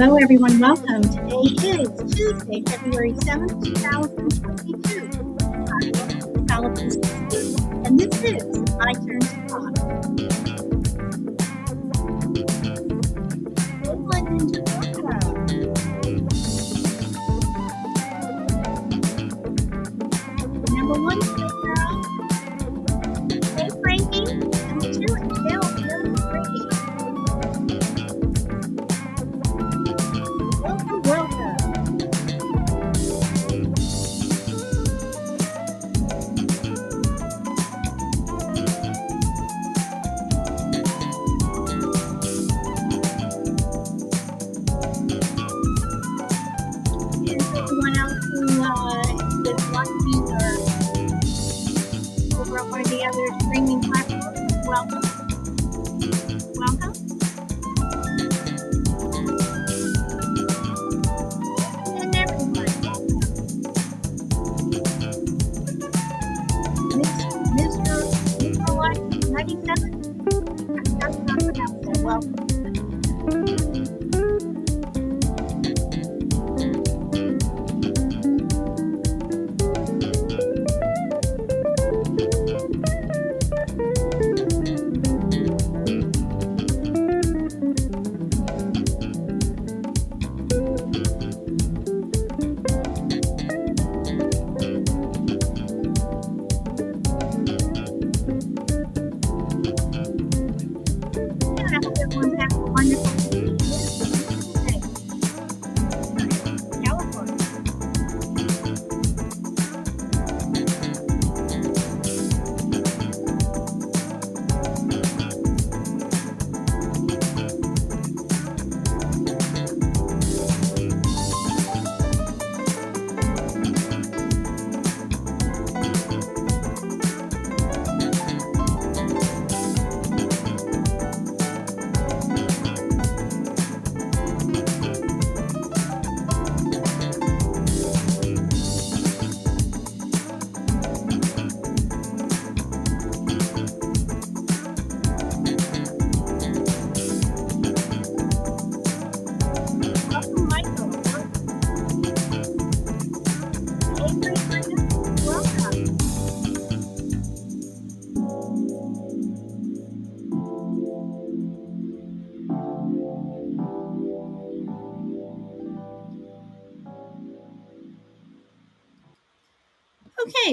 Hello, 0.00 0.16
everyone. 0.16 0.60
Welcome. 0.60 1.02
Today 1.02 1.80
is 1.82 2.14
Tuesday, 2.14 2.62
February 2.68 3.14
7th, 3.14 3.64
2022. 3.64 5.10
I'm 5.74 6.46
Sullivan, 6.46 7.84
and 7.84 7.98
this 7.98 8.22
is 8.22 8.44
My 8.76 8.92
Turn 8.92 9.18
to 9.18 9.46
Talk. 9.48 10.67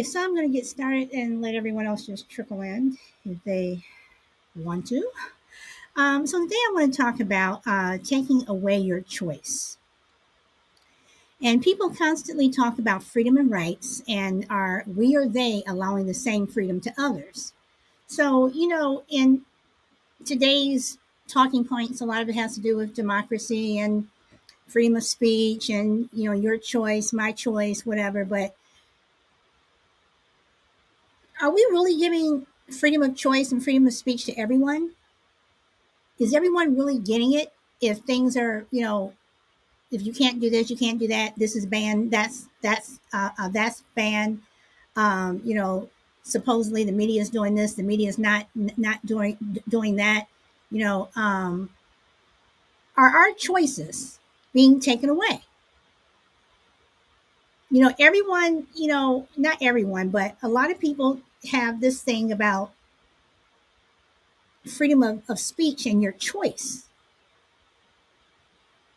So 0.05 0.23
I'm 0.23 0.35
going 0.35 0.49
to 0.49 0.55
get 0.55 0.65
started 0.65 1.11
and 1.11 1.41
let 1.41 1.55
everyone 1.55 1.85
else 1.85 2.05
just 2.05 2.29
trickle 2.29 2.61
in 2.61 2.97
if 3.25 3.43
they 3.43 3.83
want 4.55 4.87
to. 4.87 5.09
Um, 5.95 6.27
so 6.27 6.43
today 6.43 6.55
I 6.55 6.71
want 6.73 6.93
to 6.93 7.01
talk 7.01 7.19
about 7.19 7.61
uh, 7.65 7.97
taking 8.03 8.47
away 8.47 8.77
your 8.77 9.01
choice. 9.01 9.77
And 11.41 11.61
people 11.61 11.89
constantly 11.89 12.49
talk 12.49 12.79
about 12.79 13.03
freedom 13.03 13.37
and 13.37 13.51
rights, 13.51 14.01
and 14.07 14.45
are 14.49 14.83
we 14.87 15.15
or 15.15 15.27
they 15.27 15.63
allowing 15.67 16.05
the 16.05 16.13
same 16.13 16.47
freedom 16.47 16.79
to 16.81 16.93
others? 16.97 17.53
So 18.07 18.47
you 18.47 18.67
know, 18.67 19.03
in 19.09 19.41
today's 20.25 20.97
talking 21.27 21.65
points, 21.65 21.99
a 21.99 22.05
lot 22.05 22.21
of 22.21 22.29
it 22.29 22.35
has 22.35 22.55
to 22.55 22.61
do 22.61 22.77
with 22.77 22.95
democracy 22.95 23.77
and 23.77 24.07
freedom 24.67 24.95
of 24.95 25.03
speech, 25.03 25.69
and 25.69 26.09
you 26.13 26.29
know, 26.29 26.35
your 26.35 26.57
choice, 26.57 27.11
my 27.11 27.31
choice, 27.31 27.85
whatever. 27.85 28.23
But 28.23 28.55
are 31.41 31.51
we 31.51 31.65
really 31.71 31.97
giving 31.97 32.45
freedom 32.71 33.01
of 33.03 33.15
choice 33.15 33.51
and 33.51 33.63
freedom 33.63 33.87
of 33.87 33.93
speech 33.93 34.25
to 34.25 34.33
everyone? 34.39 34.91
Is 36.19 36.33
everyone 36.33 36.75
really 36.77 36.97
getting 36.99 37.33
it? 37.33 37.51
If 37.81 37.99
things 37.99 38.37
are, 38.37 38.65
you 38.71 38.81
know, 38.81 39.13
if 39.91 40.05
you 40.05 40.13
can't 40.13 40.41
do 40.41 40.49
this, 40.49 40.69
you 40.69 40.77
can't 40.77 40.99
do 40.99 41.07
that. 41.09 41.35
This 41.37 41.55
is 41.55 41.65
banned. 41.65 42.11
That's 42.11 42.47
that's 42.61 42.99
uh, 43.13 43.31
uh, 43.39 43.49
that's 43.49 43.83
banned. 43.95 44.41
Um, 44.95 45.41
you 45.45 45.55
know, 45.55 45.89
supposedly 46.23 46.83
the 46.85 46.93
media 46.93 47.21
is 47.21 47.29
doing 47.29 47.55
this. 47.55 47.75
The 47.75 47.83
media 47.83 48.09
is 48.09 48.19
not 48.19 48.47
not 48.55 49.05
doing 49.05 49.37
doing 49.69 49.97
that. 49.97 50.27
You 50.71 50.83
know, 50.85 51.09
um, 51.15 51.71
are 52.97 53.09
our 53.09 53.31
choices 53.33 54.19
being 54.53 54.79
taken 54.79 55.09
away? 55.09 55.43
You 57.75 57.81
know, 57.81 57.93
everyone. 57.99 58.67
You 58.73 58.87
know, 58.87 59.27
not 59.35 59.57
everyone, 59.61 60.07
but 60.09 60.37
a 60.41 60.47
lot 60.47 60.71
of 60.71 60.79
people 60.79 61.19
have 61.51 61.81
this 61.81 62.01
thing 62.01 62.31
about 62.31 62.71
freedom 64.67 65.01
of, 65.01 65.23
of 65.29 65.39
speech 65.39 65.85
and 65.87 66.01
your 66.03 66.11
choice. 66.11 66.85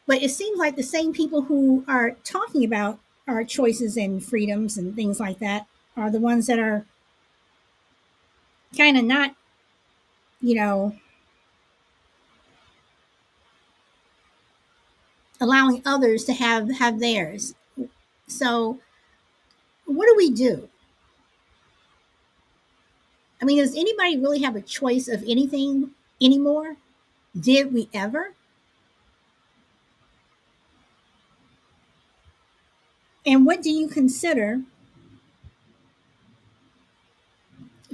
But 0.06 0.22
it 0.22 0.30
seems 0.30 0.58
like 0.58 0.74
the 0.76 0.82
same 0.82 1.12
people 1.12 1.42
who 1.42 1.84
are 1.86 2.12
talking 2.24 2.64
about 2.64 2.98
our 3.28 3.44
choices 3.44 3.96
and 3.96 4.24
freedoms 4.24 4.76
and 4.76 4.96
things 4.96 5.20
like 5.20 5.38
that 5.38 5.66
are 5.96 6.10
the 6.10 6.20
ones 6.20 6.46
that 6.46 6.58
are 6.58 6.86
kind 8.76 8.96
of 8.96 9.04
not, 9.04 9.34
you 10.40 10.54
know, 10.54 10.94
allowing 15.40 15.82
others 15.84 16.22
to 16.24 16.32
have 16.32 16.70
have 16.78 17.00
theirs. 17.00 17.54
So, 18.28 18.78
what 19.86 20.06
do 20.06 20.14
we 20.16 20.30
do? 20.30 20.68
I 23.40 23.44
mean, 23.44 23.58
does 23.58 23.76
anybody 23.76 24.18
really 24.18 24.42
have 24.42 24.56
a 24.56 24.60
choice 24.60 25.08
of 25.08 25.22
anything 25.26 25.90
anymore? 26.20 26.76
Did 27.38 27.72
we 27.74 27.88
ever? 27.94 28.34
And 33.24 33.46
what 33.46 33.62
do 33.62 33.70
you 33.70 33.86
consider 33.88 34.62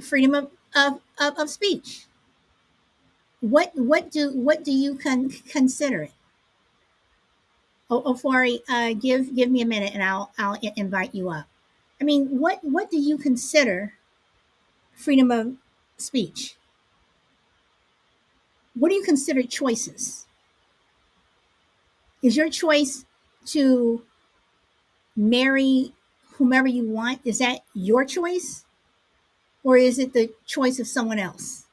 freedom 0.01 0.33
of, 0.35 0.51
of, 0.75 1.01
of, 1.19 1.37
of 1.37 1.49
speech? 1.49 2.05
What 3.41 3.71
what 3.75 4.11
do 4.11 4.31
what 4.31 4.63
do 4.65 4.73
you 4.73 4.95
con- 4.97 5.29
consider 5.29 6.03
it? 6.03 6.14
Oh, 7.89 8.01
Ofori, 8.01 8.61
uh, 8.67 8.93
give 8.93 9.35
give 9.35 9.51
me 9.51 9.61
a 9.61 9.65
minute, 9.65 9.93
and 9.93 10.03
I'll 10.03 10.31
I'll 10.37 10.57
invite 10.75 11.13
you 11.13 11.29
up. 11.29 11.45
I 12.01 12.03
mean, 12.03 12.39
what 12.39 12.59
what 12.63 12.89
do 12.89 12.97
you 12.97 13.17
consider 13.17 13.93
freedom 14.93 15.31
of 15.31 15.55
speech? 15.97 16.55
What 18.73 18.89
do 18.89 18.95
you 18.95 19.03
consider 19.03 19.43
choices? 19.43 20.25
Is 22.23 22.35
your 22.35 22.49
choice 22.49 23.05
to 23.47 24.03
marry 25.15 25.93
whomever 26.33 26.67
you 26.67 26.89
want? 26.89 27.21
Is 27.23 27.39
that 27.39 27.59
your 27.73 28.03
choice? 28.03 28.65
Or 29.63 29.77
is 29.77 29.99
it 29.99 30.13
the 30.13 30.33
choice 30.45 30.79
of 30.79 30.87
someone 30.87 31.19
else? 31.19 31.64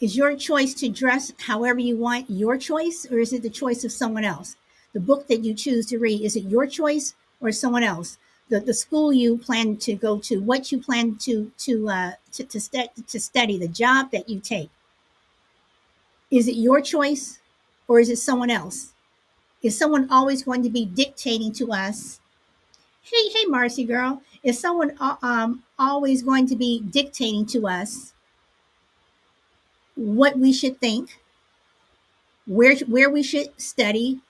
Is 0.00 0.16
your 0.16 0.34
choice 0.34 0.72
to 0.74 0.88
dress 0.88 1.30
however 1.38 1.78
you 1.78 1.96
want 1.96 2.30
your 2.30 2.56
choice, 2.56 3.06
or 3.10 3.18
is 3.18 3.34
it 3.34 3.42
the 3.42 3.50
choice 3.50 3.84
of 3.84 3.92
someone 3.92 4.24
else? 4.24 4.56
The 4.94 5.00
book 5.00 5.28
that 5.28 5.44
you 5.44 5.52
choose 5.52 5.84
to 5.86 5.98
read, 5.98 6.22
is 6.22 6.36
it 6.36 6.44
your 6.44 6.66
choice 6.66 7.14
or 7.38 7.52
someone 7.52 7.82
else? 7.82 8.16
The, 8.48 8.60
the 8.60 8.72
school 8.72 9.12
you 9.12 9.36
plan 9.36 9.76
to 9.76 9.94
go 9.94 10.18
to, 10.20 10.38
what 10.40 10.72
you 10.72 10.80
plan 10.80 11.16
to 11.16 11.52
to 11.58 11.88
uh, 11.88 12.12
to 12.32 12.44
to, 12.44 12.60
stu- 12.60 13.02
to 13.06 13.20
study, 13.20 13.58
the 13.58 13.68
job 13.68 14.10
that 14.12 14.28
you 14.28 14.40
take, 14.40 14.70
is 16.30 16.48
it 16.48 16.56
your 16.56 16.80
choice 16.80 17.38
or 17.86 18.00
is 18.00 18.08
it 18.08 18.16
someone 18.16 18.50
else? 18.50 18.92
Is 19.62 19.76
someone 19.76 20.08
always 20.10 20.42
going 20.42 20.62
to 20.62 20.70
be 20.70 20.86
dictating 20.86 21.52
to 21.52 21.72
us? 21.72 22.20
Hey, 23.02 23.28
hey, 23.28 23.44
Marcy 23.46 23.84
girl, 23.84 24.22
is 24.42 24.58
someone 24.58 24.96
uh, 24.98 25.16
um, 25.22 25.62
always 25.78 26.22
going 26.22 26.46
to 26.46 26.56
be 26.56 26.80
dictating 26.80 27.44
to 27.46 27.68
us 27.68 28.14
what 29.94 30.38
we 30.38 30.52
should 30.52 30.80
think, 30.80 31.20
where 32.46 32.76
where 32.86 33.10
we 33.10 33.22
should 33.22 33.48
study, 33.60 34.20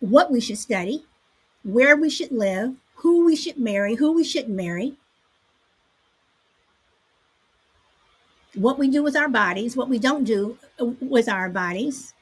what 0.00 0.30
we 0.30 0.40
should 0.40 0.58
study, 0.58 1.04
where 1.64 1.96
we 1.96 2.10
should 2.10 2.32
live, 2.32 2.76
who 2.96 3.24
we 3.26 3.36
should 3.36 3.58
marry, 3.58 3.96
who 3.96 4.12
we 4.12 4.24
shouldn't 4.24 4.54
marry, 4.56 4.96
what 8.54 8.78
we 8.78 8.88
do 8.88 9.02
with 9.02 9.16
our 9.16 9.28
bodies, 9.28 9.76
what 9.76 9.88
we 9.88 9.98
don't 9.98 10.24
do 10.24 10.58
uh, 10.80 10.86
with 11.00 11.28
our 11.28 11.48
bodies. 11.48 12.14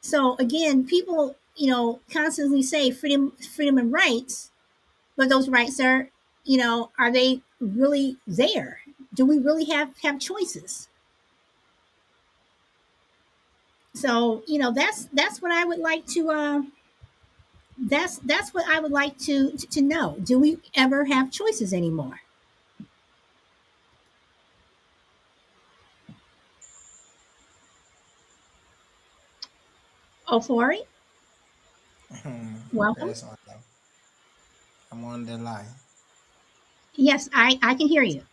So 0.00 0.36
again, 0.38 0.86
people, 0.86 1.36
you 1.56 1.70
know, 1.70 2.00
constantly 2.12 2.62
say 2.62 2.90
freedom, 2.90 3.32
freedom 3.54 3.78
and 3.78 3.92
rights, 3.92 4.50
but 5.16 5.28
those 5.28 5.48
rights 5.48 5.80
are, 5.80 6.10
you 6.44 6.58
know, 6.58 6.90
are 6.98 7.12
they 7.12 7.42
really 7.60 8.18
there? 8.26 8.80
Do 9.16 9.26
we 9.26 9.38
really 9.40 9.64
have 9.64 9.98
have 10.04 10.20
choices? 10.20 10.88
So, 13.94 14.42
you 14.46 14.58
know, 14.58 14.72
that's 14.72 15.06
that's 15.12 15.40
what 15.42 15.50
I 15.50 15.64
would 15.64 15.78
like 15.80 16.06
to 16.08 16.30
uh 16.30 16.62
that's 17.78 18.18
that's 18.18 18.52
what 18.54 18.66
I 18.68 18.80
would 18.80 18.92
like 18.92 19.18
to 19.20 19.52
to 19.56 19.82
know. 19.82 20.16
Do 20.22 20.38
we 20.38 20.58
ever 20.74 21.04
have 21.06 21.30
choices 21.30 21.72
anymore? 21.72 22.20
Ofori, 30.36 30.84
welcome. 32.72 33.08
Yes. 33.08 33.24
I'm 34.90 35.04
on 35.04 35.24
the 35.26 35.38
line. 35.38 35.72
Yes, 36.96 37.28
I 37.32 37.60
I 37.62 37.74
can 37.76 37.86
hear 37.86 38.02
you. 38.02 38.24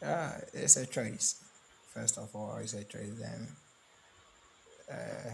Yeah, 0.00 0.40
it's 0.52 0.76
a 0.76 0.86
choice. 0.86 1.42
First 1.92 2.18
of 2.18 2.34
all, 2.34 2.56
it's 2.62 2.74
a 2.74 2.84
choice. 2.84 3.10
Then, 3.18 3.48
uh, 4.90 5.30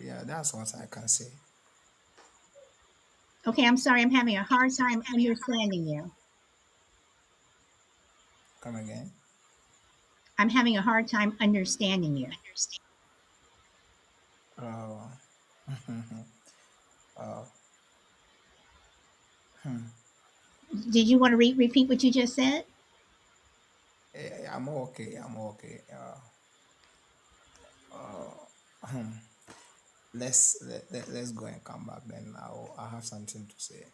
yeah, 0.00 0.22
that's 0.24 0.54
what 0.54 0.72
I 0.80 0.86
can 0.86 1.08
say. 1.08 1.30
Okay, 3.46 3.66
I'm 3.66 3.76
sorry. 3.76 4.02
I'm 4.02 4.10
having 4.10 4.36
a 4.36 4.42
hard 4.42 4.70
time 4.76 5.02
understanding 5.12 5.86
you. 5.86 6.10
Come 8.60 8.76
again. 8.76 9.10
I'm 10.38 10.48
having 10.48 10.76
a 10.76 10.82
hard 10.82 11.08
time 11.08 11.36
understanding 11.40 12.16
you. 12.16 12.28
Oh, 14.60 15.10
oh, 17.18 17.46
hmm. 19.62 19.78
Did 20.90 21.08
you 21.08 21.18
want 21.18 21.32
to 21.32 21.36
re- 21.36 21.54
repeat 21.54 21.88
what 21.88 22.02
you 22.02 22.12
just 22.12 22.34
said? 22.34 22.64
Eh, 24.14 24.46
I'm 24.52 24.68
okay. 24.68 25.16
I'm 25.16 25.36
okay. 25.36 25.80
Uh, 25.92 26.18
uh, 27.94 28.86
hmm. 28.86 29.10
let's 30.14 30.58
let, 30.66 30.84
let, 30.92 31.08
let's 31.08 31.32
go 31.32 31.46
and 31.46 31.62
come 31.62 31.86
back. 31.86 32.02
Then 32.06 32.34
I'll 32.38 32.74
I 32.78 32.88
have 32.88 33.04
something 33.04 33.46
to 33.46 33.54
say. 33.56 33.84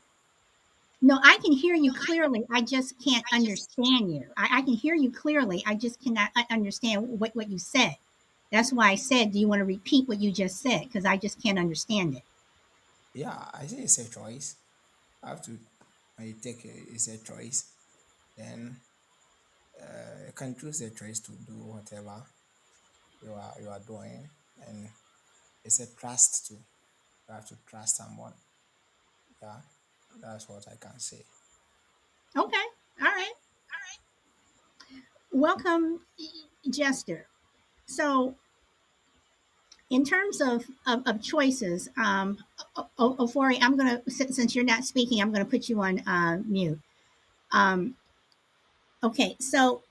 No, 1.03 1.19
I 1.23 1.39
can 1.45 1.53
hear 1.53 1.75
you 1.75 1.93
clearly. 1.93 2.47
I 2.51 2.63
just 2.63 2.95
can't 3.05 3.25
understand 3.33 4.13
you. 4.13 4.25
I, 4.37 4.59
I 4.59 4.63
can 4.63 4.73
hear 4.75 4.95
you 4.95 5.11
clearly. 5.11 5.63
I 5.67 5.75
just 5.75 6.03
cannot 6.03 6.31
understand 6.51 7.21
what, 7.21 7.37
what 7.37 7.51
you 7.51 7.59
said. 7.59 7.97
That's 8.51 8.73
why 8.73 8.91
I 8.91 8.95
said, 8.95 9.33
do 9.33 9.39
you 9.39 9.49
want 9.49 9.61
to 9.61 9.65
repeat 9.67 10.09
what 10.09 10.21
you 10.21 10.33
just 10.33 10.61
said? 10.61 10.85
Because 10.85 11.05
I 11.05 11.17
just 11.19 11.43
can't 11.43 11.59
understand 11.59 12.17
it. 12.17 12.23
Yeah, 13.13 13.37
I 13.53 13.67
say 13.67 13.79
it's 13.79 13.99
a 13.99 14.11
choice. 14.11 14.57
I 15.23 15.31
have 15.31 15.43
to. 15.43 15.59
I 16.19 16.35
take 16.41 16.65
it, 16.65 16.89
it's 16.93 17.09
a 17.09 17.19
choice. 17.19 17.67
Then 18.39 18.77
uh, 19.81 20.27
you 20.27 20.33
can 20.35 20.55
choose 20.55 20.79
the 20.81 20.91
choice 20.91 21.21
to 21.21 21.33
do 21.33 21.55
whatever 21.55 22.23
you 23.23 23.33
are 23.33 23.55
you 23.61 23.69
are 23.69 23.81
doing, 23.81 24.29
and 24.67 24.89
it's 25.65 25.81
a 25.81 25.87
trust 25.97 26.47
too. 26.49 26.55
You 27.29 27.35
have 27.35 27.47
to 27.49 27.57
trust 27.67 27.97
someone. 27.97 28.33
Yeah, 29.43 29.61
that's 30.23 30.49
what 30.49 30.67
I 30.69 30.77
can 30.77 30.99
say. 30.99 31.23
Okay. 32.37 32.67
All 33.01 33.09
right. 33.09 33.33
Welcome, 35.33 36.01
Jester. 36.71 37.27
So, 37.85 38.35
in 39.91 40.03
terms 40.03 40.41
of, 40.41 40.65
of, 40.87 41.03
of 41.07 41.23
choices, 41.23 41.91
um, 42.03 42.39
Ofori, 42.99 43.59
I'm 43.61 43.77
going 43.77 44.01
to, 44.01 44.11
since 44.11 44.55
you're 44.55 44.65
not 44.65 44.85
speaking, 44.85 45.21
I'm 45.21 45.33
to 45.45 45.51
put 45.51 45.69
you 45.69 45.83
on 45.83 46.01
uh, 46.07 46.39
mute. 46.47 46.81
Um, 47.53 47.97
okay. 49.07 49.37
So, 49.41 49.83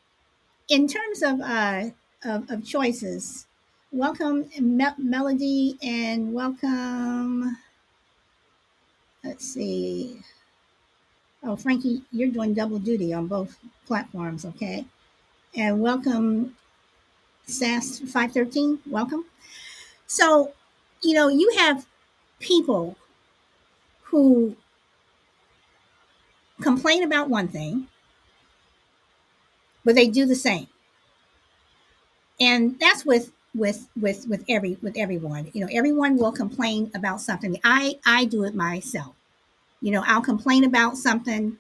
in 0.70 0.88
terms 0.88 1.24
of, 1.24 1.42
uh, 1.42 1.86
of, 2.26 2.50
of 2.52 2.66
choices, 2.66 3.48
welcome, 3.92 4.50
Mel- 4.60 4.96
Melody, 4.98 5.78
and 5.84 6.34
welcome, 6.34 7.58
let's 9.24 9.46
see. 9.46 10.22
Oh, 11.44 11.56
Frankie, 11.56 12.04
you're 12.12 12.30
doing 12.30 12.54
double 12.54 12.80
duty 12.80 13.14
on 13.14 13.28
both 13.28 13.58
platforms, 13.88 14.46
okay? 14.46 14.86
And 15.56 15.82
welcome, 15.82 16.56
SAS 17.48 18.00
513. 18.00 18.80
Welcome. 18.90 19.26
So, 20.08 20.54
you 21.04 21.14
know, 21.14 21.30
you 21.30 21.54
have 21.58 21.86
people 22.40 22.98
who 24.04 24.56
complain 26.62 27.04
about 27.04 27.30
one 27.30 27.48
thing, 27.48 27.88
but 29.86 29.96
they 29.96 30.08
do 30.08 30.26
the 30.26 30.36
same. 30.36 30.68
And 32.40 32.78
that's 32.80 33.06
with 33.06 33.32
with 33.54 33.88
with 34.00 34.28
with 34.28 34.44
every 34.50 34.78
with 34.82 34.98
everyone. 34.98 35.50
You 35.54 35.62
know, 35.62 35.70
everyone 35.72 36.18
will 36.18 36.34
complain 36.34 36.92
about 36.94 37.22
something. 37.22 37.58
I 37.64 38.00
I 38.06 38.26
do 38.26 38.44
it 38.44 38.56
myself. 38.56 39.16
You 39.82 39.92
know, 39.92 40.04
I'll 40.06 40.22
complain 40.22 40.64
about 40.64 40.98
something, 40.98 41.58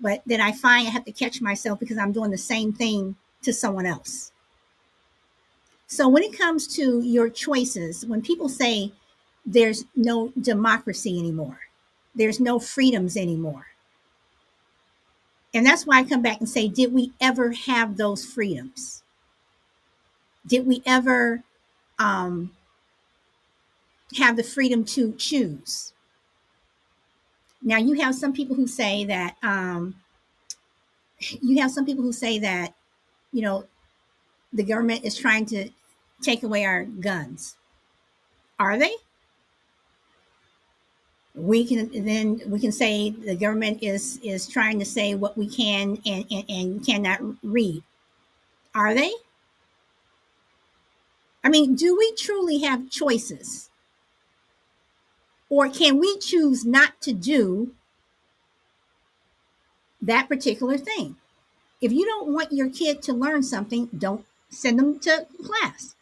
but 0.00 0.22
then 0.26 0.40
I 0.40 0.52
find 0.52 0.88
I 0.88 0.90
have 0.90 1.06
to 1.06 1.12
catch 1.12 1.42
myself 1.42 1.80
because 1.80 1.98
I'm 1.98 2.12
doing 2.12 2.32
the 2.32 2.38
same 2.38 2.72
thing 2.72 3.16
to 3.42 3.52
someone 3.52 3.86
else. 3.86 4.32
So 5.88 6.08
when 6.08 6.22
it 6.22 6.38
comes 6.38 6.68
to 6.76 7.00
your 7.00 7.30
choices, 7.30 8.06
when 8.06 8.22
people 8.22 8.48
say 8.50 8.92
there's 9.46 9.86
no 9.96 10.32
democracy 10.40 11.18
anymore, 11.18 11.60
there's 12.14 12.40
no 12.40 12.58
freedoms 12.58 13.16
anymore. 13.16 13.67
And 15.54 15.64
that's 15.64 15.86
why 15.86 15.98
I 15.98 16.04
come 16.04 16.22
back 16.22 16.40
and 16.40 16.48
say, 16.48 16.68
did 16.68 16.92
we 16.92 17.12
ever 17.20 17.52
have 17.52 17.96
those 17.96 18.24
freedoms? 18.24 19.02
Did 20.46 20.66
we 20.66 20.82
ever 20.86 21.42
um, 21.98 22.52
have 24.16 24.36
the 24.36 24.42
freedom 24.42 24.84
to 24.86 25.12
choose? 25.14 25.92
Now, 27.62 27.78
you 27.78 27.94
have 28.00 28.14
some 28.14 28.32
people 28.32 28.56
who 28.56 28.66
say 28.66 29.04
that, 29.06 29.36
um, 29.42 29.96
you 31.18 31.60
have 31.60 31.72
some 31.72 31.84
people 31.84 32.04
who 32.04 32.12
say 32.12 32.38
that, 32.38 32.74
you 33.32 33.42
know, 33.42 33.66
the 34.52 34.62
government 34.62 35.04
is 35.04 35.16
trying 35.16 35.46
to 35.46 35.70
take 36.22 36.42
away 36.42 36.64
our 36.64 36.84
guns. 36.84 37.56
Are 38.58 38.78
they? 38.78 38.94
We 41.38 41.64
can 41.64 41.88
then 42.04 42.40
we 42.46 42.58
can 42.58 42.72
say 42.72 43.10
the 43.10 43.36
government 43.36 43.82
is 43.82 44.18
is 44.22 44.48
trying 44.48 44.78
to 44.80 44.84
say 44.84 45.14
what 45.14 45.38
we 45.38 45.48
can 45.48 45.98
and, 46.04 46.24
and, 46.30 46.44
and 46.48 46.86
cannot 46.86 47.20
read. 47.42 47.82
Are 48.74 48.92
they? 48.92 49.12
I 51.44 51.48
mean 51.48 51.76
do 51.76 51.96
we 51.96 52.12
truly 52.16 52.58
have 52.60 52.90
choices? 52.90 53.70
Or 55.48 55.68
can 55.68 55.98
we 55.98 56.18
choose 56.18 56.66
not 56.66 57.00
to 57.02 57.12
do 57.12 57.72
that 60.02 60.28
particular 60.28 60.76
thing? 60.76 61.16
If 61.80 61.92
you 61.92 62.04
don't 62.04 62.32
want 62.32 62.52
your 62.52 62.68
kid 62.68 63.00
to 63.02 63.12
learn 63.12 63.44
something 63.44 63.88
don't 63.96 64.24
send 64.50 64.78
them 64.78 64.98
to 65.00 65.26
class. 65.44 65.94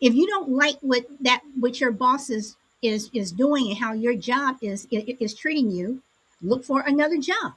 If 0.00 0.14
you 0.14 0.26
don't 0.26 0.48
like 0.48 0.78
what 0.80 1.04
that 1.20 1.42
what 1.60 1.78
your 1.78 1.92
boss 1.92 2.30
is 2.30 2.56
is 2.82 3.10
is 3.14 3.32
doing 3.32 3.68
and 3.70 3.78
how 3.78 3.92
your 3.92 4.14
job 4.16 4.58
is 4.62 4.86
is 4.90 5.34
treating 5.34 5.70
you, 5.70 6.02
look 6.42 6.64
for 6.64 6.80
another 6.82 7.18
job. 7.18 7.54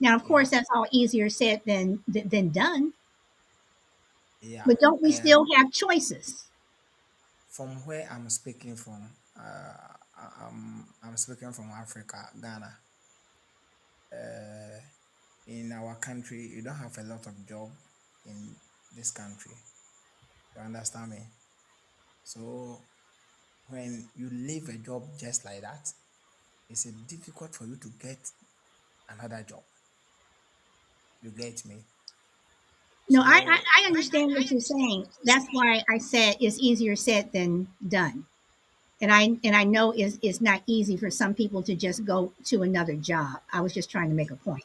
Now, 0.00 0.16
of 0.16 0.24
course, 0.24 0.48
that's 0.50 0.70
all 0.74 0.86
easier 0.90 1.28
said 1.28 1.62
than 1.66 2.02
than 2.08 2.48
done. 2.48 2.94
yeah. 4.40 4.66
But 4.66 4.80
don't 4.80 5.00
we 5.00 5.12
And 5.12 5.12
still 5.12 5.46
have 5.54 5.72
choices? 5.72 6.50
from 7.48 7.84
where 7.86 8.08
I'm 8.10 8.28
speaking 8.30 8.76
from, 8.76 9.16
uh, 9.38 9.92
I'm 10.40 10.86
I'm 11.02 11.16
speaking 11.16 11.52
from 11.52 11.70
Africa, 11.70 12.30
Ghana. 12.40 12.78
Uh, 14.12 14.80
in 15.46 15.72
our 15.72 15.96
country, 15.96 16.42
you 16.48 16.62
don't 16.62 16.76
have 16.76 16.98
a 16.98 17.04
lot 17.04 17.26
of 17.26 17.46
job 17.46 17.70
in 18.26 18.56
this 18.96 19.10
country. 19.12 19.52
You 20.54 20.62
understand 20.62 21.12
me? 21.12 21.22
So 22.22 22.86
when 23.68 24.08
you 24.16 24.28
leave 24.30 24.68
a 24.68 24.78
job 24.78 25.04
just 25.18 25.44
like 25.44 25.62
that, 25.62 25.92
it's 26.68 26.86
uh, 26.86 26.90
difficult 27.08 27.54
for 27.54 27.64
you 27.64 27.76
to 27.76 27.88
get 28.00 28.18
another 29.08 29.44
job. 29.48 29.62
You 31.22 31.30
get 31.30 31.64
me? 31.66 31.76
No, 33.08 33.22
I, 33.22 33.38
I, 33.46 33.58
I 33.82 33.86
understand 33.86 34.32
what 34.32 34.50
you're 34.50 34.60
saying. 34.60 35.06
That's 35.24 35.46
why 35.52 35.82
I 35.88 35.98
said 35.98 36.36
it's 36.40 36.58
easier 36.58 36.96
said 36.96 37.32
than 37.32 37.68
done. 37.86 38.26
And 39.00 39.12
I 39.12 39.38
and 39.44 39.54
I 39.54 39.64
know 39.64 39.92
it's, 39.92 40.18
it's 40.22 40.40
not 40.40 40.62
easy 40.66 40.96
for 40.96 41.10
some 41.10 41.34
people 41.34 41.62
to 41.64 41.74
just 41.74 42.04
go 42.04 42.32
to 42.46 42.62
another 42.62 42.96
job. 42.96 43.40
I 43.52 43.60
was 43.60 43.74
just 43.74 43.90
trying 43.90 44.08
to 44.08 44.14
make 44.14 44.30
a 44.30 44.36
point. 44.36 44.64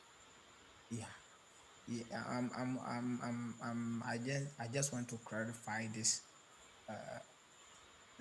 yeah, 0.90 1.06
yeah. 1.88 2.24
I'm 2.30 2.52
I'm 2.58 2.80
I'm 2.88 3.20
I'm, 3.24 3.56
I'm 3.64 4.04
I 4.06 4.18
just 4.18 4.48
I 4.60 4.68
just 4.68 4.94
want 4.94 5.10
to 5.10 5.18
clarify 5.26 5.88
this. 5.94 6.22
Uh, 6.90 7.20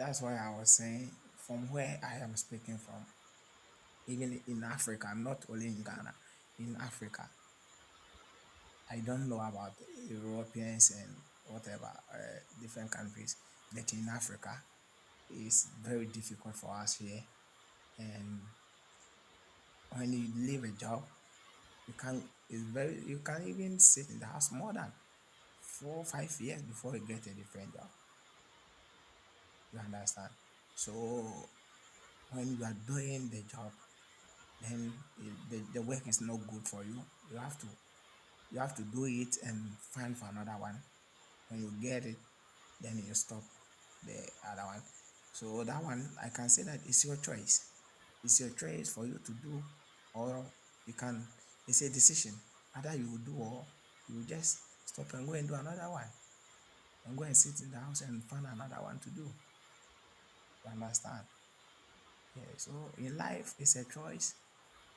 That's 0.00 0.22
why 0.22 0.32
I 0.32 0.58
was 0.58 0.70
saying 0.70 1.10
from 1.36 1.70
where 1.70 2.00
I 2.02 2.24
am 2.24 2.34
speaking 2.34 2.78
from, 2.78 3.04
even 4.08 4.40
in 4.48 4.64
Africa, 4.64 5.12
not 5.14 5.44
only 5.52 5.66
in 5.66 5.82
Ghana, 5.82 6.14
in 6.58 6.74
Africa, 6.80 7.28
I 8.90 8.96
don't 9.04 9.28
know 9.28 9.36
about 9.40 9.72
Europeans 10.08 10.96
and 10.96 11.14
whatever 11.52 11.92
uh, 12.14 12.16
different 12.62 12.90
countries, 12.90 13.36
but 13.74 13.92
in 13.92 14.08
Africa, 14.08 14.56
it's 15.30 15.68
very 15.84 16.06
difficult 16.06 16.54
for 16.54 16.70
us 16.70 16.96
here. 16.96 17.20
And 17.98 18.40
when 19.94 20.14
you 20.14 20.28
leave 20.34 20.64
a 20.64 20.68
job, 20.80 21.02
you 21.86 21.92
can 21.98 22.22
it's 22.48 22.62
very 22.62 22.96
you 23.06 23.20
can 23.22 23.46
even 23.46 23.78
sit 23.78 24.08
in 24.08 24.18
the 24.18 24.24
house 24.24 24.50
more 24.50 24.72
than 24.72 24.90
four 25.60 26.06
five 26.06 26.34
years 26.40 26.62
before 26.62 26.96
you 26.96 27.02
get 27.06 27.26
a 27.26 27.34
different 27.36 27.74
job. 27.74 27.99
You 29.72 29.78
understand? 29.78 30.30
So 30.74 30.92
when 32.32 32.56
you 32.58 32.64
are 32.64 32.76
doing 32.86 33.28
the 33.30 33.42
job, 33.50 33.70
then 34.62 34.92
the, 35.50 35.60
the 35.74 35.82
work 35.82 36.06
is 36.06 36.20
not 36.20 36.38
good 36.50 36.66
for 36.66 36.82
you. 36.82 37.00
You 37.32 37.38
have 37.38 37.58
to 37.60 37.66
you 38.52 38.58
have 38.58 38.74
to 38.76 38.82
do 38.82 39.04
it 39.04 39.36
and 39.46 39.56
find 39.78 40.16
for 40.16 40.26
another 40.30 40.58
one. 40.58 40.76
When 41.48 41.60
you 41.60 41.70
get 41.80 42.04
it, 42.04 42.16
then 42.80 43.02
you 43.06 43.14
stop 43.14 43.42
the 44.06 44.18
other 44.50 44.66
one. 44.66 44.82
So 45.32 45.62
that 45.64 45.82
one 45.82 46.08
I 46.22 46.28
can 46.28 46.48
say 46.48 46.62
that 46.64 46.80
it's 46.86 47.04
your 47.04 47.16
choice. 47.16 47.70
It's 48.24 48.40
your 48.40 48.50
choice 48.50 48.92
for 48.92 49.06
you 49.06 49.18
to 49.24 49.32
do, 49.32 49.62
or 50.14 50.44
you 50.86 50.92
can. 50.94 51.22
It's 51.68 51.82
a 51.82 51.88
decision. 51.88 52.32
Either 52.76 52.96
you 52.96 53.08
will 53.10 53.18
do 53.18 53.34
or 53.38 53.64
you 54.08 54.24
just 54.26 54.58
stop 54.84 55.06
and 55.14 55.26
go 55.26 55.34
and 55.34 55.46
do 55.48 55.54
another 55.54 55.88
one, 55.90 56.10
and 57.06 57.16
go 57.16 57.24
and 57.24 57.36
sit 57.36 57.60
in 57.64 57.70
the 57.70 57.78
house 57.78 58.02
and 58.02 58.22
find 58.24 58.44
another 58.44 58.82
one 58.82 58.98
to 58.98 59.10
do. 59.10 59.26
You 60.64 60.70
understand? 60.70 61.26
Yeah. 62.34 62.44
So 62.56 62.92
in 62.98 63.16
life, 63.16 63.54
it's 63.58 63.76
a 63.76 63.84
choice, 63.84 64.34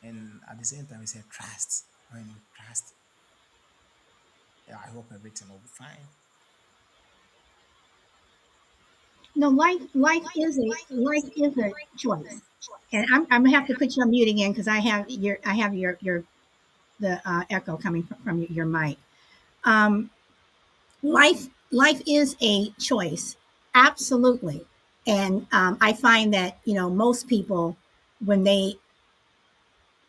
and 0.01 0.41
at 0.49 0.59
the 0.59 0.65
same 0.65 0.87
time, 0.87 1.01
it's 1.03 1.15
a 1.15 1.23
trust. 1.23 1.85
When 2.11 2.29
you 2.29 2.41
trust, 2.55 2.93
yeah, 4.67 4.77
I 4.77 4.89
hope 4.89 5.11
everything 5.13 5.49
will 5.49 5.59
be 5.59 5.67
fine. 5.67 6.09
No, 9.35 9.49
life 9.49 9.81
life 9.93 10.25
is 10.35 10.57
a 10.59 10.75
life 10.93 11.29
is 11.35 11.57
a 11.57 11.73
choice. 11.97 12.41
And 12.91 13.05
I'm, 13.11 13.21
I'm 13.31 13.43
gonna 13.43 13.55
have 13.57 13.67
to 13.67 13.75
put 13.75 13.95
you 13.95 14.03
on 14.03 14.11
mute 14.11 14.27
again 14.29 14.51
because 14.51 14.67
I 14.67 14.79
have 14.79 15.09
your 15.09 15.39
I 15.45 15.55
have 15.55 15.73
your 15.73 15.97
your 16.01 16.23
the 16.99 17.21
uh, 17.25 17.45
echo 17.49 17.77
coming 17.77 18.03
from, 18.03 18.17
from 18.19 18.43
your 18.43 18.65
mic. 18.65 18.97
Um, 19.65 20.11
life 21.03 21.49
life 21.71 22.01
is 22.07 22.35
a 22.41 22.71
choice, 22.79 23.37
absolutely. 23.75 24.65
And 25.05 25.47
um, 25.51 25.77
I 25.81 25.93
find 25.93 26.33
that 26.33 26.59
you 26.65 26.73
know 26.73 26.89
most 26.89 27.27
people 27.27 27.77
when 28.23 28.43
they 28.43 28.75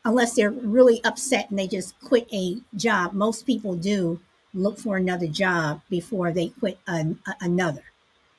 unless 0.04 0.34
they're 0.34 0.50
really 0.50 1.02
upset 1.04 1.48
and 1.50 1.58
they 1.58 1.66
just 1.66 1.98
quit 2.00 2.28
a 2.32 2.58
job, 2.76 3.12
most 3.12 3.46
people 3.46 3.74
do 3.74 4.20
look 4.52 4.78
for 4.78 4.96
another 4.96 5.26
job 5.26 5.80
before 5.88 6.30
they 6.30 6.48
quit 6.48 6.78
an, 6.86 7.18
a- 7.26 7.34
another. 7.40 7.82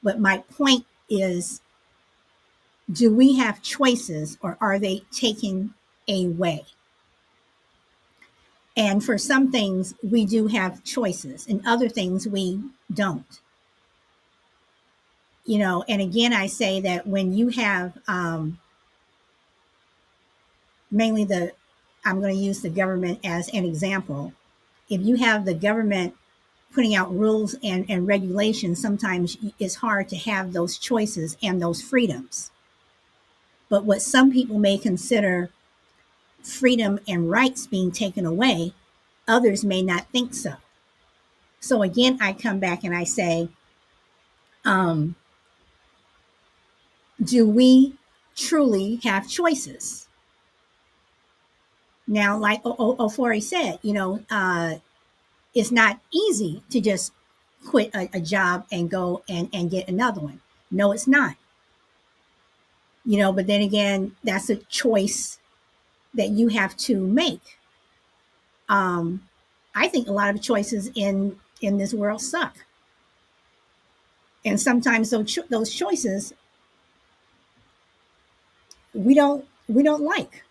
But 0.03 0.19
my 0.19 0.37
point 0.55 0.85
is 1.09 1.61
do 2.91 3.13
we 3.13 3.35
have 3.35 3.61
choices 3.63 4.37
or 4.41 4.57
are 4.61 4.77
they 4.79 5.01
taken 5.11 5.73
away? 6.07 6.65
And 8.77 9.03
for 9.03 9.17
some 9.17 9.51
things, 9.51 9.93
we 10.03 10.25
do 10.25 10.47
have 10.47 10.83
choices, 10.83 11.47
and 11.47 11.65
other 11.65 11.87
things 11.87 12.27
we 12.27 12.59
don't. 12.93 13.39
You 15.45 15.59
know, 15.59 15.83
and 15.87 16.01
again, 16.01 16.33
I 16.33 16.47
say 16.47 16.81
that 16.81 17.05
when 17.05 17.33
you 17.33 17.49
have 17.49 17.97
um, 18.07 18.59
mainly 20.89 21.23
the, 21.23 21.51
I'm 22.03 22.19
going 22.19 22.35
to 22.35 22.41
use 22.41 22.61
the 22.61 22.69
government 22.69 23.19
as 23.23 23.47
an 23.49 23.63
example. 23.63 24.33
If 24.89 25.01
you 25.01 25.15
have 25.15 25.45
the 25.45 25.53
government 25.53 26.15
putting 26.73 26.95
out 26.95 27.15
rules 27.15 27.55
and, 27.63 27.85
and 27.89 28.07
regulations, 28.07 28.81
sometimes 28.81 29.37
it's 29.59 29.75
hard 29.75 30.09
to 30.09 30.17
have 30.17 30.51
those 30.51 30.77
choices 30.77 31.37
and 31.43 31.61
those 31.61 31.81
freedoms. 31.81 32.51
But 33.69 33.85
what 33.85 34.01
some 34.01 34.31
people 34.31 34.59
may 34.59 34.77
consider 34.77 35.51
freedom 36.43 36.99
and 37.07 37.29
rights 37.29 37.65
being 37.67 37.91
taken 37.91 38.25
away, 38.25 38.73
others 39.27 39.63
may 39.63 39.81
not 39.81 40.07
think 40.11 40.33
so. 40.33 40.53
So 41.59 41.81
again, 41.81 42.19
I 42.21 42.33
come 42.33 42.59
back 42.59 42.83
and 42.83 42.95
I 42.95 43.03
say, 43.03 43.49
um, 44.63 45.15
do 47.23 47.47
we 47.49 47.95
truly 48.35 48.99
have 49.03 49.27
choices? 49.29 50.07
Now, 52.07 52.37
like 52.37 52.61
Ofori 52.63 53.41
said, 53.41 53.79
you 53.81 53.93
know, 53.93 54.23
uh, 54.29 54.75
it's 55.55 55.71
not 55.71 55.99
easy 56.13 56.63
to 56.71 56.81
just 56.81 57.13
quit 57.67 57.93
a, 57.95 58.09
a 58.13 58.21
job 58.21 58.65
and 58.71 58.89
go 58.89 59.23
and, 59.29 59.49
and 59.53 59.71
get 59.71 59.87
another 59.89 60.21
one. 60.21 60.41
No, 60.71 60.91
it's 60.91 61.07
not. 61.07 61.35
You 63.05 63.17
know, 63.19 63.31
but 63.31 63.47
then 63.47 63.61
again, 63.61 64.15
that's 64.23 64.49
a 64.49 64.57
choice 64.57 65.39
that 66.13 66.29
you 66.29 66.49
have 66.49 66.77
to 66.77 66.99
make. 66.99 67.57
Um, 68.69 69.27
I 69.75 69.87
think 69.87 70.07
a 70.07 70.11
lot 70.11 70.33
of 70.35 70.41
choices 70.41 70.89
in 70.95 71.39
in 71.61 71.77
this 71.77 71.93
world 71.93 72.21
suck, 72.21 72.57
and 74.43 74.59
sometimes 74.59 75.09
those 75.09 75.31
cho- 75.33 75.45
those 75.49 75.73
choices 75.73 76.33
we 78.95 79.13
don't 79.13 79.45
we 79.67 79.83
don't 79.83 80.03
like. 80.03 80.43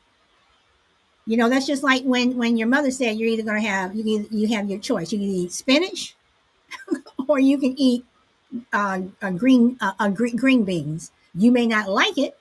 You 1.26 1.38
know, 1.38 1.48
that's 1.48 1.66
just 1.66 1.82
like 1.82 2.02
when 2.04 2.36
when 2.36 2.56
your 2.56 2.68
mother 2.68 2.90
said 2.90 3.16
you're 3.16 3.28
either 3.30 3.42
going 3.42 3.62
to 3.62 3.68
have 3.68 3.94
you 3.94 4.04
can, 4.04 4.38
you 4.38 4.48
have 4.48 4.68
your 4.68 4.78
choice. 4.78 5.12
You 5.12 5.18
can 5.18 5.28
eat 5.28 5.52
spinach 5.52 6.14
or 7.28 7.38
you 7.38 7.58
can 7.58 7.74
eat 7.78 8.04
uh, 8.72 9.02
a 9.22 9.32
green 9.32 9.76
uh, 9.80 9.92
a 10.00 10.10
green, 10.10 10.36
green 10.36 10.64
beans. 10.64 11.12
You 11.34 11.50
may 11.52 11.66
not 11.66 11.88
like 11.88 12.18
it, 12.18 12.38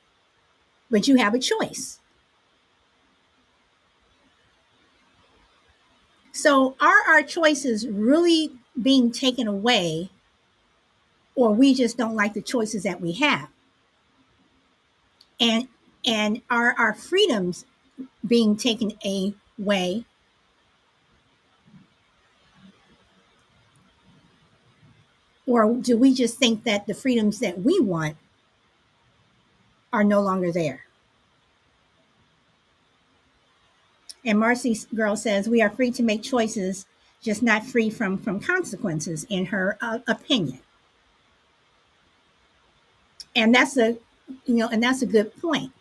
but 0.91 1.07
you 1.07 1.15
have 1.17 1.33
a 1.33 1.39
choice. 1.39 1.99
So 6.33 6.75
are 6.81 7.03
our 7.07 7.21
choices 7.23 7.87
really 7.87 8.51
being 8.81 9.11
taken 9.11 9.47
away 9.47 10.09
or 11.35 11.53
we 11.53 11.73
just 11.73 11.97
don't 11.97 12.15
like 12.15 12.33
the 12.33 12.41
choices 12.41 12.83
that 12.83 13.01
we 13.01 13.13
have? 13.13 13.49
And 15.39 15.67
and 16.05 16.41
are 16.49 16.73
our 16.77 16.93
freedoms 16.93 17.65
being 18.25 18.55
taken 18.55 18.93
away 19.05 20.05
or 25.45 25.73
do 25.73 25.97
we 25.97 26.13
just 26.13 26.37
think 26.37 26.63
that 26.63 26.87
the 26.87 26.93
freedoms 26.93 27.39
that 27.39 27.61
we 27.61 27.79
want 27.79 28.17
are 29.91 30.03
no 30.03 30.21
longer 30.21 30.51
there? 30.51 30.85
And 34.25 34.39
Marcy 34.39 34.79
Girl 34.95 35.15
says, 35.15 35.49
We 35.49 35.61
are 35.61 35.69
free 35.69 35.91
to 35.91 36.03
make 36.03 36.23
choices 36.23 36.85
just 37.21 37.41
not 37.41 37.65
free 37.65 37.89
from 37.89 38.17
from 38.17 38.39
consequences 38.39 39.25
in 39.29 39.47
her 39.47 39.77
uh, 39.81 39.99
opinion. 40.07 40.59
And 43.35 43.53
that's 43.53 43.77
a 43.77 43.97
you 44.45 44.55
know, 44.55 44.69
and 44.69 44.81
that's 44.81 45.01
a 45.01 45.05
good 45.05 45.35
point. 45.41 45.71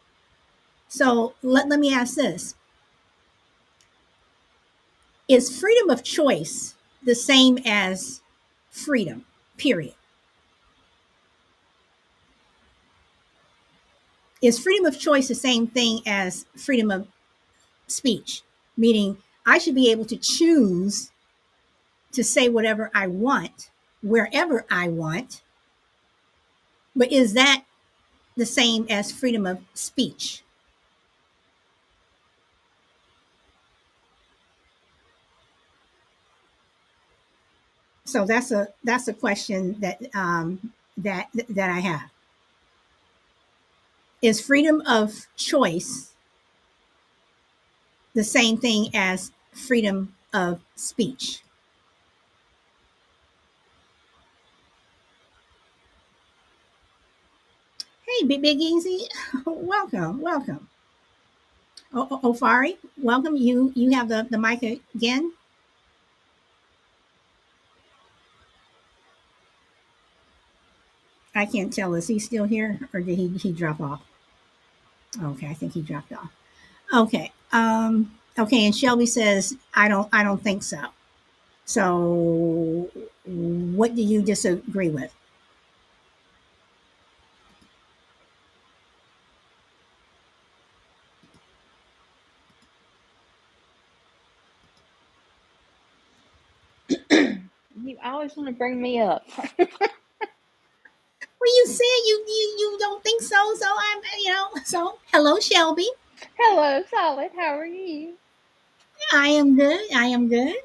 So 0.93 1.33
let, 1.43 1.71
let 1.71 1.81
me 1.81 1.95
ask 1.95 2.17
this. 2.17 2.55
Is 5.27 5.59
freedom 5.59 5.89
of 5.89 6.05
choice 6.05 6.75
the 7.03 7.15
same 7.15 7.59
as 7.65 8.21
freedom, 8.71 9.25
period? 9.57 9.95
Is 14.43 14.59
freedom 14.59 14.85
of 14.85 15.01
choice 15.01 15.29
the 15.29 15.35
same 15.35 15.67
thing 15.67 16.01
as 16.07 16.45
freedom 16.55 16.91
of 16.91 17.09
speech? 17.87 18.43
Meaning, 18.77 19.17
I 19.47 19.57
should 19.57 19.75
be 19.75 19.91
able 19.91 20.05
to 20.05 20.17
choose 20.19 21.11
to 22.13 22.23
say 22.23 22.51
whatever 22.51 22.91
I 22.95 23.07
want, 23.07 23.71
wherever 24.03 24.67
I 24.71 24.89
want. 24.89 25.41
But 26.95 27.11
is 27.11 27.33
that 27.33 27.65
the 28.37 28.45
same 28.45 28.87
as 28.91 29.11
freedom 29.11 29.47
of 29.47 29.63
speech? 29.73 30.43
So 38.13 38.27
that's 38.27 38.53
a 38.53 38.69
that's 38.85 39.09
a 39.09 39.15
question 39.15 39.81
that 39.81 39.99
um, 40.15 40.73
that 40.99 41.29
that 41.49 41.71
I 41.71 41.81
have. 41.81 42.11
Is 44.23 44.41
freedom 44.41 44.83
of 44.87 45.27
choice 45.37 46.13
the 48.15 48.25
same 48.25 48.59
thing 48.59 48.91
as 48.95 49.33
freedom 49.53 50.15
of 50.35 50.61
speech? 50.77 51.43
Hey, 58.07 58.27
Big 58.27 58.43
Big 58.43 58.61
Easy, 58.61 59.07
welcome, 59.47 60.21
welcome. 60.21 60.69
O- 61.95 62.21
Ofori, 62.25 62.79
welcome. 63.03 63.37
You 63.37 63.73
you 63.75 63.93
have 63.93 64.09
the, 64.09 64.27
the 64.31 64.39
mic 64.39 64.63
again. 64.95 65.33
I 71.35 71.47
can't 71.47 71.73
tell. 71.73 71.95
Is 71.95 72.09
he 72.09 72.19
still 72.19 72.45
here 72.45 72.89
or 72.93 73.01
did 73.01 73.17
he, 73.17 73.29
he 73.29 73.53
drop 73.53 73.81
off? 73.81 74.03
Okay, 75.23 75.49
I 75.49 75.55
think 75.55 75.73
he 75.73 75.83
dropped 75.83 76.13
off. 76.13 76.31
Okay. 76.93 77.33
Um, 77.53 78.13
okay, 78.39 78.67
and 78.67 78.75
Shelby 78.75 79.07
says, 79.07 79.57
I 79.75 79.89
don't 79.89 80.09
I 80.13 80.23
don't 80.23 80.43
think 80.43 80.63
so. 80.63 80.81
So 81.65 82.91
what 83.25 83.95
do 83.95 84.03
you 84.03 84.23
disagree 84.23 84.91
with? 84.91 85.15
You 97.83 97.97
always 98.05 98.37
want 98.37 98.49
to 98.49 98.55
bring 98.55 98.81
me 98.81 99.01
up. 99.01 99.27
Well, 101.43 101.57
you 101.57 101.67
said 101.69 101.85
you 102.07 102.25
you 102.29 102.57
you 102.61 102.79
don't 102.81 103.05
think 103.05 103.23
so, 103.23 103.55
so 103.57 103.67
I'm 103.69 104.03
you 104.25 104.31
know 104.33 104.49
so 104.65 104.99
hello 105.13 105.41
Shelby. 105.41 105.89
Hello, 106.39 106.83
Solid. 106.91 107.31
How 107.37 107.59
are 107.59 107.67
you? 107.67 108.17
I 109.13 109.29
am 109.29 109.57
good. 109.57 109.81
I 109.95 110.07
am 110.07 110.29
good. 110.29 110.57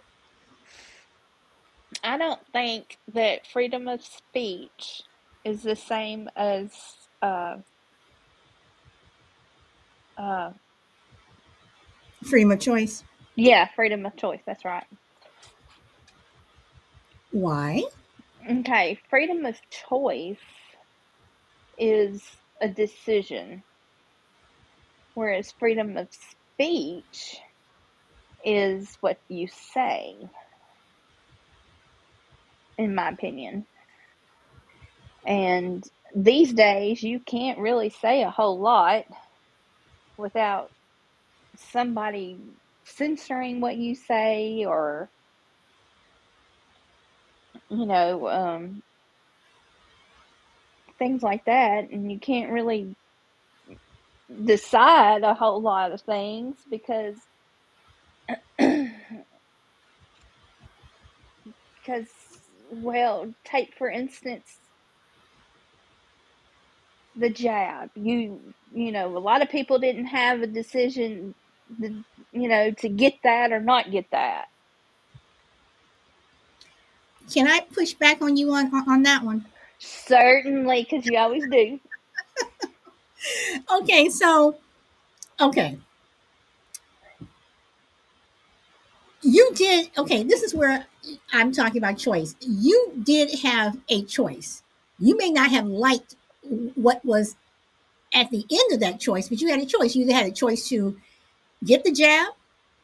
I 2.03 2.17
don't 2.17 2.41
think 2.53 2.97
that 3.13 3.47
freedom 3.47 3.87
of 3.87 4.01
speech 4.03 5.03
is 5.45 5.63
the 5.63 5.75
same 5.75 6.29
as 6.35 6.71
uh, 7.21 7.57
uh, 10.17 10.51
Freedom 12.25 12.51
of 12.51 12.59
choice. 12.59 13.03
yeah, 13.35 13.69
freedom 13.75 14.05
of 14.05 14.17
choice. 14.17 14.41
That's 14.47 14.65
right. 14.65 14.85
Why? 17.31 17.83
Okay, 18.49 18.99
freedom 19.09 19.45
of 19.45 19.55
choice 19.89 20.37
is 21.77 22.23
a 22.61 22.67
decision, 22.67 23.63
whereas 25.13 25.53
freedom 25.59 25.97
of 25.97 26.07
speech 26.11 27.37
is 28.43 28.97
what 29.01 29.19
you 29.27 29.47
say, 29.47 30.15
in 32.77 32.95
my 32.95 33.09
opinion. 33.09 33.65
And 35.25 35.83
these 36.15 36.53
days, 36.53 37.03
you 37.03 37.19
can't 37.19 37.59
really 37.59 37.89
say 37.89 38.23
a 38.23 38.29
whole 38.29 38.59
lot 38.59 39.05
without 40.17 40.71
somebody 41.57 42.39
censoring 42.85 43.59
what 43.61 43.77
you 43.77 43.95
say 43.95 44.65
or, 44.65 45.09
you 47.69 47.85
know, 47.85 48.27
um, 48.29 48.83
things 50.97 51.23
like 51.23 51.45
that. 51.45 51.89
And 51.91 52.11
you 52.11 52.19
can't 52.19 52.51
really 52.51 52.95
decide 54.45 55.23
a 55.23 55.33
whole 55.33 55.61
lot 55.61 55.91
of 55.91 56.01
things 56.01 56.57
because 56.69 57.15
because 58.57 58.91
well 62.71 63.33
take 63.45 63.73
for 63.77 63.89
instance 63.89 64.57
the 67.15 67.29
jab 67.29 67.89
you 67.95 68.39
you 68.73 68.91
know 68.91 69.17
a 69.17 69.19
lot 69.19 69.41
of 69.41 69.49
people 69.49 69.79
didn't 69.79 70.07
have 70.07 70.41
a 70.41 70.47
decision 70.47 71.33
you 71.79 72.49
know 72.49 72.71
to 72.71 72.89
get 72.89 73.13
that 73.23 73.53
or 73.53 73.61
not 73.61 73.89
get 73.89 74.05
that 74.11 74.47
Can 77.31 77.47
I 77.47 77.59
push 77.59 77.93
back 77.93 78.21
on 78.21 78.37
you 78.37 78.53
on 78.53 78.73
on 78.87 79.03
that 79.03 79.23
one? 79.23 79.45
Certainly 79.79 80.83
because 80.83 81.05
you 81.05 81.17
always 81.17 81.45
do 81.47 81.79
Okay, 83.71 84.09
so 84.09 84.57
okay. 85.39 85.77
You 89.21 89.51
did 89.55 89.89
okay, 89.97 90.23
this 90.23 90.43
is 90.43 90.53
where 90.53 90.85
I'm 91.33 91.51
talking 91.51 91.77
about 91.77 91.97
choice. 91.97 92.35
You 92.39 92.93
did 93.03 93.39
have 93.41 93.77
a 93.89 94.03
choice. 94.03 94.63
You 94.99 95.17
may 95.17 95.31
not 95.31 95.49
have 95.51 95.67
liked 95.67 96.15
what 96.75 97.03
was 97.03 97.35
at 98.13 98.29
the 98.31 98.45
end 98.49 98.73
of 98.73 98.79
that 98.79 98.99
choice, 98.99 99.29
but 99.29 99.41
you 99.41 99.49
had 99.49 99.59
a 99.59 99.65
choice. 99.65 99.95
You 99.95 100.11
had 100.13 100.27
a 100.27 100.31
choice 100.31 100.67
to 100.69 100.97
get 101.65 101.83
the 101.83 101.91
jab 101.91 102.29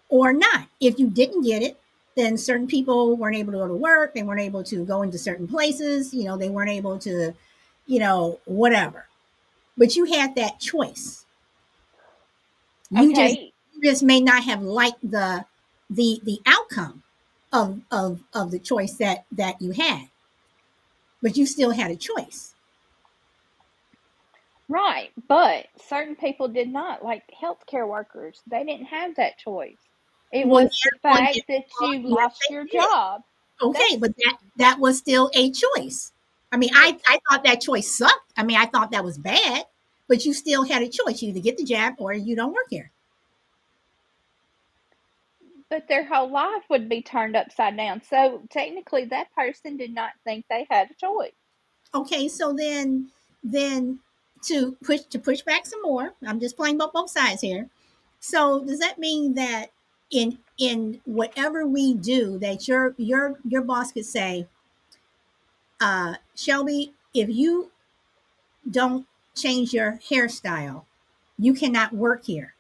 or 0.10 0.34
not. 0.34 0.68
If 0.80 1.00
you 1.00 1.10
didn't 1.10 1.44
get 1.44 1.62
it, 1.62 1.80
then 2.16 2.38
certain 2.38 2.68
people 2.68 3.16
weren't 3.16 3.36
able 3.36 3.54
to 3.54 3.60
go 3.60 3.68
to 3.68 3.74
work, 3.74 4.14
they 4.14 4.24
weren't 4.24 4.42
able 4.42 4.64
to 4.66 4.86
go 4.86 5.02
into 5.02 5.18
certain 5.18 5.48
places, 5.48 6.14
you 6.14 6.26
know, 6.26 6.38
they 6.38 6.50
weren't 6.50 6.70
able 6.70 7.00
to, 7.00 7.34
you 7.88 8.00
know, 8.00 8.40
whatever. 8.46 9.08
But 9.78 9.96
you 9.96 10.06
had 10.06 10.36
that 10.36 10.60
choice. 10.60 11.26
You 12.92 13.14
just 13.16 13.38
okay 13.38 13.54
you 13.74 13.82
just 13.92 14.04
may 14.04 14.22
not 14.22 14.44
have 14.44 14.62
liked 14.62 15.02
the 15.10 15.46
the 15.90 16.22
the 16.24 16.40
outcome 16.46 17.04
of 17.52 17.82
of 17.92 18.22
of 18.34 18.52
the 18.52 18.60
choice 18.60 18.94
that 18.96 19.26
that 19.32 19.62
you 19.62 19.72
had, 19.72 20.10
but 21.22 21.38
you 21.38 21.46
still 21.46 21.72
had 21.72 21.92
a 21.92 21.96
choice. 21.96 22.54
right 24.70 25.12
but 25.28 25.68
certain 25.88 26.16
people 26.16 26.48
did 26.48 26.70
not 26.70 27.04
like 27.04 27.24
healthcare 27.42 27.88
workers 27.88 28.42
they 28.48 28.64
didn't 28.64 28.86
have 28.86 29.16
that 29.16 29.38
choice 29.38 29.78
it 30.34 30.48
was 30.48 30.70
the 30.70 31.00
fact 31.02 31.40
that 31.48 31.64
you 31.82 32.00
lost 32.10 32.42
your 32.50 32.66
job 32.66 33.24
Okay, 33.62 33.80
that's 33.80 33.98
but 33.98 34.16
that 34.18 34.38
that 34.58 34.80
was 34.80 34.98
still 34.98 35.30
a 35.34 35.52
choice. 35.52 36.12
I 36.52 36.58
mean, 36.58 36.72
I 36.74 36.98
I 37.08 37.20
thought 37.30 37.44
that 37.44 37.62
choice 37.62 37.96
sucked. 37.96 38.34
I 38.36 38.44
mean, 38.44 38.58
I 38.58 38.66
thought 38.66 38.92
that 38.92 39.04
was 39.04 39.18
bad, 39.18 39.66
but 40.08 40.26
you 40.26 40.34
still 40.34 40.64
had 40.64 40.82
a 40.82 40.90
choice. 40.90 41.22
You 41.22 41.30
either 41.30 41.40
get 41.40 41.58
the 41.58 41.64
job 41.64 41.96
or 41.98 42.14
you 42.14 42.36
don't 42.36 42.54
work 42.54 42.68
here. 42.70 42.92
But 45.70 45.88
their 45.88 46.06
whole 46.06 46.30
life 46.30 46.64
would 46.70 46.88
be 46.88 47.02
turned 47.02 47.36
upside 47.36 47.78
down. 47.78 48.02
So 48.04 48.44
technically, 48.50 49.06
that 49.06 49.34
person 49.34 49.78
did 49.78 49.94
not 49.94 50.12
think 50.24 50.46
they 50.50 50.68
had 50.70 50.92
a 50.92 50.94
choice. 50.94 51.32
Okay, 51.96 52.28
so 52.28 52.54
then 52.54 53.10
then 53.44 54.00
to 54.44 54.76
push 54.84 55.02
to 55.02 55.20
push 55.20 55.42
back 55.42 55.66
some 55.66 55.82
more, 55.82 56.14
I'm 56.26 56.40
just 56.40 56.58
playing 56.58 56.78
both, 56.78 56.94
both 56.94 57.10
sides 57.10 57.42
here. 57.42 57.70
So 58.20 58.64
does 58.64 58.80
that 58.80 59.00
mean 59.00 59.36
that 59.36 59.72
in 60.14 60.38
in 60.58 61.02
whatever 61.06 61.66
we 61.68 61.96
do, 61.96 62.38
that 62.40 62.68
your 62.68 62.94
your 62.98 63.40
your 63.44 63.64
boss 63.64 63.92
could 63.92 64.06
say, 64.06 64.48
uh, 65.82 66.16
Shelby, 66.36 66.94
if 67.14 67.30
you 67.30 67.72
don't 68.70 69.06
change 69.36 69.74
your 69.74 70.00
hairstyle, 70.10 70.86
you 71.38 71.54
cannot 71.54 71.94
work 71.94 72.26
here. 72.26 72.54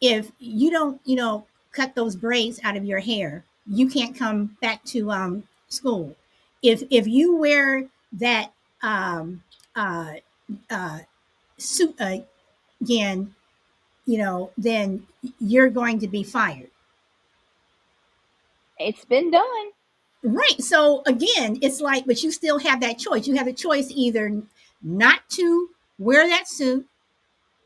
If 0.00 0.32
you 0.38 0.70
don't, 0.70 1.00
you 1.04 1.16
know, 1.16 1.46
cut 1.72 1.94
those 1.94 2.16
braids 2.16 2.58
out 2.64 2.76
of 2.76 2.84
your 2.84 3.00
hair, 3.00 3.44
you 3.66 3.88
can't 3.88 4.16
come 4.16 4.56
back 4.62 4.82
to 4.86 5.10
um, 5.10 5.44
school. 5.68 6.16
If 6.62 6.82
if 6.90 7.06
you 7.06 7.36
wear 7.36 7.86
that 8.14 8.52
um, 8.82 9.42
uh, 9.76 10.14
uh, 10.70 11.00
suit 11.58 11.94
again, 12.80 13.34
you 14.10 14.18
know, 14.18 14.50
then 14.58 15.06
you're 15.38 15.70
going 15.70 16.00
to 16.00 16.08
be 16.08 16.24
fired. 16.24 16.70
It's 18.76 19.04
been 19.04 19.30
done. 19.30 19.66
Right. 20.24 20.60
So 20.60 21.02
again, 21.06 21.58
it's 21.62 21.80
like, 21.80 22.06
but 22.06 22.20
you 22.24 22.32
still 22.32 22.58
have 22.58 22.80
that 22.80 22.98
choice. 22.98 23.28
You 23.28 23.36
have 23.36 23.46
a 23.46 23.52
choice 23.52 23.88
either 23.94 24.42
not 24.82 25.20
to 25.30 25.68
wear 26.00 26.26
that 26.26 26.48
suit, 26.48 26.88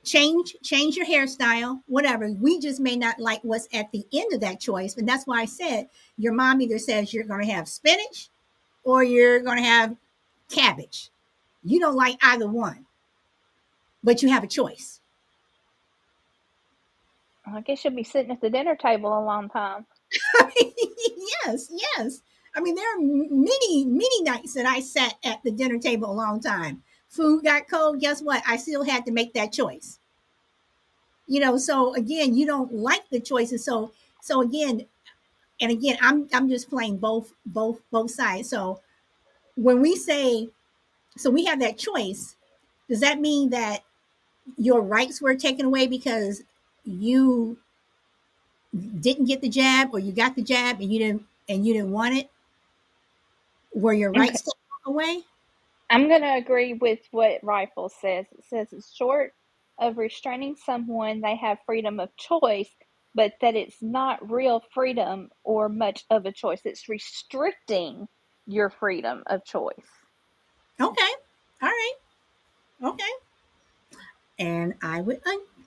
change 0.04 0.54
change 0.62 0.96
your 0.96 1.06
hairstyle, 1.06 1.80
whatever. 1.86 2.30
We 2.30 2.60
just 2.60 2.78
may 2.78 2.96
not 2.96 3.18
like 3.18 3.40
what's 3.42 3.66
at 3.72 3.90
the 3.90 4.04
end 4.12 4.34
of 4.34 4.40
that 4.40 4.60
choice, 4.60 4.98
and 4.98 5.08
that's 5.08 5.26
why 5.26 5.40
I 5.40 5.46
said 5.46 5.88
your 6.18 6.34
mom 6.34 6.60
either 6.60 6.78
says 6.78 7.14
you're 7.14 7.24
going 7.24 7.46
to 7.46 7.52
have 7.52 7.68
spinach 7.68 8.28
or 8.82 9.02
you're 9.02 9.40
going 9.40 9.56
to 9.56 9.64
have 9.64 9.96
cabbage. 10.50 11.08
You 11.62 11.80
don't 11.80 11.96
like 11.96 12.18
either 12.22 12.48
one, 12.48 12.84
but 14.02 14.22
you 14.22 14.28
have 14.28 14.44
a 14.44 14.48
choice. 14.48 15.00
I 17.46 17.60
guess 17.60 17.84
you'll 17.84 17.94
be 17.94 18.04
sitting 18.04 18.30
at 18.30 18.40
the 18.40 18.50
dinner 18.50 18.74
table 18.74 19.16
a 19.16 19.24
long 19.24 19.48
time. 19.48 19.86
yes, 20.56 21.70
yes. 21.70 22.20
I 22.56 22.60
mean, 22.60 22.74
there 22.74 22.96
are 22.96 23.00
many, 23.00 23.84
many 23.84 24.22
nights 24.22 24.54
that 24.54 24.66
I 24.66 24.80
sat 24.80 25.14
at 25.24 25.42
the 25.42 25.50
dinner 25.50 25.78
table 25.78 26.10
a 26.10 26.14
long 26.14 26.40
time. 26.40 26.82
Food 27.08 27.44
got 27.44 27.68
cold. 27.68 28.00
Guess 28.00 28.22
what? 28.22 28.42
I 28.46 28.56
still 28.56 28.84
had 28.84 29.04
to 29.06 29.12
make 29.12 29.34
that 29.34 29.52
choice. 29.52 29.98
You 31.26 31.40
know, 31.40 31.56
so 31.56 31.94
again, 31.94 32.34
you 32.34 32.46
don't 32.46 32.72
like 32.72 33.08
the 33.10 33.20
choices. 33.20 33.64
So, 33.64 33.92
so 34.20 34.40
again, 34.40 34.86
and 35.60 35.70
again, 35.70 35.96
I'm 36.00 36.28
I'm 36.32 36.48
just 36.48 36.68
playing 36.68 36.98
both 36.98 37.32
both 37.46 37.80
both 37.90 38.10
sides. 38.10 38.50
So 38.50 38.80
when 39.56 39.80
we 39.80 39.96
say, 39.96 40.48
so 41.16 41.30
we 41.30 41.44
have 41.46 41.60
that 41.60 41.78
choice, 41.78 42.36
does 42.88 43.00
that 43.00 43.20
mean 43.20 43.50
that 43.50 43.84
your 44.56 44.82
rights 44.82 45.22
were 45.22 45.34
taken 45.34 45.66
away 45.66 45.86
because 45.86 46.42
you 46.84 47.58
didn't 49.00 49.26
get 49.26 49.40
the 49.40 49.48
jab 49.48 49.90
or 49.92 49.98
you 49.98 50.12
got 50.12 50.34
the 50.36 50.42
jab 50.42 50.80
and 50.80 50.92
you 50.92 50.98
didn't 50.98 51.24
and 51.48 51.66
you 51.66 51.74
didn't 51.74 51.90
want 51.90 52.16
it 52.16 52.30
were 53.74 53.92
your 53.92 54.12
rights 54.12 54.42
taken 54.42 54.52
away 54.86 55.22
i'm 55.90 56.08
going 56.08 56.22
to 56.22 56.34
agree 56.34 56.74
with 56.74 57.00
what 57.10 57.42
rifle 57.42 57.88
says. 57.88 58.26
It 58.32 58.44
says 58.48 58.68
it's 58.72 58.94
short 58.94 59.32
of 59.78 59.98
restraining 59.98 60.56
someone 60.56 61.20
they 61.20 61.36
have 61.36 61.58
freedom 61.66 62.00
of 62.00 62.10
choice 62.16 62.70
but 63.14 63.32
that 63.40 63.54
it's 63.54 63.80
not 63.80 64.30
real 64.30 64.62
freedom 64.72 65.30
or 65.44 65.68
much 65.68 66.04
of 66.10 66.26
a 66.26 66.32
choice. 66.32 66.60
It's 66.64 66.88
restricting 66.88 68.08
your 68.46 68.70
freedom 68.70 69.22
of 69.26 69.44
choice. 69.44 69.72
Okay. 70.80 71.12
All 71.62 71.68
right. 71.68 71.92
Okay. 72.82 73.04
And 74.38 74.74
i 74.82 75.00
would 75.00 75.20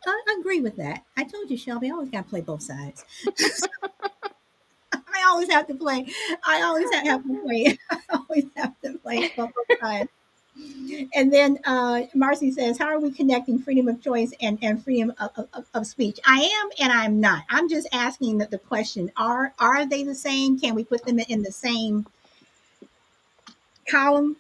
I 0.06 0.38
agree 0.40 0.62
with 0.62 0.76
that. 0.78 1.04
I 1.18 1.24
told 1.24 1.50
you, 1.50 1.58
Shelby, 1.58 1.88
I 1.90 1.92
always 1.94 2.10
got 2.10 2.24
to 2.24 2.30
play 2.30 2.42
both 2.42 2.62
sides. 2.64 3.06
I 4.94 5.24
always 5.28 5.50
have 5.52 5.68
to 5.68 5.76
play. 5.76 6.08
I 6.46 6.62
always 6.62 6.92
have 6.92 7.24
to 7.24 7.42
play. 7.44 7.78
I 7.92 8.00
always 8.14 8.46
have 8.56 8.74
to 8.84 8.98
play 9.00 9.32
both 9.36 9.52
sides. 9.82 10.10
And 11.14 11.32
then 11.34 11.60
uh, 11.66 12.04
Marcy 12.16 12.52
says, 12.52 12.78
How 12.78 12.88
are 12.88 13.00
we 13.00 13.12
connecting 13.12 13.60
freedom 13.60 13.88
of 13.88 14.02
choice 14.02 14.34
and, 14.42 14.58
and 14.62 14.84
freedom 14.84 15.14
of, 15.20 15.48
of, 15.54 15.66
of 15.74 15.88
speech? 15.88 16.20
I 16.26 16.40
am 16.42 16.70
and 16.80 16.92
I'm 16.92 17.20
not. 17.20 17.44
I'm 17.50 17.70
just 17.70 17.88
asking 17.94 18.40
that 18.40 18.52
the 18.52 18.58
question 18.60 19.12
are 19.18 19.54
are 19.60 19.86
they 19.86 20.04
the 20.04 20.16
same? 20.16 20.60
Can 20.60 20.76
we 20.76 20.84
put 20.84 21.06
them 21.06 21.20
in 21.20 21.44
the 21.44 21.52
same 21.52 22.08
column? 23.90 24.38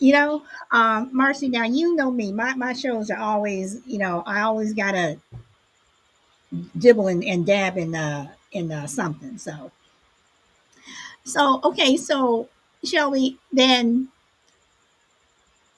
You 0.00 0.12
know, 0.14 0.44
um, 0.72 1.10
Marcy, 1.12 1.48
now 1.48 1.64
you 1.64 1.94
know 1.96 2.10
me. 2.10 2.32
My 2.32 2.54
my 2.56 2.74
shows 2.74 3.10
are 3.10 3.18
always, 3.20 3.82
you 3.86 3.98
know, 3.98 4.24
I 4.26 4.42
always 4.42 4.74
gotta 4.74 5.18
dibble 6.78 7.08
and, 7.08 7.24
and 7.24 7.46
dab 7.46 7.76
in 7.78 7.94
uh 7.94 8.28
in 8.52 8.72
uh, 8.72 8.86
something. 8.86 9.38
So 9.38 9.70
so 11.24 11.60
okay, 11.64 11.96
so 11.96 12.48
Shelby, 12.84 13.38
then 13.52 14.08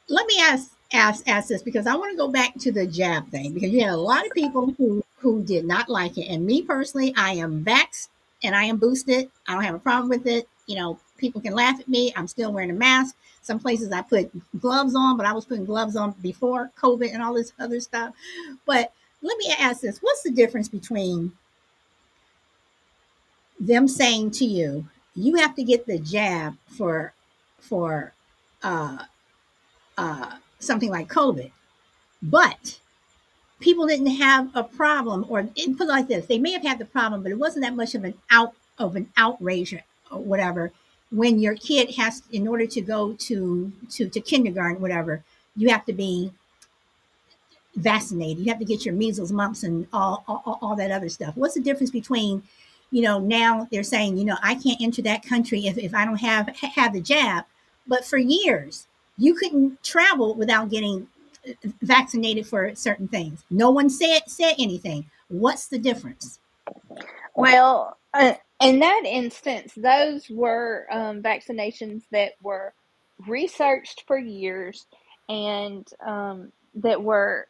let 0.09 0.27
me 0.27 0.35
ask 0.41 0.71
ask 0.93 1.27
ask 1.29 1.49
this 1.49 1.63
because 1.63 1.87
I 1.87 1.97
want 1.97 2.13
to 2.13 2.17
go 2.17 2.29
back 2.29 2.55
to 2.61 2.73
the 2.73 2.87
jab 2.87 3.29
thing 3.31 3.55
because 3.55 3.71
you 3.71 3.81
had 3.83 3.91
a 3.95 3.97
lot 3.97 4.27
of 4.27 4.33
people 4.33 4.75
who 4.79 5.03
who 5.19 5.43
did 5.43 5.65
not 5.65 5.89
like 5.89 6.19
it. 6.19 6.29
And 6.29 6.47
me 6.47 6.63
personally, 6.63 7.15
I 7.17 7.33
am 7.35 7.65
vaxxed 7.65 8.09
and 8.43 8.55
I 8.55 8.65
am 8.65 8.79
boosted. 8.79 9.31
I 9.47 9.55
don't 9.55 9.65
have 9.65 9.75
a 9.75 9.79
problem 9.81 10.09
with 10.09 10.27
it. 10.27 10.49
You 10.67 10.77
know, 10.77 10.99
people 11.19 11.41
can 11.41 11.55
laugh 11.55 11.81
at 11.81 11.89
me. 11.89 12.13
I'm 12.17 12.29
still 12.29 12.53
wearing 12.53 12.71
a 12.71 12.75
mask. 12.75 13.17
Some 13.43 13.59
places 13.59 13.91
I 13.91 14.03
put 14.03 14.31
gloves 14.61 14.95
on, 14.95 15.17
but 15.17 15.27
I 15.27 15.33
was 15.33 15.45
putting 15.45 15.65
gloves 15.65 15.97
on 15.97 16.13
before 16.23 16.71
COVID 16.81 17.13
and 17.13 17.23
all 17.23 17.35
this 17.35 17.53
other 17.59 17.81
stuff. 17.81 18.15
But 18.67 18.93
let 19.23 19.37
me 19.39 19.55
ask 19.59 19.81
this 19.81 19.99
what's 19.99 20.23
the 20.23 20.31
difference 20.31 20.69
between 20.69 21.33
them 23.59 23.87
saying 23.87 24.33
to 24.33 24.45
you, 24.45 24.87
you 25.15 25.37
have 25.37 25.55
to 25.55 25.63
get 25.63 25.87
the 25.87 25.99
jab 25.99 26.57
for 26.67 27.13
for 27.59 28.13
uh, 28.63 28.99
uh, 29.97 30.37
something 30.59 30.91
like 30.91 31.09
COVID, 31.09 31.51
but 32.23 32.81
people 33.61 33.87
didn't 33.87 34.07
have 34.07 34.51
a 34.55 34.65
problem, 34.65 35.25
or 35.29 35.45
put 35.77 35.89
like 35.89 36.09
this: 36.09 36.27
they 36.27 36.39
may 36.39 36.53
have 36.53 36.63
had 36.63 36.79
the 36.79 36.85
problem, 36.85 37.23
but 37.23 37.33
it 37.33 37.39
wasn't 37.39 37.65
that 37.65 37.77
much 37.77 37.95
of 37.95 38.05
an 38.05 38.15
out 38.31 38.55
of 38.79 38.97
an 38.97 39.09
outrage 39.17 39.73
or 39.73 39.83
whatever 40.13 40.73
when 41.11 41.39
your 41.39 41.55
kid 41.57 41.91
has 41.95 42.23
in 42.33 42.49
order 42.49 42.67
to 42.67 42.81
go 42.81 43.13
to 43.15 43.71
to 43.91 44.09
to 44.09 44.21
kindergarten 44.21 44.81
whatever 44.81 45.23
you 45.57 45.69
have 45.69 45.85
to 45.85 45.93
be 45.93 46.33
vaccinated. 47.77 48.45
You 48.45 48.51
have 48.51 48.59
to 48.59 48.65
get 48.65 48.85
your 48.85 48.95
measles 48.95 49.33
mumps 49.33 49.63
and 49.63 49.87
all, 49.93 50.25
all 50.29 50.59
all 50.61 50.77
that 50.77 50.91
other 50.91 51.09
stuff. 51.09 51.37
What's 51.37 51.55
the 51.55 51.61
difference 51.61 51.91
between 51.91 52.43
you 52.91 53.03
know 53.03 53.19
now 53.19 53.67
they're 53.71 53.83
saying 53.83 54.19
you 54.19 54.25
know 54.25 54.37
i 54.43 54.55
can't 54.55 54.81
enter 54.83 55.01
that 55.01 55.25
country 55.25 55.67
if, 55.67 55.79
if 55.79 55.95
i 55.95 56.05
don't 56.05 56.17
have 56.17 56.49
have 56.57 56.93
the 56.93 57.01
jab. 57.01 57.45
But 57.87 58.05
for 58.05 58.19
years 58.19 58.87
you 59.19 59.35
couldn't 59.35 59.83
travel 59.83 60.35
without 60.35 60.71
getting 60.71 61.07
vaccinated 61.83 62.47
for 62.47 62.73
certain 62.75 63.09
things. 63.09 63.43
No 63.51 63.71
one 63.71 63.91
said 63.91 64.21
said 64.27 64.55
anything. 64.59 65.07
What's 65.29 65.67
the 65.67 65.79
difference? 65.79 66.39
Well 67.35 67.97
uh, 68.15 68.35
in 68.63 68.81
that 68.81 69.05
instance, 69.07 69.75
those 69.77 70.29
were 70.31 70.87
um, 70.93 71.23
vaccinations 71.23 72.05
that 72.13 72.33
were 72.43 72.75
researched 73.29 74.05
for 74.09 74.19
years 74.19 74.87
and 75.29 75.89
um, 76.07 76.53
that 76.77 77.03
were 77.03 77.49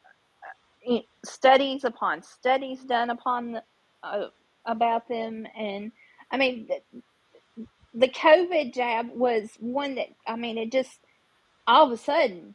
uh, 0.90 0.98
studies 1.24 1.84
upon 1.84 2.22
studies 2.22 2.80
done 2.84 3.10
upon 3.10 3.60
uh, 4.02 4.26
about 4.66 5.08
them. 5.08 5.46
And 5.58 5.92
I 6.30 6.38
mean, 6.38 6.68
the, 6.68 7.00
the 7.94 8.08
COVID 8.08 8.74
jab 8.74 9.10
was 9.14 9.50
one 9.60 9.96
that 9.96 10.08
I 10.26 10.36
mean, 10.36 10.58
it 10.58 10.72
just 10.72 11.00
all 11.66 11.86
of 11.86 11.92
a 11.92 11.96
sudden, 11.98 12.54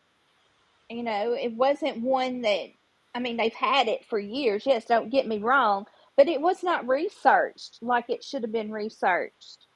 you 0.90 1.04
know, 1.04 1.34
it 1.34 1.54
wasn't 1.54 2.02
one 2.02 2.42
that 2.44 2.68
I 3.16 3.20
mean, 3.20 3.38
they've 3.38 3.54
had 3.54 3.88
it 3.88 4.06
for 4.06 4.20
years. 4.20 4.66
Yes, 4.66 4.86
don't 4.86 5.12
get 5.12 5.28
me 5.28 5.40
wrong, 5.40 5.86
but 6.18 6.28
it 6.28 6.42
was 6.42 6.64
not 6.64 6.88
researched 6.88 7.78
like 7.82 8.10
it 8.10 8.24
should 8.24 8.42
have 8.42 8.52
been 8.52 8.72
researched. 8.72 9.68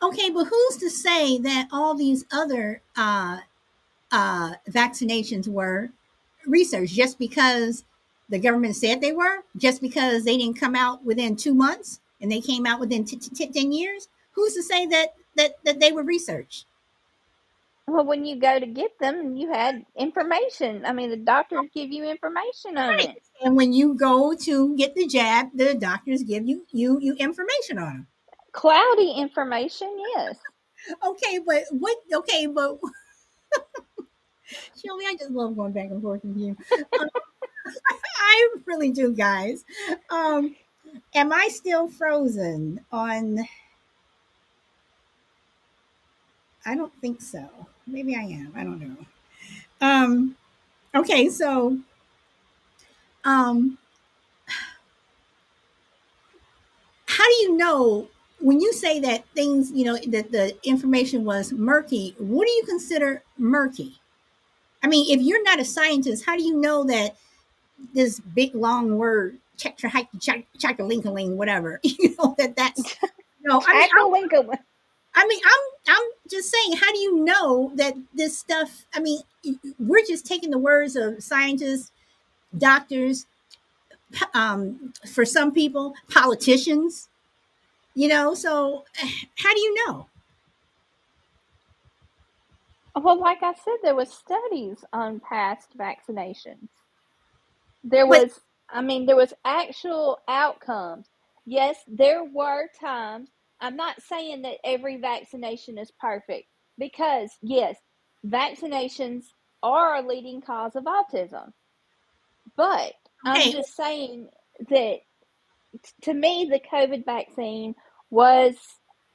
Okay, 0.00 0.30
but 0.30 0.44
who's 0.44 0.76
to 0.78 0.88
say 0.88 1.38
that 1.38 1.68
all 1.70 1.94
these 1.94 2.24
other 2.32 2.80
uh, 2.96 3.38
uh, 4.10 4.54
vaccinations 4.70 5.46
were 5.46 5.90
researched 6.46 6.94
just 6.94 7.18
because 7.18 7.84
the 8.28 8.38
government 8.38 8.76
said 8.76 9.00
they 9.00 9.12
were, 9.12 9.44
just 9.56 9.80
because 9.80 10.24
they 10.24 10.38
didn't 10.38 10.58
come 10.58 10.74
out 10.74 11.04
within 11.04 11.36
two 11.36 11.54
months 11.54 12.00
and 12.20 12.30
they 12.30 12.40
came 12.40 12.66
out 12.66 12.80
within 12.80 13.04
t- 13.04 13.16
t- 13.16 13.46
10 13.46 13.72
years? 13.72 14.08
Who's 14.32 14.54
to 14.54 14.62
say 14.62 14.86
that, 14.86 15.14
that, 15.36 15.52
that 15.64 15.78
they 15.80 15.92
were 15.92 16.02
researched? 16.02 16.66
Well, 17.92 18.06
when 18.06 18.24
you 18.24 18.36
go 18.36 18.58
to 18.58 18.64
get 18.66 18.98
them, 19.00 19.36
you 19.36 19.52
had 19.52 19.84
information. 19.98 20.86
I 20.86 20.94
mean, 20.94 21.10
the 21.10 21.18
doctors 21.18 21.66
give 21.74 21.92
you 21.92 22.04
information 22.04 22.78
on 22.78 22.88
right. 22.88 23.10
it. 23.10 23.22
And 23.42 23.54
when 23.54 23.74
you 23.74 23.92
go 23.92 24.34
to 24.34 24.74
get 24.76 24.94
the 24.94 25.06
jab, 25.06 25.48
the 25.52 25.74
doctors 25.74 26.22
give 26.22 26.48
you 26.48 26.64
you 26.72 26.98
you 27.02 27.14
information 27.16 27.76
on 27.76 27.92
them. 27.92 28.06
Cloudy 28.52 29.12
information, 29.18 29.94
yes. 30.16 30.36
okay, 31.06 31.38
but 31.46 31.64
what? 31.70 31.98
Okay, 32.10 32.46
but 32.46 32.78
Shelby, 34.46 35.04
I 35.06 35.14
just 35.18 35.30
love 35.30 35.54
going 35.54 35.72
back 35.72 35.90
and 35.90 36.00
forth 36.00 36.24
with 36.24 36.38
you. 36.38 36.56
Um, 36.98 37.08
I 38.18 38.48
really 38.64 38.90
do, 38.90 39.12
guys. 39.12 39.66
Um, 40.08 40.56
am 41.14 41.30
I 41.30 41.48
still 41.48 41.88
frozen 41.88 42.80
on? 42.90 43.40
I 46.64 46.74
don't 46.74 46.94
think 47.02 47.20
so. 47.20 47.50
Maybe 47.86 48.16
I 48.16 48.22
am. 48.22 48.52
I 48.56 48.64
don't 48.64 48.80
know. 48.80 48.96
Um, 49.80 50.36
okay, 50.94 51.28
so 51.28 51.78
um, 53.24 53.78
how 57.06 57.24
do 57.24 57.34
you 57.34 57.56
know 57.56 58.08
when 58.40 58.60
you 58.60 58.72
say 58.72 58.98
that 59.00 59.24
things, 59.34 59.70
you 59.72 59.84
know, 59.84 59.96
that 60.08 60.32
the 60.32 60.56
information 60.64 61.24
was 61.24 61.52
murky, 61.52 62.14
what 62.18 62.46
do 62.46 62.52
you 62.52 62.64
consider 62.66 63.22
murky? 63.38 64.00
I 64.82 64.88
mean, 64.88 65.16
if 65.16 65.24
you're 65.24 65.42
not 65.44 65.60
a 65.60 65.64
scientist, 65.64 66.24
how 66.26 66.36
do 66.36 66.42
you 66.42 66.60
know 66.60 66.84
that 66.84 67.16
this 67.94 68.18
big 68.18 68.54
long 68.54 68.96
word, 68.96 69.38
chakalinkaling, 69.56 71.36
whatever, 71.36 71.78
you 71.84 72.16
know, 72.18 72.34
that 72.38 72.56
that's, 72.56 72.96
no, 73.44 73.62
I 73.66 73.74
mean, 73.74 73.88
I'm, 73.96 74.12
I 75.14 75.26
mean, 75.26 75.40
I'm, 75.44 75.94
I'm 75.96 76.10
just 76.30 76.50
saying, 76.50 76.78
how 76.78 76.90
do 76.92 76.98
you 76.98 77.24
know 77.24 77.72
that 77.76 77.94
this 78.14 78.38
stuff, 78.38 78.86
I 78.94 79.00
mean, 79.00 79.20
we're 79.78 80.04
just 80.06 80.26
taking 80.26 80.50
the 80.50 80.58
words 80.58 80.96
of 80.96 81.22
scientists, 81.22 81.90
doctors, 82.56 83.26
um, 84.34 84.92
for 85.12 85.24
some 85.24 85.52
people, 85.52 85.94
politicians, 86.10 87.08
you 87.94 88.08
know, 88.08 88.34
so 88.34 88.84
how 89.36 89.54
do 89.54 89.60
you 89.60 89.86
know? 89.86 90.06
Well, 92.94 93.18
like 93.18 93.42
I 93.42 93.54
said, 93.54 93.76
there 93.82 93.94
was 93.94 94.10
studies 94.10 94.84
on 94.92 95.20
past 95.20 95.76
vaccinations. 95.78 96.68
There 97.84 98.06
was, 98.06 98.40
I 98.68 98.82
mean, 98.82 99.06
there 99.06 99.16
was 99.16 99.32
actual 99.44 100.20
outcomes. 100.28 101.06
Yes, 101.46 101.78
there 101.88 102.22
were 102.24 102.68
times. 102.78 103.30
I'm 103.62 103.76
not 103.76 104.02
saying 104.02 104.42
that 104.42 104.58
every 104.64 104.96
vaccination 104.98 105.78
is 105.78 105.90
perfect 105.92 106.48
because, 106.78 107.30
yes, 107.40 107.76
vaccinations 108.26 109.24
are 109.62 109.96
a 109.96 110.06
leading 110.06 110.42
cause 110.42 110.76
of 110.76 110.84
autism. 110.84 111.52
But. 112.56 112.92
I'm 113.24 113.52
just 113.52 113.76
saying 113.76 114.28
that 114.68 114.98
to 116.02 116.12
me, 116.12 116.48
the 116.50 116.60
COVID 116.60 117.04
vaccine 117.04 117.74
was 118.10 118.56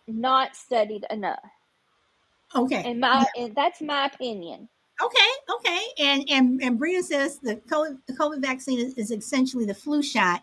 not 0.07 0.55
studied 0.55 1.05
enough. 1.09 1.39
Okay. 2.55 2.83
And 2.89 2.99
my 2.99 3.25
and 3.37 3.53
that's 3.53 3.81
my 3.81 4.05
opinion. 4.05 4.69
Okay, 5.03 5.29
okay. 5.55 5.81
And 5.99 6.25
and 6.29 6.61
and 6.63 6.79
Brina 6.79 7.03
says 7.03 7.39
the 7.39 7.57
COVID, 7.57 7.97
the 8.07 8.13
COVID 8.13 8.41
vaccine 8.41 8.79
is, 8.79 8.93
is 8.93 9.11
essentially 9.11 9.65
the 9.65 9.73
flu 9.73 10.01
shot, 10.01 10.41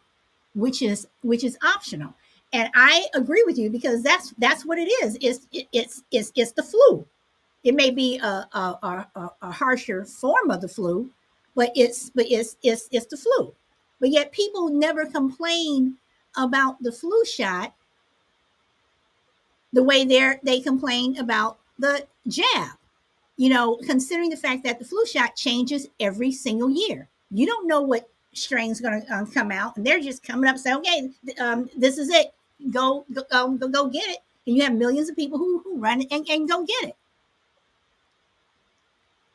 which 0.54 0.82
is 0.82 1.08
which 1.22 1.42
is 1.42 1.58
optional. 1.64 2.14
And 2.54 2.70
I 2.76 3.08
agree 3.14 3.42
with 3.44 3.58
you 3.58 3.68
because 3.68 4.00
that's 4.02 4.32
that's 4.38 4.64
what 4.64 4.78
it 4.78 4.88
is. 5.02 5.18
It's 5.20 5.48
it, 5.52 5.66
it's 5.72 6.04
it's 6.12 6.30
it's 6.36 6.52
the 6.52 6.62
flu. 6.62 7.04
It 7.64 7.74
may 7.74 7.90
be 7.90 8.18
a, 8.18 8.46
a, 8.52 9.06
a, 9.16 9.30
a 9.42 9.50
harsher 9.50 10.04
form 10.04 10.50
of 10.50 10.60
the 10.60 10.68
flu, 10.68 11.10
but 11.56 11.72
it's 11.74 12.10
but 12.10 12.26
it's 12.30 12.56
it's 12.62 12.88
it's 12.92 13.06
the 13.06 13.16
flu. 13.16 13.52
But 14.00 14.10
yet 14.10 14.30
people 14.30 14.68
never 14.68 15.04
complain 15.04 15.96
about 16.36 16.80
the 16.80 16.92
flu 16.92 17.24
shot 17.24 17.74
the 19.72 19.82
way 19.82 20.04
they 20.04 20.38
they 20.44 20.60
complain 20.60 21.18
about 21.18 21.58
the 21.80 22.06
jab. 22.28 22.78
You 23.36 23.48
know, 23.48 23.78
considering 23.84 24.30
the 24.30 24.36
fact 24.36 24.62
that 24.62 24.78
the 24.78 24.84
flu 24.84 25.04
shot 25.06 25.34
changes 25.34 25.88
every 25.98 26.30
single 26.30 26.70
year, 26.70 27.08
you 27.32 27.46
don't 27.46 27.66
know 27.66 27.80
what 27.82 28.08
strain's 28.32 28.80
going 28.80 29.02
to 29.02 29.12
um, 29.12 29.26
come 29.26 29.50
out, 29.50 29.76
and 29.76 29.84
they're 29.84 29.98
just 29.98 30.22
coming 30.22 30.48
up 30.48 30.56
saying, 30.56 30.76
"Okay, 30.76 31.10
um, 31.40 31.68
this 31.76 31.98
is 31.98 32.10
it. 32.10 32.32
Go, 32.70 33.04
go, 33.12 33.22
go, 33.30 33.68
go 33.68 33.86
get 33.88 34.08
it." 34.08 34.18
And 34.46 34.56
you 34.56 34.62
have 34.62 34.74
millions 34.74 35.08
of 35.08 35.16
people 35.16 35.38
who, 35.38 35.60
who 35.60 35.78
run 35.78 36.02
and, 36.10 36.28
and 36.28 36.48
go 36.48 36.64
get 36.64 36.84
it. 36.84 36.96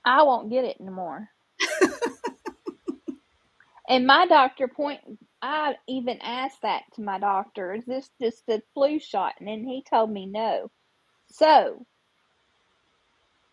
I 0.06 0.24
won't 0.24 0.50
get 0.50 0.66
it 0.66 0.78
anymore. 0.80 1.30
and 3.90 4.08
my 4.08 4.28
doctor 4.28 4.68
point 4.68 5.02
I 5.42 5.76
even 5.88 6.20
asked 6.22 6.62
that 6.64 6.84
to 6.96 7.02
my 7.02 7.20
doctor, 7.20 7.74
is 7.74 7.86
this 7.86 8.10
just 8.22 8.44
a 8.50 8.62
flu 8.74 9.00
shot? 9.00 9.36
And 9.40 9.48
then 9.48 9.64
he 9.64 9.84
told 9.90 10.12
me 10.12 10.26
no. 10.26 10.70
So 11.28 11.86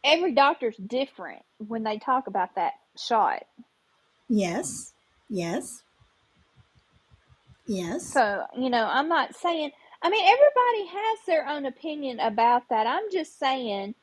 every 0.03 0.33
doctor's 0.33 0.77
different 0.77 1.43
when 1.59 1.85
they 1.85 1.99
talk 1.99 2.27
about 2.27 2.55
that 2.57 2.73
shot. 2.99 3.45
Yes. 4.29 4.93
Yes. 5.29 5.83
Yes. 7.67 8.15
So, 8.15 8.45
you 8.59 8.71
know, 8.71 8.87
I'm 8.87 9.09
not 9.09 9.37
saying 9.37 9.73
I 10.03 10.11
mean 10.11 10.25
everybody 10.27 10.87
has 10.99 11.19
their 11.27 11.49
own 11.49 11.67
opinion 11.67 12.21
about 12.21 12.65
that. 12.71 12.87
I'm 12.87 13.11
just 13.13 13.39
saying 13.39 13.95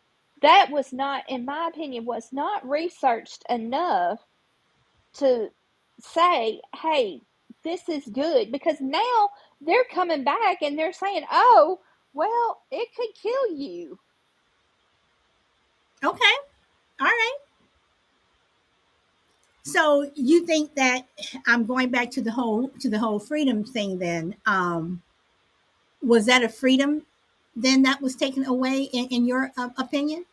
that 0.41 0.69
was 0.71 0.93
not 0.93 1.25
in 1.29 1.45
my 1.45 1.69
opinion 1.73 2.05
was 2.05 2.29
not 2.33 2.67
researched 2.69 3.43
enough 3.49 4.19
to 5.15 5.49
say, 6.01 6.61
"Hey, 6.75 7.21
this 7.63 7.89
is 7.89 8.05
good 8.07 8.51
because 8.51 8.81
now 8.81 9.29
they're 9.61 9.85
coming 9.93 10.23
back 10.23 10.61
and 10.61 10.77
they're 10.79 10.93
saying, 10.93 11.25
"Oh, 11.31 11.81
well, 12.13 12.61
it 12.71 12.89
could 12.95 13.15
kill 13.21 13.51
you." 13.57 13.99
Okay. 16.03 16.35
All 17.01 17.07
right. 17.07 17.37
So 19.63 20.11
you 20.15 20.45
think 20.45 20.75
that 20.75 21.07
I'm 21.47 21.65
going 21.65 21.89
back 21.89 22.11
to 22.11 22.21
the 22.21 22.31
whole 22.31 22.69
to 22.79 22.89
the 22.89 22.99
whole 22.99 23.19
freedom 23.19 23.63
thing 23.63 23.97
then 23.97 24.35
um 24.45 25.01
was 26.01 26.25
that 26.25 26.43
a 26.43 26.49
freedom 26.49 27.03
then 27.55 27.83
that 27.83 28.01
was 28.01 28.15
taken 28.15 28.45
away 28.45 28.83
in, 28.93 29.07
in 29.07 29.25
your 29.25 29.51
uh, 29.57 29.69
opinion? 29.77 30.25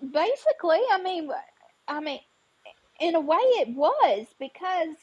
Basically, 0.00 0.80
I 0.90 1.00
mean 1.02 1.30
I 1.88 2.00
mean 2.00 2.20
in 3.00 3.14
a 3.14 3.20
way 3.20 3.36
it 3.36 3.68
was 3.74 4.26
because 4.38 4.96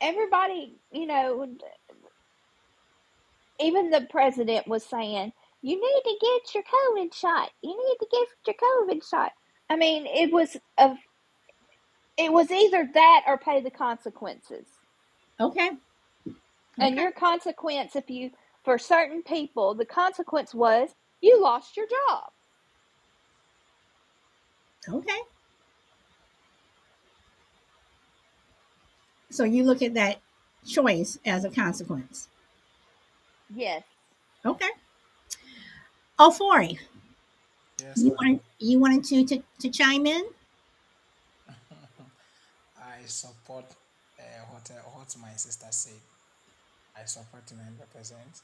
everybody, 0.00 0.74
you 0.92 1.06
know, 1.06 1.48
even 3.60 3.90
the 3.90 4.06
president 4.10 4.68
was 4.68 4.84
saying, 4.84 5.32
you 5.62 5.74
need 5.74 6.02
to 6.04 6.18
get 6.20 6.54
your 6.54 6.64
COVID 6.64 7.14
shot. 7.14 7.50
You 7.62 7.70
need 7.70 7.96
to 7.98 8.06
get 8.12 8.28
your 8.46 8.56
COVID 8.56 9.08
shot. 9.08 9.32
I 9.68 9.76
mean, 9.76 10.06
it 10.06 10.32
was 10.32 10.56
a, 10.78 10.94
it 12.16 12.32
was 12.32 12.50
either 12.50 12.88
that 12.94 13.22
or 13.26 13.38
pay 13.38 13.60
the 13.60 13.70
consequences. 13.70 14.66
Okay. 15.40 15.70
okay. 16.26 16.36
And 16.78 16.96
your 16.96 17.12
consequence, 17.12 17.94
if 17.94 18.08
you, 18.08 18.30
for 18.64 18.78
certain 18.78 19.22
people, 19.22 19.74
the 19.74 19.84
consequence 19.84 20.54
was 20.54 20.90
you 21.20 21.40
lost 21.40 21.76
your 21.76 21.86
job. 21.86 22.30
Okay. 24.88 25.18
So 29.30 29.44
you 29.44 29.64
look 29.64 29.82
at 29.82 29.94
that 29.94 30.20
choice 30.66 31.18
as 31.26 31.44
a 31.44 31.50
consequence. 31.50 32.28
Yes. 33.54 33.82
Okay. 34.44 34.70
Oh, 36.18 36.30
Forey. 36.30 36.78
Yes. 37.80 38.02
You 38.02 38.16
wanted 38.18 38.40
you 38.58 38.78
wanted 38.78 39.04
to 39.04 39.24
to, 39.26 39.42
to 39.60 39.68
chime 39.68 40.06
in. 40.06 40.24
I 43.06 43.08
support 43.08 43.66
uh, 44.18 44.22
what 44.50 44.68
uh, 44.68 44.82
what 44.90 45.14
my 45.22 45.32
sister 45.36 45.66
said. 45.70 46.00
I 47.00 47.04
support 47.04 47.48
him 47.48 47.58
hundred 47.58 47.88
percent. 47.94 48.42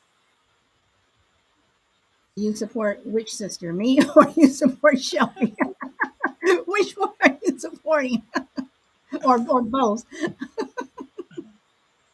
You 2.36 2.54
support 2.54 3.04
which 3.04 3.34
sister, 3.34 3.72
me 3.72 3.98
or 4.16 4.32
you 4.36 4.46
support 4.46 5.00
Shelby? 5.00 5.56
which 6.66 6.92
one 6.92 7.10
are 7.24 7.38
you 7.44 7.58
supporting? 7.58 8.22
or 9.24 9.44
or 9.48 9.62
both? 9.62 10.04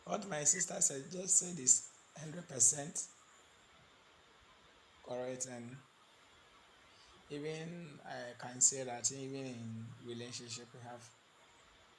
what 0.06 0.26
my 0.30 0.42
sister 0.44 0.76
said 0.80 1.04
just 1.12 1.38
said 1.38 1.58
is 1.58 1.86
hundred 2.18 2.48
percent 2.48 3.02
correct 5.06 5.46
and 5.54 5.76
even 7.28 7.98
I 8.06 8.42
can 8.42 8.58
say 8.62 8.84
that 8.84 9.12
even 9.12 9.44
in 9.44 9.84
relationship 10.06 10.68
we 10.72 10.80
have 10.88 11.04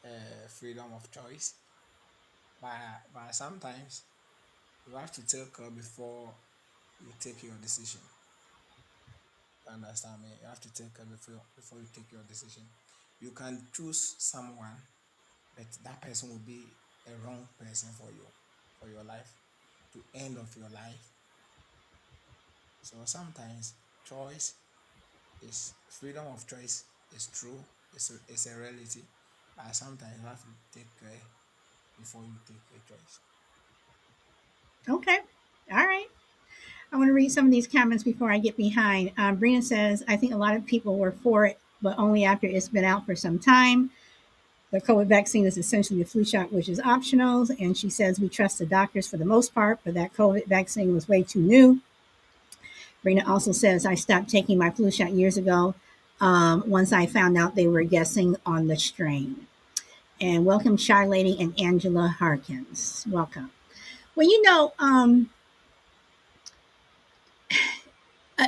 uh, 0.06 0.48
freedom 0.50 0.94
of 0.94 1.10
choice. 1.12 1.54
But 2.62 3.10
but 3.14 3.36
sometimes 3.36 4.04
you 4.88 4.96
have 4.96 5.12
to 5.14 5.28
take 5.28 5.56
care 5.58 5.72
before 5.72 6.34
you 7.00 7.14
take 7.20 7.44
your 7.44 7.58
decision. 7.62 8.02
You 9.66 9.74
understand 9.74 10.22
me? 10.22 10.30
You 10.42 10.48
have 10.48 10.60
to 10.62 10.74
take 10.74 10.94
care 10.96 11.06
before 11.06 11.42
before 11.56 11.80
you 11.80 11.88
take 11.94 12.12
your 12.12 12.24
decision. 12.24 12.64
You 13.20 13.32
can 13.32 13.68
choose 13.74 14.16
someone 14.18 14.78
but 15.56 15.68
that 15.84 16.02
person 16.02 16.30
will 16.30 16.46
be 16.46 16.78
a 17.08 17.16
wrong 17.26 17.48
person 17.60 17.90
for 17.94 18.12
you 18.12 18.28
for 18.80 18.90
your 18.90 19.04
life 19.04 19.32
to 19.94 20.04
end 20.16 20.38
of 20.38 20.56
your 20.58 20.70
life. 20.70 21.14
So 22.82 22.98
sometimes 23.06 23.74
choice 24.04 24.56
is 25.42 25.74
freedom 25.90 26.28
of 26.28 26.48
choice 26.48 26.86
is 27.12 27.28
true 27.28 27.60
it's 27.94 28.12
a, 28.12 28.16
it's 28.30 28.48
a 28.48 28.58
reality 28.58 29.04
but 29.64 29.76
sometimes 29.76 30.14
you 30.22 30.28
have 30.28 30.42
to 30.42 30.48
take 30.80 30.88
care 31.00 31.10
before 31.98 32.22
you 32.24 32.34
take 32.48 32.58
a 32.76 32.94
choice 32.94 33.20
Okay. 34.90 35.20
All 35.72 35.86
right. 35.86 36.08
I 36.92 36.98
want 36.98 37.10
to 37.10 37.14
read 37.14 37.32
some 37.32 37.46
of 37.46 37.52
these 37.52 37.68
comments 37.68 38.04
before 38.04 38.32
I 38.32 38.40
get 38.40 38.58
behind. 38.58 39.12
Um, 39.18 39.38
Brina 39.38 39.62
says, 39.62 40.04
I 40.08 40.16
think 40.18 40.34
a 40.34 40.38
lot 40.38 40.56
of 40.56 40.66
people 40.66 40.98
were 40.98 41.12
for 41.12 41.46
it, 41.46 41.60
but 41.82 42.00
only 42.00 42.24
after 42.24 42.48
it's 42.48 42.70
been 42.70 42.86
out 42.86 43.06
for 43.06 43.16
some 43.16 43.38
time. 43.38 43.92
the 44.72 44.82
COVID 44.82 45.06
vaccine 45.06 45.46
is 45.46 45.58
essentially 45.58 46.02
a 46.02 46.06
flu 46.06 46.24
shot, 46.24 46.52
which 46.52 46.70
is 46.70 46.80
optional. 46.80 47.46
And 47.60 47.78
she 47.78 47.90
says 47.90 48.20
we 48.20 48.30
trust 48.30 48.58
the 48.58 48.66
doctors 48.66 49.08
for 49.08 49.18
the 49.18 49.26
most 49.26 49.54
part, 49.54 49.80
but 49.84 49.94
that 49.94 50.14
COVID 50.14 50.48
vaccine 50.48 50.94
was 50.94 51.08
way 51.08 51.22
too 51.22 51.42
new. 51.42 51.82
Rena 53.04 53.32
also 53.32 53.52
says 53.52 53.86
I 53.86 53.96
stopped 53.96 54.30
taking 54.30 54.58
my 54.58 54.72
flu 54.72 54.90
shot 54.90 55.12
years 55.12 55.38
ago 55.38 55.76
um, 56.20 56.64
once 56.68 56.92
I 56.92 57.06
found 57.06 57.38
out 57.38 57.56
they 57.56 57.68
were 57.68 57.84
guessing 57.84 58.36
on 58.46 58.68
the 58.68 58.78
strain. 58.78 59.48
And 60.22 60.46
welcome, 60.46 60.78
Lady 61.10 61.38
and 61.40 61.58
Angela 61.60 62.10
Harkins. 62.10 63.06
Welcome. 63.10 63.52
Well, 64.16 64.28
you 64.28 64.42
know, 64.42 64.74
um, 64.80 65.30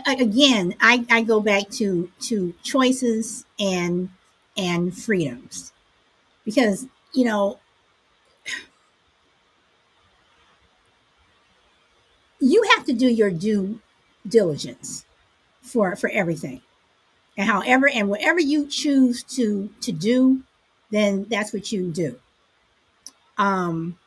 again, 0.05 0.75
I, 0.81 1.05
I 1.09 1.21
go 1.23 1.39
back 1.39 1.69
to 1.71 2.11
to 2.21 2.53
choices 2.63 3.45
and 3.59 4.09
and 4.57 4.95
freedoms 4.97 5.71
because 6.45 6.87
you 7.13 7.25
know 7.25 7.59
you 12.39 12.63
have 12.75 12.85
to 12.85 12.93
do 12.93 13.07
your 13.07 13.31
due 13.31 13.79
diligence 14.27 15.05
for 15.61 15.95
for 15.95 16.09
everything 16.09 16.61
and 17.37 17.47
however 17.47 17.87
and 17.87 18.09
whatever 18.09 18.39
you 18.39 18.67
choose 18.67 19.23
to 19.23 19.69
to 19.81 19.91
do 19.91 20.43
then 20.91 21.25
that's 21.29 21.53
what 21.53 21.71
you 21.71 21.91
do. 21.91 22.19
Um 23.37 23.97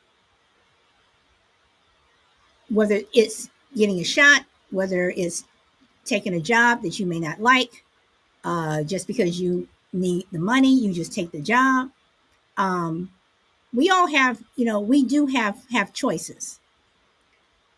whether 2.70 3.01
it's 3.12 3.51
getting 3.77 3.99
a 4.01 4.05
shot 4.05 4.44
whether 4.70 5.11
it's 5.16 5.44
taking 6.05 6.35
a 6.35 6.40
job 6.40 6.83
that 6.83 6.99
you 6.99 7.07
may 7.07 7.20
not 7.20 7.40
like 7.40 7.85
uh, 8.44 8.83
just 8.83 9.07
because 9.07 9.40
you 9.40 9.66
need 9.92 10.27
the 10.33 10.38
money 10.38 10.73
you 10.75 10.92
just 10.92 11.12
take 11.12 11.31
the 11.31 11.40
job. 11.40 11.90
Um, 12.57 13.11
we 13.73 13.90
all 13.90 14.07
have 14.07 14.42
you 14.57 14.64
know 14.64 14.81
we 14.81 15.05
do 15.05 15.27
have 15.27 15.64
have 15.70 15.92
choices. 15.92 16.61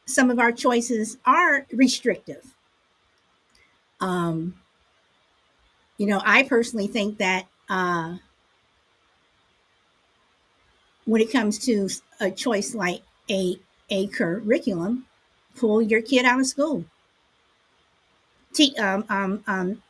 Some 0.07 0.31
of 0.31 0.39
our 0.39 0.53
choices 0.53 1.19
are 1.25 1.67
restrictive. 1.73 2.55
Um, 4.01 4.55
you 5.99 6.07
know 6.07 6.21
i 6.25 6.43
personally 6.43 6.87
think 6.87 7.19
that 7.19 7.47
uh, 7.69 8.17
when 11.07 11.23
it 11.23 11.33
comes 11.33 11.59
to 11.61 11.89
a 12.21 12.31
choice 12.31 12.75
like 12.75 13.03
a 13.31 13.59
a 13.91 14.07
curriculum 14.09 15.07
pull 15.57 15.81
your 15.81 16.03
kid 16.03 16.25
out 16.27 16.41
of 16.41 16.47
school 16.47 16.85
te- 18.57 18.77
um, 18.77 19.05
um, 19.09 19.45
um, 19.47 19.83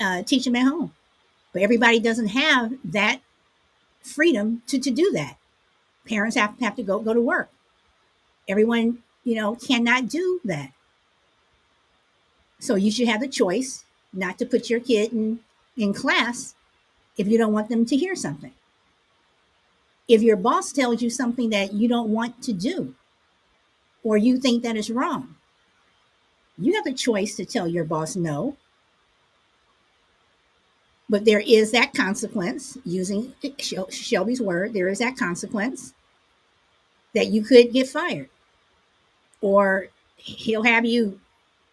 uh, 0.00 0.22
teach 0.22 0.44
them 0.44 0.56
at 0.56 0.66
home. 0.66 0.92
But 1.52 1.62
everybody 1.62 2.00
doesn't 2.00 2.28
have 2.28 2.74
that 2.84 3.20
freedom 4.00 4.62
to, 4.68 4.78
to 4.78 4.90
do 4.90 5.10
that. 5.12 5.36
Parents 6.08 6.36
have, 6.36 6.58
have 6.60 6.76
to 6.76 6.82
go 6.82 7.00
go 7.00 7.12
to 7.12 7.20
work. 7.20 7.50
Everyone, 8.48 8.98
you 9.24 9.34
know, 9.34 9.56
cannot 9.56 10.08
do 10.08 10.40
that. 10.44 10.72
So 12.60 12.76
you 12.76 12.90
should 12.90 13.08
have 13.08 13.20
the 13.20 13.28
choice 13.28 13.84
not 14.12 14.38
to 14.38 14.46
put 14.46 14.70
your 14.70 14.80
kid 14.80 15.12
in, 15.12 15.40
in 15.76 15.92
class 15.92 16.54
if 17.16 17.26
you 17.26 17.38
don't 17.38 17.52
want 17.52 17.68
them 17.68 17.84
to 17.86 17.96
hear 17.96 18.14
something. 18.14 18.52
If 20.08 20.22
your 20.22 20.36
boss 20.36 20.72
tells 20.72 21.02
you 21.02 21.10
something 21.10 21.50
that 21.50 21.72
you 21.72 21.88
don't 21.88 22.10
want 22.10 22.42
to 22.44 22.52
do, 22.52 22.94
or 24.04 24.16
you 24.16 24.38
think 24.38 24.62
that 24.62 24.76
is 24.76 24.90
wrong, 24.90 25.36
you 26.58 26.74
have 26.74 26.86
a 26.86 26.92
choice 26.92 27.34
to 27.36 27.44
tell 27.44 27.66
your 27.66 27.84
boss 27.84 28.16
no. 28.16 28.56
But 31.08 31.24
there 31.24 31.40
is 31.40 31.70
that 31.72 31.94
consequence, 31.94 32.78
using 32.84 33.34
Shelby's 33.90 34.40
word, 34.40 34.72
there 34.72 34.88
is 34.88 34.98
that 34.98 35.16
consequence 35.16 35.92
that 37.14 37.28
you 37.28 37.42
could 37.42 37.72
get 37.72 37.88
fired. 37.88 38.28
Or 39.40 39.88
he'll 40.16 40.64
have 40.64 40.84
you 40.84 41.20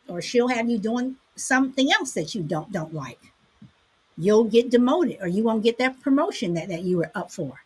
or 0.07 0.21
she'll 0.21 0.49
have 0.49 0.69
you 0.69 0.77
doing 0.77 1.15
something 1.35 1.91
else 1.91 2.11
that 2.13 2.35
you 2.35 2.43
don't 2.43 2.71
don't 2.71 2.93
like. 2.93 3.19
You'll 4.17 4.43
get 4.43 4.69
demoted 4.69 5.17
or 5.21 5.27
you 5.27 5.43
won't 5.43 5.63
get 5.63 5.77
that 5.79 6.01
promotion 6.01 6.53
that, 6.53 6.69
that 6.69 6.83
you 6.83 6.97
were 6.97 7.11
up 7.15 7.31
for. 7.31 7.63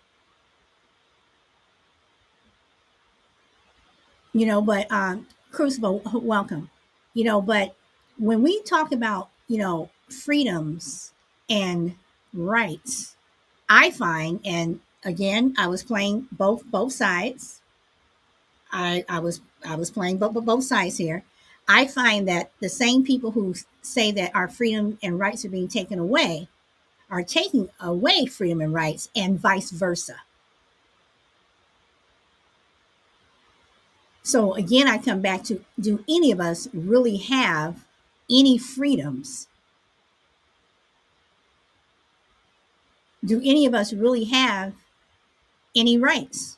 You 4.37 4.45
know, 4.45 4.61
but 4.61 4.91
um 4.91 5.27
Crucible, 5.51 6.01
welcome 6.13 6.69
you 7.17 7.23
know, 7.23 7.41
but 7.41 7.75
when 8.19 8.43
we 8.43 8.61
talk 8.61 8.91
about, 8.91 9.29
you 9.47 9.57
know, 9.57 9.89
freedoms 10.07 11.11
and 11.49 11.95
rights, 12.31 13.15
I 13.67 13.89
find, 13.89 14.39
and 14.45 14.81
again, 15.03 15.55
I 15.57 15.65
was 15.67 15.83
playing 15.83 16.27
both 16.31 16.63
both 16.65 16.93
sides. 16.93 17.61
I, 18.71 19.03
I 19.09 19.19
was 19.19 19.41
I 19.65 19.75
was 19.75 19.89
playing 19.89 20.17
both, 20.19 20.33
both 20.45 20.63
sides 20.63 20.97
here. 20.97 21.23
I 21.67 21.87
find 21.87 22.27
that 22.27 22.51
the 22.61 22.69
same 22.69 23.03
people 23.03 23.31
who 23.31 23.55
say 23.81 24.11
that 24.11 24.35
our 24.35 24.47
freedom 24.47 24.99
and 25.01 25.19
rights 25.19 25.43
are 25.45 25.49
being 25.49 25.67
taken 25.67 25.97
away 25.99 26.47
are 27.09 27.23
taking 27.23 27.69
away 27.81 28.27
freedom 28.27 28.61
and 28.61 28.73
rights, 28.73 29.09
and 29.15 29.39
vice 29.39 29.71
versa. 29.71 30.17
So 34.27 34.55
again, 34.55 34.89
I 34.89 34.97
come 34.97 35.21
back 35.21 35.45
to 35.45 35.63
do 35.79 36.03
any 36.05 36.33
of 36.33 36.41
us 36.41 36.67
really 36.73 37.15
have 37.15 37.85
any 38.29 38.57
freedoms? 38.57 39.47
Do 43.23 43.39
any 43.41 43.65
of 43.65 43.73
us 43.73 43.93
really 43.93 44.25
have 44.25 44.73
any 45.73 45.97
rights? 45.97 46.57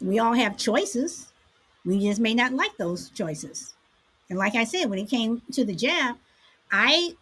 We 0.00 0.20
all 0.20 0.34
have 0.34 0.56
choices. 0.56 1.32
We 1.84 1.98
just 1.98 2.20
may 2.20 2.34
not 2.34 2.52
like 2.52 2.76
those 2.76 3.10
choices. 3.10 3.74
And 4.30 4.38
like 4.38 4.54
I 4.54 4.62
said, 4.62 4.88
when 4.88 5.00
it 5.00 5.10
came 5.10 5.42
to 5.50 5.64
the 5.64 5.74
jab, 5.74 6.14
I 6.70 7.16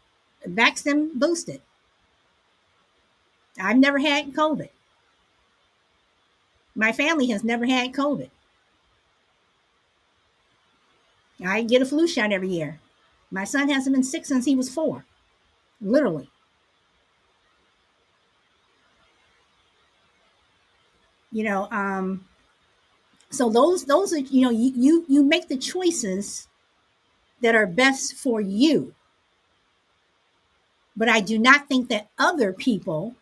vaxxed 0.46 0.82
them 0.82 1.18
boosted. 1.18 1.62
I've 3.58 3.78
never 3.78 4.00
had 4.00 4.34
COVID. 4.34 4.68
My 6.74 6.92
family 6.92 7.28
has 7.28 7.44
never 7.44 7.66
had 7.66 7.92
COVID. 7.92 8.30
I 11.44 11.62
get 11.62 11.82
a 11.82 11.86
flu 11.86 12.06
shot 12.06 12.32
every 12.32 12.48
year. 12.48 12.80
My 13.30 13.44
son 13.44 13.68
hasn't 13.68 13.94
been 13.94 14.04
sick 14.04 14.26
since 14.26 14.44
he 14.44 14.56
was 14.56 14.72
four, 14.72 15.04
literally. 15.80 16.30
You 21.30 21.44
know, 21.44 21.68
um, 21.70 22.26
so 23.30 23.48
those 23.50 23.86
those 23.86 24.12
are 24.12 24.18
you 24.18 24.42
know 24.42 24.50
you 24.50 24.72
you 24.76 25.04
you 25.08 25.22
make 25.24 25.48
the 25.48 25.56
choices 25.56 26.48
that 27.42 27.54
are 27.54 27.66
best 27.66 28.14
for 28.14 28.40
you. 28.40 28.94
But 30.96 31.08
I 31.08 31.20
do 31.20 31.38
not 31.38 31.68
think 31.68 31.88
that 31.88 32.08
other 32.18 32.52
people 32.52 33.16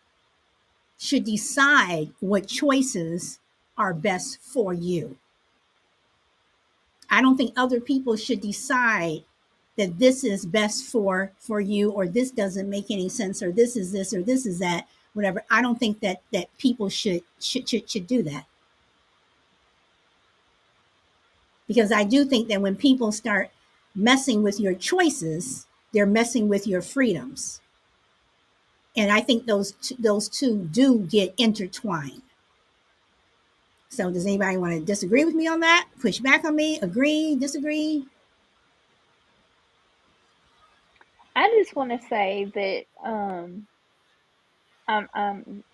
should 0.99 1.25
decide 1.25 2.13
what 2.21 2.47
choices 2.47 3.40
are 3.81 3.95
best 3.95 4.39
for 4.43 4.75
you. 4.75 5.17
I 7.09 7.23
don't 7.23 7.39
think 7.39 7.55
other 7.57 7.81
people 7.81 8.15
should 8.15 8.43
decide 8.43 9.25
that 9.79 9.99
this 9.99 10.23
is 10.23 10.45
best 10.45 10.85
for 10.85 11.33
for 11.39 11.61
you 11.61 11.91
or 11.91 12.07
this 12.07 12.31
doesn't 12.31 12.69
make 12.69 12.91
any 12.91 13.09
sense 13.09 13.43
or 13.43 13.51
this 13.51 13.77
is 13.77 13.91
this 13.91 14.13
or 14.13 14.23
this 14.23 14.45
is 14.45 14.59
that 14.59 14.87
whatever 15.15 15.43
i 15.51 15.63
don't 15.63 15.79
think 15.79 16.01
that 16.01 16.21
that 16.33 16.55
people 16.59 16.89
should 16.91 17.23
should 17.41 17.67
should, 17.67 17.89
should 17.89 18.07
do 18.07 18.23
that 18.23 18.45
because 21.67 21.91
i 21.93 22.05
do 22.05 22.25
think 22.25 22.49
that 22.49 22.61
when 22.61 22.77
people 22.77 23.11
start 23.11 23.51
messing 23.95 24.43
with 24.43 24.61
your 24.61 24.75
choices 24.75 25.67
they're 25.93 26.05
messing 26.05 26.47
with 26.49 26.67
your 26.67 26.83
freedoms 26.83 27.61
and 28.97 29.11
I 29.11 29.21
think 29.21 29.47
those 29.47 29.73
two, 29.73 29.97
those 29.99 30.29
two 30.29 30.69
do 30.73 30.99
get 30.99 31.35
intertwined. 31.39 32.23
So, 33.91 34.11
does 34.11 34.25
anybody 34.25 34.57
want 34.57 34.75
to 34.75 34.81
disagree 34.81 35.25
with 35.25 35.35
me 35.35 35.49
on 35.49 35.61
that? 35.61 35.89
Push 36.01 36.21
back 36.21 36.45
on 36.45 36.55
me? 36.55 36.79
Agree? 36.81 37.35
Disagree? 37.35 38.07
I 41.35 41.49
just 41.59 41.75
want 41.75 41.91
to 41.91 42.07
say 42.09 42.51
that 42.55 42.85
um, 43.09 43.67
I'm, 44.87 45.09
I'm 45.13 45.65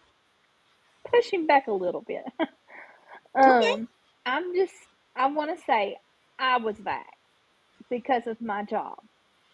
pushing 1.11 1.47
back 1.47 1.67
a 1.67 1.73
little 1.73 2.01
bit. 2.01 2.25
um, 3.35 3.51
okay. 3.51 3.87
I'm 4.25 4.55
just, 4.55 4.75
I 5.15 5.27
want 5.27 5.57
to 5.57 5.65
say 5.65 5.99
I 6.39 6.57
was 6.57 6.77
back 6.77 7.17
because 7.91 8.27
of 8.27 8.41
my 8.41 8.65
job 8.65 8.99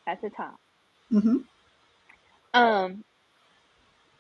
at 0.07 0.21
the 0.23 0.31
time. 0.31 0.59
Mm-hmm. 1.13 1.37
Um, 2.55 3.05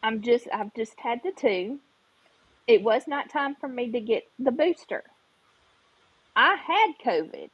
I'm 0.02 0.20
just 0.22 0.48
I've 0.52 0.74
just 0.74 0.98
had 0.98 1.20
the 1.22 1.32
two. 1.32 1.78
It 2.66 2.82
was 2.82 3.04
not 3.08 3.30
time 3.30 3.56
for 3.60 3.68
me 3.68 3.92
to 3.92 4.00
get 4.00 4.24
the 4.38 4.52
booster. 4.52 5.04
I 6.36 6.56
had 6.56 6.92
COVID. 7.04 7.50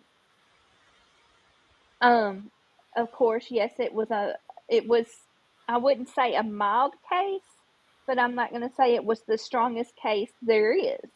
Um, 2.03 2.51
of 2.97 3.13
course, 3.13 3.47
yes, 3.51 3.75
it 3.79 3.95
was 3.95 4.11
a 4.13 4.35
it 4.69 4.89
was 4.89 5.07
I 5.69 5.79
wouldn't 5.79 6.11
say 6.11 6.35
a 6.37 6.45
mild 6.45 6.95
case, 7.13 7.43
but 8.07 8.19
I'm 8.21 8.37
not 8.37 8.51
going 8.51 8.63
to 8.69 8.75
say 8.77 8.95
it 8.97 9.05
was 9.05 9.23
the 9.29 9.39
strongest 9.39 9.95
case 10.03 10.33
there 10.43 10.73
is. 10.73 11.11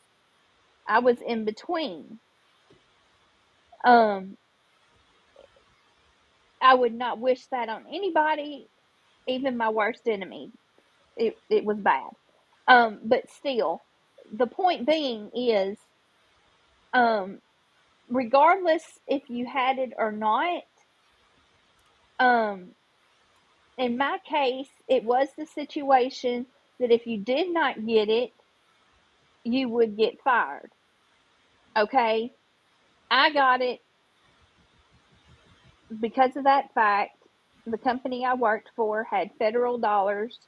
I 0.88 1.00
was 1.00 1.18
in 1.26 1.44
between. 1.44 2.20
Um, 3.84 4.36
I 6.62 6.74
would 6.74 6.94
not 6.94 7.20
wish 7.20 7.46
that 7.52 7.68
on 7.70 7.84
anybody, 7.92 8.68
even 9.28 9.56
my 9.58 9.70
worst 9.70 10.02
enemy. 10.08 10.52
It 11.16 11.36
it 11.50 11.64
was 11.64 11.78
bad. 11.78 12.10
Um, 12.68 13.00
but 13.04 13.30
still, 13.30 13.82
the 14.32 14.46
point 14.46 14.86
being 14.86 15.30
is, 15.34 15.78
um, 16.92 17.38
regardless 18.08 18.82
if 19.06 19.22
you 19.28 19.46
had 19.46 19.78
it 19.78 19.92
or 19.98 20.12
not, 20.12 20.62
um, 22.20 22.68
in 23.78 23.96
my 23.96 24.18
case, 24.28 24.68
it 24.88 25.04
was 25.04 25.28
the 25.36 25.46
situation 25.46 26.46
that 26.78 26.90
if 26.90 27.06
you 27.06 27.18
did 27.18 27.52
not 27.52 27.86
get 27.86 28.08
it, 28.08 28.32
you 29.44 29.68
would 29.68 29.96
get 29.96 30.22
fired. 30.22 30.70
Okay? 31.76 32.32
I 33.10 33.32
got 33.32 33.60
it 33.60 33.80
because 36.00 36.36
of 36.36 36.44
that 36.44 36.72
fact. 36.74 37.16
The 37.66 37.78
company 37.78 38.24
I 38.24 38.34
worked 38.34 38.70
for 38.74 39.04
had 39.04 39.30
federal 39.38 39.78
dollars, 39.78 40.38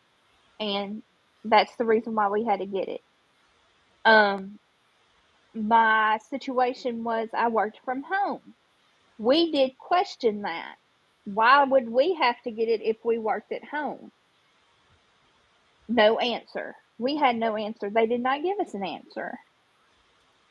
and 0.59 1.03
that's 1.45 1.77
the 1.77 1.87
reason 1.87 2.15
why 2.15 2.29
we 2.31 2.45
had 2.45 2.61
to 2.61 2.67
get 2.67 2.89
it. 2.89 3.03
Um, 4.05 4.59
my 5.55 6.19
situation 6.31 7.05
was 7.05 7.29
I 7.35 7.49
worked 7.49 7.81
from 7.85 8.03
home. 8.05 8.55
We 9.19 9.53
did 9.53 9.79
question 9.79 10.43
that. 10.43 10.77
Why 11.25 11.65
would 11.65 11.89
we 11.91 12.15
have 12.21 12.37
to 12.45 12.51
get 12.53 12.69
it 12.69 12.83
if 12.83 12.99
we 13.05 13.19
worked 13.19 13.53
at 13.53 13.65
home? 13.65 14.13
No 15.89 16.19
answer. 16.19 16.77
We 16.99 17.17
had 17.17 17.37
no 17.37 17.57
answer. 17.57 17.91
They 17.91 18.07
did 18.07 18.23
not 18.23 18.43
give 18.43 18.59
us 18.61 18.75
an 18.75 18.85
answer. 18.85 19.39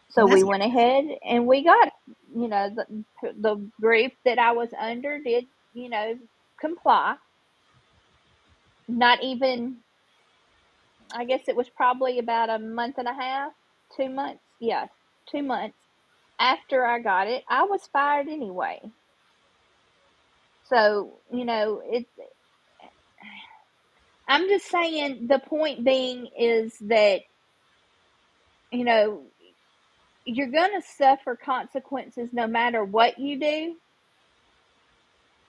So 0.10 0.26
That's 0.26 0.28
we 0.28 0.44
went 0.44 0.64
ahead 0.64 1.06
and 1.26 1.48
we 1.48 1.64
got, 1.64 1.94
you 2.36 2.48
know, 2.50 2.70
the, 2.76 3.06
the 3.40 3.72
group 3.82 4.14
that 4.26 4.40
I 4.40 4.54
was 4.54 4.70
under 4.80 5.20
did, 5.20 5.46
you 5.74 5.90
know, 5.90 6.16
comply. 6.60 7.16
Not 8.88 9.24
even, 9.24 9.78
I 11.14 11.26
guess 11.26 11.42
it 11.48 11.56
was 11.56 11.70
probably 11.70 12.20
about 12.20 12.50
a 12.50 12.60
month 12.60 12.98
and 12.98 13.08
a 13.08 13.14
half, 13.14 13.54
two 13.96 14.10
months. 14.10 14.42
Yeah, 14.60 14.88
two 15.32 15.44
months 15.44 15.78
after 16.40 16.86
I 16.86 17.00
got 17.00 17.28
it. 17.28 17.44
I 17.50 17.64
was 17.64 17.88
fired 17.92 18.28
anyway. 18.28 18.82
So, 20.70 21.20
you 21.32 21.46
know, 21.46 21.82
it's, 21.86 22.10
I'm 24.28 24.48
just 24.48 24.68
saying 24.70 25.28
the 25.28 25.40
point 25.40 25.84
being 25.86 26.28
is 26.38 26.78
that, 26.82 27.22
you 28.72 28.86
know, 28.86 29.24
you're 30.26 30.52
going 30.52 30.72
to 30.80 30.88
suffer 30.98 31.36
consequences 31.36 32.30
no 32.34 32.48
matter 32.48 32.84
what 32.84 33.20
you 33.20 33.40
do, 33.40 33.76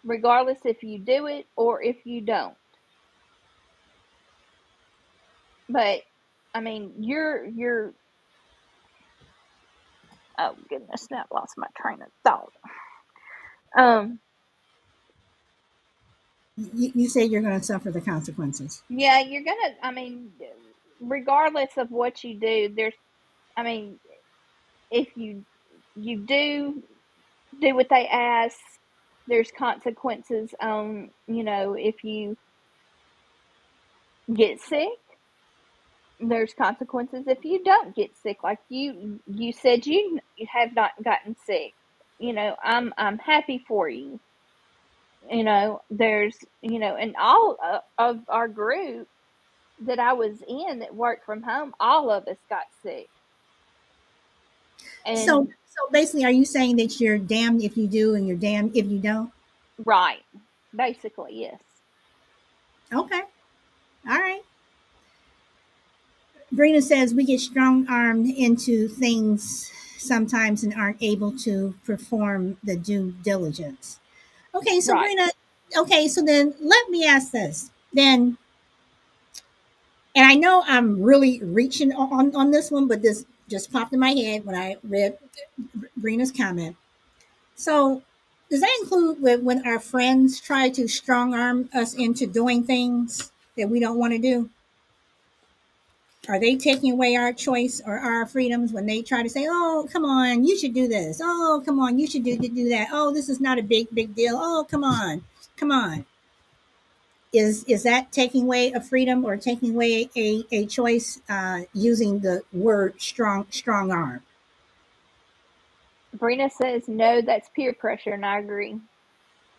regardless 0.04 0.58
if 0.64 0.82
you 0.82 0.98
do 0.98 1.26
it 1.26 1.46
or 1.56 1.82
if 1.82 1.96
you 2.04 2.20
don't. 2.20 2.54
But 5.68 6.02
I 6.54 6.60
mean, 6.60 6.92
you're 7.00 7.44
you're 7.46 7.94
oh 10.38 10.56
goodness, 10.68 11.08
now 11.10 11.24
I 11.30 11.34
lost 11.34 11.54
my 11.56 11.68
train 11.76 12.02
of 12.02 12.08
thought. 12.24 12.52
Um, 13.76 14.20
you, 16.56 16.92
you 16.94 17.08
say 17.08 17.24
you're 17.24 17.42
going 17.42 17.58
to 17.58 17.64
suffer 17.66 17.90
the 17.90 18.00
consequences. 18.00 18.82
yeah, 18.88 19.20
you're 19.20 19.44
gonna. 19.44 19.74
I 19.82 19.92
mean, 19.92 20.30
regardless 21.00 21.70
of 21.76 21.90
what 21.90 22.24
you 22.24 22.38
do, 22.38 22.72
there's. 22.76 22.94
I 23.56 23.62
mean, 23.64 24.00
if 24.90 25.08
you 25.16 25.44
you 25.96 26.18
do 26.26 26.82
do 27.60 27.74
what 27.74 27.88
they 27.90 28.06
ask, 28.08 28.58
there's 29.28 29.50
consequences 29.56 30.54
on. 30.60 31.10
You 31.28 31.44
know, 31.44 31.74
if 31.74 32.04
you 32.04 32.36
get 34.32 34.60
sick, 34.60 34.88
there's 36.20 36.54
consequences 36.54 37.24
if 37.26 37.44
you 37.44 37.62
don't 37.64 37.94
get 37.96 38.16
sick. 38.16 38.38
Like 38.44 38.60
you 38.68 39.20
you 39.26 39.52
said 39.52 39.86
you 39.86 40.20
have 40.52 40.74
not 40.74 40.92
gotten 41.04 41.36
sick. 41.46 41.74
You 42.18 42.32
know, 42.34 42.56
I'm 42.64 42.92
I'm 42.98 43.18
happy 43.18 43.64
for 43.68 43.88
you. 43.88 44.20
You 45.30 45.44
know, 45.44 45.82
there's 45.90 46.36
you 46.62 46.78
know, 46.80 46.96
and 46.96 47.16
all 47.20 47.58
of 47.98 48.20
our 48.28 48.48
group 48.48 49.08
that 49.80 49.98
I 50.00 50.14
was 50.14 50.38
in 50.48 50.80
that 50.80 50.94
worked 50.94 51.26
from 51.26 51.42
home, 51.42 51.74
all 51.80 52.10
of 52.10 52.28
us 52.28 52.38
got 52.50 52.64
sick. 52.82 53.10
And 55.06 55.40
So, 55.40 55.48
so 55.66 55.90
basically, 55.92 56.24
are 56.24 56.30
you 56.32 56.44
saying 56.44 56.76
that 56.76 57.00
you're 57.00 57.18
damned 57.18 57.62
if 57.62 57.76
you 57.76 57.88
do 57.88 58.14
and 58.14 58.26
you're 58.28 58.36
damned 58.36 58.76
if 58.76 58.86
you 58.86 58.98
don't? 58.98 59.32
right, 59.84 60.22
basically, 60.76 61.40
yes. 61.40 61.60
Okay. 62.92 63.22
All 64.08 64.18
right. 64.18 64.42
Brina 66.54 66.82
says 66.82 67.14
we 67.14 67.24
get 67.24 67.40
strong 67.40 67.86
armed 67.88 68.28
into 68.28 68.88
things 68.88 69.70
sometimes 69.98 70.62
and 70.62 70.74
aren't 70.74 71.02
able 71.02 71.36
to 71.38 71.74
perform 71.84 72.56
the 72.62 72.76
due 72.76 73.12
diligence. 73.22 73.98
Okay, 74.54 74.80
so 74.80 74.94
Right. 74.94 75.16
Brina, 75.16 75.80
okay, 75.82 76.08
so 76.08 76.22
then 76.22 76.54
let 76.60 76.90
me 76.90 77.06
ask 77.06 77.32
this. 77.32 77.70
Then, 77.92 78.38
and 80.14 80.26
I 80.26 80.34
know 80.34 80.62
I'm 80.66 81.02
really 81.02 81.40
reaching 81.42 81.92
on, 81.92 82.34
on 82.34 82.50
this 82.50 82.70
one, 82.70 82.86
but 82.88 83.02
this 83.02 83.24
just 83.48 83.72
popped 83.72 83.92
in 83.92 84.00
my 84.00 84.10
head 84.10 84.44
when 84.44 84.54
I 84.56 84.76
read 84.82 85.18
Brina's 86.00 86.32
comment. 86.32 86.76
So, 87.56 88.02
does 88.50 88.60
that 88.60 88.78
include 88.82 89.22
when, 89.22 89.44
when 89.44 89.66
our 89.66 89.80
friends 89.80 90.40
try 90.40 90.70
to 90.70 90.88
strong 90.88 91.34
arm 91.34 91.70
us 91.74 91.94
into 91.94 92.26
doing 92.26 92.64
things 92.64 93.32
that 93.56 93.68
we 93.70 93.80
don't 93.80 93.98
want 93.98 94.12
to 94.12 94.18
do? 94.18 94.50
Are 96.28 96.40
they 96.40 96.56
taking 96.56 96.92
away 96.92 97.16
our 97.16 97.32
choice 97.32 97.82
or 97.84 97.98
our 97.98 98.26
freedoms 98.26 98.72
when 98.72 98.86
they 98.86 99.02
try 99.02 99.22
to 99.22 99.28
say, 99.28 99.46
"Oh, 99.48 99.86
come 99.92 100.04
on, 100.04 100.44
you 100.44 100.56
should 100.58 100.72
do 100.72 100.88
this. 100.88 101.20
Oh, 101.22 101.62
come 101.64 101.78
on, 101.78 101.98
you 101.98 102.06
should 102.06 102.24
do 102.24 102.36
do 102.38 102.68
that. 102.70 102.88
Oh, 102.92 103.12
this 103.12 103.28
is 103.28 103.40
not 103.40 103.58
a 103.58 103.62
big 103.62 103.88
big 103.92 104.14
deal. 104.14 104.38
Oh, 104.40 104.66
come 104.68 104.84
on, 104.84 105.24
come 105.56 105.70
on." 105.70 106.06
Is 107.32 107.64
is 107.64 107.82
that 107.82 108.12
taking 108.12 108.44
away 108.44 108.72
a 108.72 108.80
freedom 108.80 109.24
or 109.24 109.36
taking 109.36 109.74
away 109.74 110.08
a 110.16 110.44
a 110.50 110.66
choice 110.66 111.20
uh, 111.28 111.62
using 111.74 112.20
the 112.20 112.42
word 112.52 113.00
strong 113.00 113.46
strong 113.50 113.90
arm? 113.92 114.22
Brina 116.16 116.50
says 116.50 116.88
no, 116.88 117.20
that's 117.20 117.48
peer 117.50 117.74
pressure, 117.74 118.12
and 118.12 118.24
I 118.24 118.38
agree. 118.38 118.80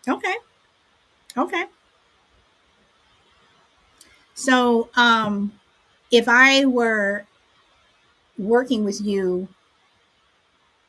Okay, 0.08 0.36
okay. 1.38 1.66
So, 4.36 4.90
um, 4.96 5.54
if 6.12 6.28
I 6.28 6.66
were 6.66 7.26
working 8.38 8.84
with 8.84 9.02
you, 9.02 9.48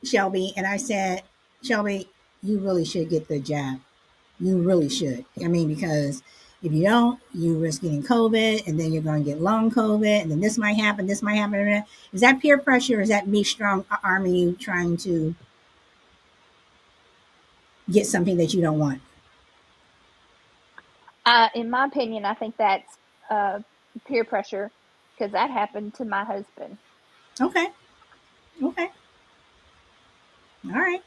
Shelby, 0.04 0.52
and 0.56 0.66
I 0.66 0.76
said, 0.76 1.22
Shelby, 1.62 2.08
you 2.42 2.58
really 2.58 2.84
should 2.84 3.10
get 3.10 3.28
the 3.28 3.40
jab. 3.40 3.80
You 4.38 4.58
really 4.58 4.88
should. 4.88 5.24
I 5.42 5.48
mean, 5.48 5.68
because 5.68 6.22
if 6.62 6.72
you 6.72 6.84
don't, 6.84 7.20
you 7.34 7.58
risk 7.58 7.82
getting 7.82 8.02
COVID, 8.02 8.66
and 8.66 8.78
then 8.78 8.92
you're 8.92 9.02
going 9.02 9.24
to 9.24 9.30
get 9.30 9.40
long 9.40 9.70
COVID, 9.70 10.22
and 10.22 10.30
then 10.30 10.40
this 10.40 10.58
might 10.58 10.74
happen, 10.74 11.06
this 11.06 11.22
might 11.22 11.36
happen. 11.36 11.84
Is 12.12 12.20
that 12.20 12.40
peer 12.40 12.58
pressure? 12.58 13.00
Is 13.00 13.08
that 13.08 13.26
me 13.26 13.42
strong 13.44 13.84
you, 14.26 14.52
trying 14.54 14.96
to 14.98 15.34
get 17.90 18.06
something 18.06 18.36
that 18.36 18.52
you 18.52 18.60
don't 18.60 18.78
want? 18.78 19.00
Uh, 21.24 21.48
in 21.54 21.70
my 21.70 21.86
opinion, 21.86 22.24
I 22.24 22.34
think 22.34 22.56
that's 22.56 22.98
uh, 23.30 23.60
peer 24.06 24.24
pressure 24.24 24.70
because 25.16 25.32
that 25.32 25.50
happened 25.50 25.94
to 25.94 26.04
my 26.04 26.24
husband. 26.24 26.76
Okay. 27.40 27.68
Okay. 28.62 28.90
All 30.66 30.72
right. 30.72 31.02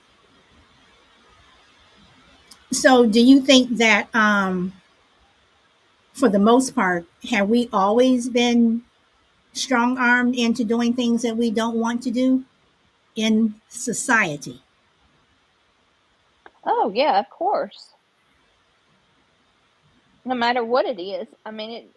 So, 2.71 3.05
do 3.05 3.19
you 3.19 3.41
think 3.41 3.77
that, 3.77 4.13
um, 4.15 4.73
for 6.13 6.29
the 6.29 6.39
most 6.39 6.75
part, 6.75 7.05
have 7.29 7.49
we 7.49 7.69
always 7.73 8.29
been 8.29 8.83
strong 9.53 9.97
armed 9.97 10.35
into 10.35 10.63
doing 10.63 10.93
things 10.93 11.23
that 11.23 11.37
we 11.37 11.49
don't 11.51 11.77
want 11.77 12.03
to 12.03 12.11
do 12.11 12.45
in 13.15 13.55
society? 13.69 14.61
Oh 16.63 16.91
yeah, 16.93 17.19
of 17.19 17.29
course. 17.29 17.93
No 20.25 20.35
matter 20.35 20.63
what 20.63 20.85
it 20.85 21.01
is, 21.01 21.27
I 21.45 21.51
mean 21.51 21.71
it. 21.71 21.89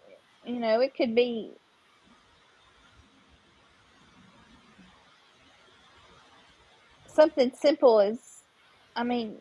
You 0.45 0.59
know, 0.59 0.81
it 0.81 0.97
could 0.97 1.15
be 1.15 1.53
something 7.15 7.53
simple 7.55 8.01
as, 8.01 8.19
I 8.97 9.05
mean, 9.05 9.41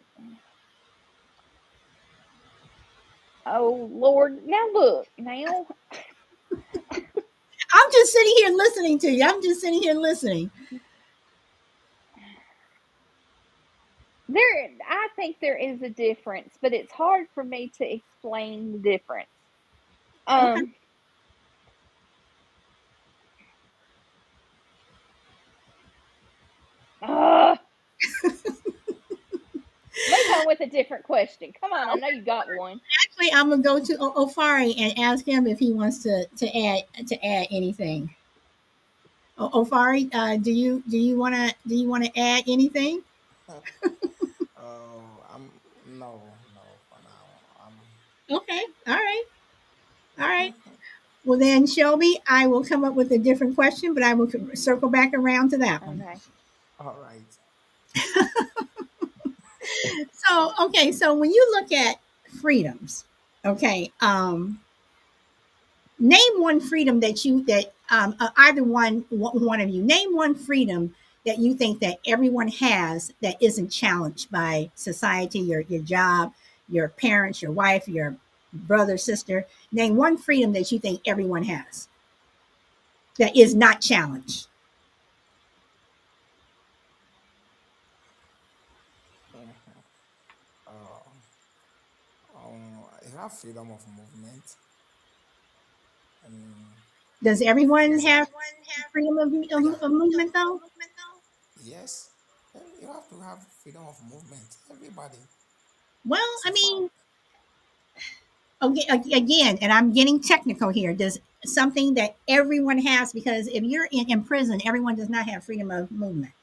Oh 3.46 3.90
Lord, 3.92 4.40
now 4.46 4.68
look, 4.74 5.08
now 5.18 5.66
I'm 7.74 7.92
just 7.92 8.14
sitting 8.14 8.34
here 8.38 8.52
listening 8.52 9.00
to 9.00 9.10
you. 9.10 9.26
I'm 9.26 9.42
just 9.42 9.62
sitting 9.62 9.82
here 9.82 9.96
listening. 9.96 10.52
there 14.30 14.70
I 14.90 15.10
think 15.16 15.38
there 15.42 15.58
is 15.58 15.82
a 15.82 15.90
difference, 15.90 16.54
but 16.62 16.74
it's 16.74 16.92
hard 16.92 17.28
for 17.34 17.44
me 17.44 17.72
to 17.78 17.94
explain 17.94 18.74
the 18.74 18.80
difference. 18.80 19.30
Um 20.28 20.74
uh, 27.02 27.41
Move 28.24 28.36
on 30.36 30.48
with 30.48 30.62
a 30.62 30.68
different 30.68 31.04
question. 31.04 31.54
Come 31.60 31.74
on, 31.74 31.90
I 31.90 31.96
know 31.96 32.08
you 32.08 32.22
got 32.22 32.48
one. 32.56 32.80
Actually, 33.06 33.34
I'm 33.34 33.50
gonna 33.50 33.62
go 33.62 33.84
to 33.84 33.98
o- 34.00 34.26
Ofori 34.26 34.74
and 34.80 34.98
ask 34.98 35.26
him 35.28 35.46
if 35.48 35.60
he 35.60 35.72
wants 35.72 36.00
to 36.04 36.26
to 36.38 36.58
add 36.58 36.84
to 37.08 37.26
add 37.26 37.48
anything. 37.52 38.14
O- 39.38 39.64
Ofori, 39.64 40.10
uh, 40.14 40.38
do 40.38 40.52
you 40.52 40.82
do 40.90 40.98
you 40.98 41.18
want 41.18 41.36
to 41.36 41.54
do 41.68 41.76
you 41.76 41.90
want 41.90 42.06
to 42.06 42.20
add 42.20 42.44
anything? 42.48 43.02
Oh, 43.50 43.62
I'm 45.34 45.50
no, 45.88 46.22
no 46.56 46.62
for 46.90 46.98
now. 47.04 47.66
I'm 47.66 47.74
Okay, 48.38 48.62
all 48.88 48.96
right, 48.96 49.24
all 50.20 50.28
right. 50.28 50.54
Well, 51.24 51.38
then, 51.38 51.68
Shelby, 51.68 52.20
I 52.28 52.48
will 52.48 52.64
come 52.64 52.84
up 52.84 52.96
with 52.96 53.12
a 53.12 53.18
different 53.20 53.54
question, 53.54 53.94
but 53.94 54.02
I 54.02 54.16
will 54.16 54.28
circle 54.56 54.90
back 54.90 55.14
around 55.14 55.52
to 55.52 55.58
that 55.60 55.86
one. 55.86 56.02
Okay. 56.02 56.20
all 56.80 56.96
right. 57.04 57.22
So, 60.14 60.54
okay, 60.66 60.92
so 60.92 61.14
when 61.14 61.32
you 61.32 61.48
look 61.52 61.72
at 61.72 61.98
freedoms, 62.42 63.06
okay, 63.46 63.92
um, 64.02 64.60
name 66.00 66.34
one 66.38 66.60
freedom 66.60 67.00
that 67.00 67.24
you 67.26 67.44
that 67.46 67.74
um, 67.90 68.16
uh, 68.20 68.30
either 68.38 68.64
one 68.64 69.06
one 69.10 69.62
of 69.62 69.70
you 69.70 69.84
name 69.84 70.16
one 70.16 70.36
freedom 70.36 70.94
that 71.26 71.38
you 71.38 71.54
think 71.54 71.80
that 71.80 72.00
everyone 72.08 72.48
has 72.48 73.14
that 73.22 73.36
isn't 73.42 73.70
challenged 73.70 74.30
by 74.32 74.70
society, 74.76 75.40
your 75.40 75.62
your 75.62 75.82
job, 75.82 76.34
your 76.70 76.88
parents, 76.90 77.42
your 77.42 77.52
wife, 77.52 77.88
your 77.88 78.16
brother, 78.54 78.98
sister. 78.98 79.46
Name 79.72 79.96
one 79.96 80.18
freedom 80.18 80.54
that 80.54 80.72
you 80.72 80.80
think 80.80 81.02
everyone 81.06 81.44
has 81.44 81.88
that 83.18 83.36
is 83.36 83.56
not 83.56 83.82
challenged. 83.82 84.48
Uh, 90.68 90.72
um, 92.36 92.84
you 93.06 93.11
have 93.22 93.34
freedom 93.34 93.70
of 93.72 93.86
movement. 93.88 94.44
Um, 96.26 96.34
Does 97.22 97.42
everyone 97.42 98.00
have 98.00 98.30
freedom 98.92 99.18
of, 99.18 99.34
of, 99.34 99.82
of 99.82 99.92
movement 99.92 100.34
though? 100.34 100.60
yes, 101.64 102.10
eh, 102.56 102.60
you 102.82 102.88
have 102.88 103.08
to 103.10 103.20
have 103.20 103.40
freedom 103.64 103.84
of 103.88 103.96
movement. 104.12 104.58
Everybody. 104.72 105.18
Well, 106.06 106.32
I 106.46 106.52
mean, 106.52 106.90
okay, 108.62 109.16
again, 109.16 109.60
and 109.62 109.72
I'm 109.72 109.94
getting 109.94 110.20
technical 110.20 110.70
here. 110.70 110.94
Does 110.94 111.20
something 111.46 111.94
that 111.96 112.16
everyone 112.28 112.80
has 112.80 113.14
because 113.14 113.48
if 113.48 113.64
you're 113.64 113.88
in, 113.92 114.10
in 114.10 114.24
prison, 114.24 114.62
everyone 114.66 114.96
does 114.96 115.10
not 115.10 115.28
have 115.28 115.44
freedom 115.44 115.70
of 115.70 115.92
movement 115.92 116.34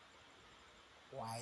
why? 1.11 1.41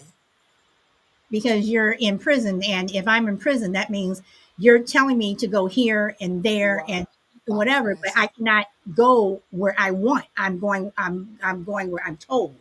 because 1.31 1.69
you're 1.69 1.93
in 1.93 2.19
prison. 2.19 2.63
And 2.65 2.91
if 2.95 3.07
I'm 3.07 3.29
in 3.29 3.39
prison, 3.39 3.73
that 3.73 3.91
means 3.91 4.23
you're 4.59 4.81
telling 4.83 5.19
me 5.19 5.35
to 5.37 5.47
go 5.47 5.67
here 5.67 6.17
and 6.21 6.43
there 6.43 6.83
are. 6.83 6.87
and 6.89 7.07
whatever, 7.47 7.97
but 7.97 8.13
I 8.17 8.29
cannot 8.29 8.67
go 8.95 9.43
where 9.51 9.75
I 9.79 9.93
want. 9.93 10.27
I'm 10.37 10.59
going. 10.59 10.93
I'm 10.99 11.39
I'm 11.43 11.65
going 11.65 11.91
where 11.91 12.05
I'm 12.05 12.17
told. 12.17 12.57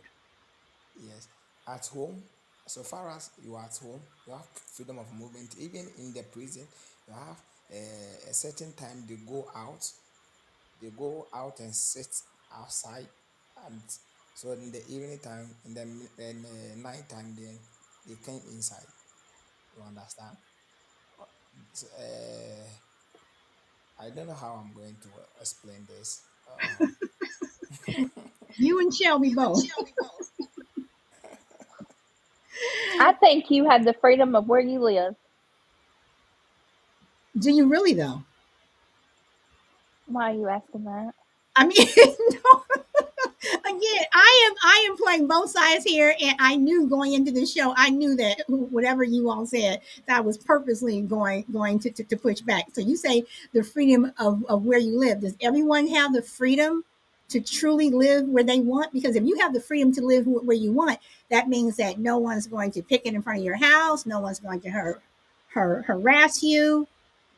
yes. 0.94 1.28
At 1.66 1.86
home, 1.86 2.22
so 2.66 2.82
far 2.82 3.10
as 3.10 3.30
you 3.42 3.54
are 3.56 3.64
at 3.64 3.76
home, 3.76 4.00
you 4.26 4.32
have 4.32 4.46
freedom 4.74 4.98
of 4.98 5.12
movement. 5.12 5.54
Even 5.58 5.86
in 5.98 6.12
the 6.12 6.22
prison, 6.22 6.66
you 7.08 7.14
have 7.14 7.38
uh, 7.72 8.30
a 8.30 8.34
certain 8.34 8.72
time 8.74 9.04
they 9.08 9.16
go 9.16 9.46
out. 9.54 9.84
They 10.80 10.90
go 10.90 11.28
out 11.34 11.60
and 11.60 11.74
sit 11.74 12.08
outside, 12.52 13.08
and 13.66 13.82
so 14.34 14.52
in 14.52 14.72
the 14.72 14.82
evening 14.88 15.18
time, 15.20 15.48
in 15.66 15.74
the 15.74 15.82
in 15.82 16.42
the 16.42 16.76
night 16.82 17.08
time, 17.08 17.34
then 17.38 17.58
they 18.06 18.16
came 18.24 18.40
inside. 18.52 18.86
You 19.76 19.82
understand? 19.82 20.36
So, 21.72 21.86
uh, 21.98 22.66
I 24.04 24.10
don't 24.10 24.28
know 24.28 24.34
how 24.34 24.62
I'm 24.64 24.74
going 24.74 24.96
to 25.02 25.08
explain 25.40 25.86
this. 25.88 26.22
Uh, 26.48 26.86
You 28.58 28.80
and 28.80 28.94
Shelby 28.94 29.34
both. 29.34 29.64
I 33.00 33.12
think 33.14 33.50
you 33.50 33.68
have 33.70 33.84
the 33.84 33.94
freedom 34.00 34.34
of 34.34 34.48
where 34.48 34.60
you 34.60 34.80
live. 34.80 35.14
Do 37.38 37.50
you 37.52 37.68
really 37.68 37.94
though? 37.94 38.22
Why 40.06 40.32
are 40.32 40.34
you 40.34 40.48
asking 40.48 40.84
that? 40.84 41.12
I 41.56 41.66
mean, 41.66 41.76
no. 42.30 42.64
Again, 43.42 44.04
I 44.12 44.48
am 44.48 44.54
I 44.62 44.88
am 44.90 44.96
playing 44.96 45.26
both 45.26 45.50
sides 45.50 45.84
here, 45.84 46.14
and 46.20 46.36
I 46.38 46.56
knew 46.56 46.88
going 46.88 47.12
into 47.12 47.30
the 47.30 47.46
show, 47.46 47.74
I 47.76 47.90
knew 47.90 48.16
that 48.16 48.42
whatever 48.48 49.04
you 49.04 49.30
all 49.30 49.46
said, 49.46 49.80
that 50.06 50.18
I 50.18 50.20
was 50.20 50.38
purposely 50.38 51.00
going 51.02 51.44
going 51.52 51.78
to, 51.80 51.90
to, 51.90 52.04
to 52.04 52.16
push 52.16 52.40
back. 52.40 52.66
So 52.72 52.80
you 52.80 52.96
say 52.96 53.24
the 53.52 53.62
freedom 53.62 54.12
of, 54.18 54.44
of 54.48 54.64
where 54.64 54.78
you 54.78 54.98
live. 54.98 55.20
Does 55.20 55.36
everyone 55.40 55.86
have 55.88 56.12
the 56.12 56.22
freedom 56.22 56.84
to 57.28 57.40
truly 57.40 57.90
live 57.90 58.26
where 58.26 58.44
they 58.44 58.60
want? 58.60 58.92
Because 58.92 59.16
if 59.16 59.24
you 59.24 59.38
have 59.40 59.52
the 59.52 59.60
freedom 59.60 59.92
to 59.94 60.00
live 60.00 60.26
where 60.26 60.56
you 60.56 60.72
want, 60.72 60.98
that 61.30 61.48
means 61.48 61.76
that 61.76 61.98
no 61.98 62.18
one's 62.18 62.46
going 62.46 62.70
to 62.72 62.82
pick 62.82 63.02
it 63.06 63.14
in 63.14 63.22
front 63.22 63.40
of 63.40 63.44
your 63.44 63.56
house, 63.56 64.06
no 64.06 64.20
one's 64.20 64.40
going 64.40 64.60
to 64.60 64.70
har- 64.70 65.02
har- 65.52 65.82
harass 65.86 66.42
you 66.42 66.86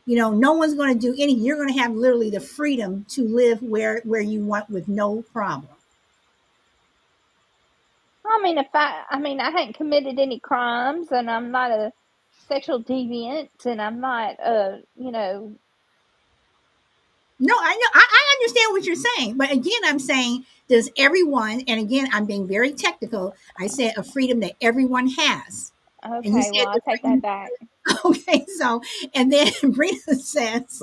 you 0.07 0.17
know 0.17 0.31
no 0.33 0.53
one's 0.55 0.75
going 0.75 0.93
to 0.93 0.99
do 0.99 1.15
anything 1.23 1.45
you're 1.45 1.57
going 1.57 1.73
to 1.73 1.79
have 1.81 1.93
literally 1.95 2.31
the 2.31 2.41
freedom 2.41 3.05
to 3.09 3.23
live 3.25 3.63
where 3.63 4.01
where 4.05 4.21
you 4.23 4.43
want 4.45 4.69
with 4.71 4.89
no 4.89 5.23
problem 5.23 5.69
I 8.31 8.41
mean, 8.43 8.59
if 8.59 8.69
I, 8.75 9.05
I 9.11 9.19
mean, 9.19 9.41
I 9.41 9.51
hadn't 9.51 9.75
committed 9.75 10.19
any 10.19 10.39
crimes, 10.41 11.09
and 11.11 11.31
I'm 11.31 11.51
not 11.51 11.71
a 11.71 11.93
sexual 12.49 12.83
deviant, 12.83 13.49
and 13.65 13.81
I'm 13.81 14.01
not, 14.01 14.37
uh, 14.41 14.79
you 14.97 15.11
know, 15.11 15.53
no 17.41 17.55
i 17.57 17.73
know 17.73 17.89
I, 17.95 18.05
I 18.05 18.37
understand 18.41 18.73
what 18.73 18.85
you're 18.85 18.97
saying 19.17 19.37
but 19.37 19.53
again 19.53 19.81
i'm 19.85 20.01
saying 20.01 20.45
does 20.69 20.91
everyone 20.99 21.63
and 21.69 21.81
again 21.81 22.09
i'm 22.13 22.25
being 22.25 22.49
very 22.49 22.73
technical 22.73 23.35
i 23.61 23.69
said 23.69 23.93
a 23.97 24.03
freedom 24.03 24.41
that 24.41 24.55
everyone 24.61 25.09
has 25.09 25.73
okay, 26.05 26.31
said 26.31 26.53
well, 26.55 26.69
I'll 26.69 26.81
take 26.81 27.03
that 27.03 27.23
back. 27.23 27.51
okay 28.05 28.45
so 28.59 28.83
and 29.15 29.33
then 29.33 29.47
Brina 29.63 30.17
says 30.17 30.83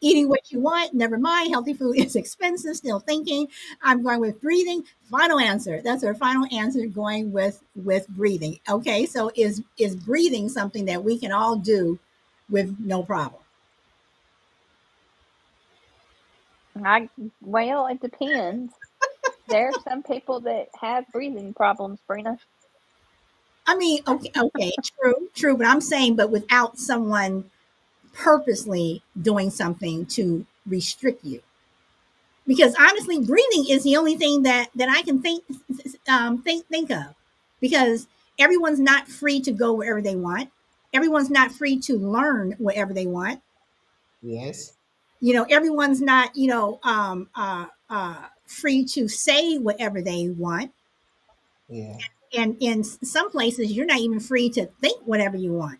eating 0.00 0.28
what 0.28 0.50
you 0.52 0.60
want 0.60 0.94
never 0.94 1.18
mind 1.18 1.50
healthy 1.50 1.74
food 1.74 1.98
is 1.98 2.16
expensive 2.16 2.76
still 2.76 3.00
thinking 3.00 3.48
i'm 3.82 4.02
going 4.02 4.20
with 4.20 4.40
breathing 4.40 4.82
final 5.10 5.38
answer 5.40 5.80
that's 5.82 6.04
our 6.04 6.14
final 6.14 6.46
answer 6.52 6.86
going 6.86 7.32
with 7.32 7.62
with 7.74 8.08
breathing 8.08 8.58
okay 8.68 9.06
so 9.06 9.30
is 9.36 9.62
is 9.78 9.96
breathing 9.96 10.48
something 10.48 10.86
that 10.86 11.04
we 11.04 11.18
can 11.18 11.32
all 11.32 11.56
do 11.56 11.98
with 12.50 12.76
no 12.80 13.02
problem 13.02 13.42
I, 16.84 17.08
well, 17.42 17.86
it 17.88 18.00
depends. 18.00 18.72
There 19.48 19.68
are 19.68 19.74
some 19.88 20.02
people 20.02 20.40
that 20.42 20.68
have 20.80 21.06
breathing 21.12 21.54
problems, 21.54 22.00
Brina. 22.08 22.38
I 23.66 23.76
mean 23.76 24.00
okay 24.06 24.30
okay 24.36 24.72
true 24.82 25.28
true 25.34 25.56
but 25.56 25.66
i'm 25.66 25.80
saying 25.80 26.16
but 26.16 26.30
without 26.30 26.78
someone 26.78 27.44
purposely 28.12 29.02
doing 29.20 29.50
something 29.50 30.06
to 30.06 30.46
restrict 30.66 31.24
you. 31.24 31.42
Because 32.46 32.74
honestly 32.78 33.20
breathing 33.20 33.66
is 33.68 33.84
the 33.84 33.96
only 33.96 34.16
thing 34.16 34.42
that 34.42 34.70
that 34.74 34.88
i 34.88 35.02
can 35.02 35.22
think 35.22 35.44
um 36.08 36.42
think 36.42 36.66
think 36.66 36.90
of. 36.90 37.14
Because 37.60 38.06
everyone's 38.38 38.80
not 38.80 39.08
free 39.08 39.40
to 39.40 39.52
go 39.52 39.74
wherever 39.74 40.02
they 40.02 40.16
want. 40.16 40.50
Everyone's 40.92 41.30
not 41.30 41.52
free 41.52 41.78
to 41.80 41.96
learn 41.96 42.52
whatever 42.58 42.92
they 42.92 43.06
want. 43.06 43.42
Yes. 44.22 44.74
you 45.20 45.34
know 45.34 45.46
everyone's 45.50 46.00
not 46.00 46.34
you 46.36 46.48
know 46.48 46.80
um 46.82 47.28
uh 47.34 47.66
uh 47.88 48.26
free 48.46 48.84
to 48.84 49.08
say 49.08 49.58
whatever 49.58 50.00
they 50.02 50.28
want. 50.28 50.72
Yeah. 51.68 51.98
And 52.36 52.56
in 52.60 52.84
some 52.84 53.30
places 53.30 53.72
you're 53.72 53.86
not 53.86 53.98
even 53.98 54.20
free 54.20 54.48
to 54.50 54.66
think 54.80 55.00
whatever 55.04 55.36
you 55.36 55.52
want 55.52 55.78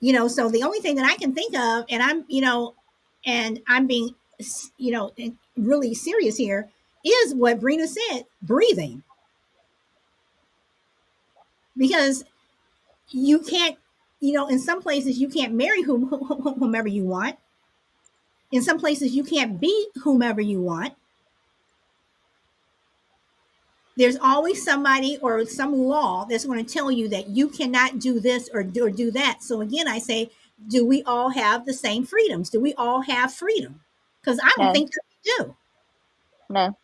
you 0.00 0.12
know 0.12 0.28
so 0.28 0.48
the 0.48 0.62
only 0.62 0.80
thing 0.80 0.96
that 0.96 1.04
i 1.04 1.16
can 1.16 1.34
think 1.34 1.56
of 1.56 1.84
and 1.88 2.02
i'm 2.02 2.24
you 2.28 2.40
know 2.40 2.74
and 3.26 3.60
i'm 3.68 3.86
being 3.86 4.14
you 4.78 4.92
know 4.92 5.12
really 5.56 5.94
serious 5.94 6.36
here 6.36 6.68
is 7.04 7.34
what 7.34 7.60
brina 7.60 7.86
said 7.86 8.24
breathing 8.42 9.02
because 11.76 12.24
you 13.10 13.38
can't 13.40 13.76
you 14.20 14.34
know, 14.34 14.48
in 14.48 14.58
some 14.58 14.82
places 14.82 15.18
you 15.18 15.28
can't 15.28 15.54
marry 15.54 15.82
whom, 15.82 16.08
whomever 16.58 16.88
you 16.88 17.04
want. 17.04 17.36
In 18.52 18.62
some 18.62 18.78
places 18.78 19.14
you 19.14 19.24
can't 19.24 19.58
be 19.58 19.88
whomever 20.02 20.40
you 20.40 20.60
want. 20.60 20.94
There's 24.00 24.16
always 24.16 24.64
somebody 24.64 25.18
or 25.20 25.44
some 25.44 25.74
law 25.74 26.24
that's 26.24 26.46
going 26.46 26.64
to 26.64 26.72
tell 26.72 26.90
you 26.90 27.06
that 27.10 27.28
you 27.28 27.48
cannot 27.48 27.98
do 27.98 28.18
this 28.18 28.48
or 28.54 28.62
do, 28.62 28.86
or 28.86 28.90
do 28.90 29.10
that. 29.10 29.42
So 29.42 29.60
again, 29.60 29.86
I 29.86 29.98
say, 29.98 30.30
do 30.68 30.86
we 30.86 31.02
all 31.02 31.28
have 31.28 31.66
the 31.66 31.74
same 31.74 32.06
freedoms? 32.06 32.48
Do 32.48 32.60
we 32.60 32.72
all 32.74 33.02
have 33.02 33.34
freedom? 33.34 33.82
Because 34.22 34.40
I 34.42 34.48
don't 34.56 34.68
No. 34.68 34.72
think 34.72 34.90
that 34.92 35.00
we 35.10 35.44
do. 35.44 35.56
No. 36.48 36.76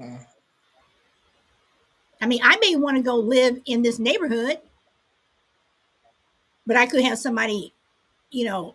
Mm. 0.00 0.26
I 2.20 2.26
mean, 2.26 2.40
I 2.42 2.56
may 2.56 2.74
want 2.74 2.96
to 2.96 3.02
go 3.04 3.14
live 3.14 3.60
in 3.66 3.82
this 3.82 4.00
neighborhood, 4.00 4.58
but 6.66 6.76
I 6.76 6.86
could 6.86 7.04
have 7.04 7.20
somebody, 7.20 7.72
you 8.32 8.46
know, 8.46 8.74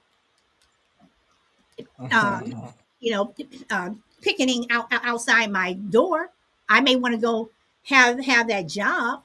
Um, 2.12 2.72
you 3.00 3.12
know, 3.12 3.34
uh, 3.70 3.90
picketing 4.22 4.68
out, 4.72 4.92
out- 4.94 5.06
outside 5.06 5.52
my 5.52 5.74
door. 5.74 6.30
I 6.72 6.80
may 6.80 6.96
want 6.96 7.14
to 7.14 7.20
go 7.20 7.50
have 7.84 8.24
have 8.24 8.48
that 8.48 8.70
job. 8.70 9.24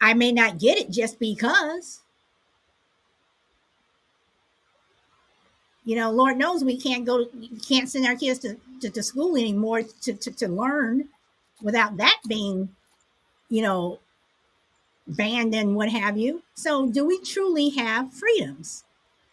I 0.00 0.14
may 0.14 0.32
not 0.32 0.58
get 0.58 0.76
it 0.76 0.90
just 0.90 1.20
because. 1.20 2.00
You 5.84 5.94
know, 5.96 6.10
Lord 6.10 6.38
knows 6.38 6.64
we 6.64 6.76
can't 6.76 7.04
go, 7.04 7.26
can't 7.68 7.88
send 7.88 8.06
our 8.06 8.16
kids 8.16 8.40
to, 8.40 8.56
to, 8.80 8.90
to 8.90 9.02
school 9.02 9.36
anymore 9.36 9.82
to, 10.02 10.12
to, 10.12 10.30
to 10.32 10.48
learn 10.48 11.08
without 11.60 11.96
that 11.96 12.20
being, 12.28 12.68
you 13.48 13.62
know, 13.62 13.98
banned 15.06 15.54
and 15.54 15.76
what 15.76 15.88
have 15.88 16.16
you. 16.16 16.42
So, 16.54 16.88
do 16.88 17.04
we 17.04 17.20
truly 17.20 17.70
have 17.70 18.12
freedoms? 18.12 18.84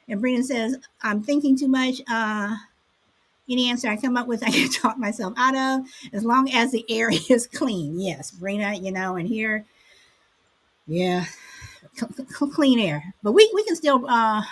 And 0.07 0.21
Brennan 0.21 0.43
says, 0.43 0.77
I'm 1.03 1.21
thinking 1.21 1.57
too 1.57 1.67
much. 1.67 2.01
Uh, 2.09 2.55
any 3.49 3.69
answer 3.69 3.87
I 3.89 3.97
come 3.97 4.17
up 4.17 4.27
with, 4.27 4.43
I 4.47 4.51
can 4.51 4.69
talk 4.71 4.97
myself 4.97 5.33
out 5.37 5.55
of 5.55 5.87
as 6.13 6.23
long 6.23 6.51
as 6.51 6.71
the 6.71 6.85
air 6.89 7.09
is 7.29 7.47
clean. 7.47 7.99
Yes, 7.99 8.31
Brina, 8.31 8.81
you 8.81 8.91
know, 8.91 9.15
and 9.15 9.27
here, 9.27 9.65
yeah, 10.87 11.25
c- 11.95 12.05
c- 12.17 12.51
clean 12.51 12.79
air. 12.79 13.13
But 13.23 13.33
we, 13.33 13.49
we 13.53 13.63
can 13.63 13.75
still 13.75 14.05
uh, 14.09 14.43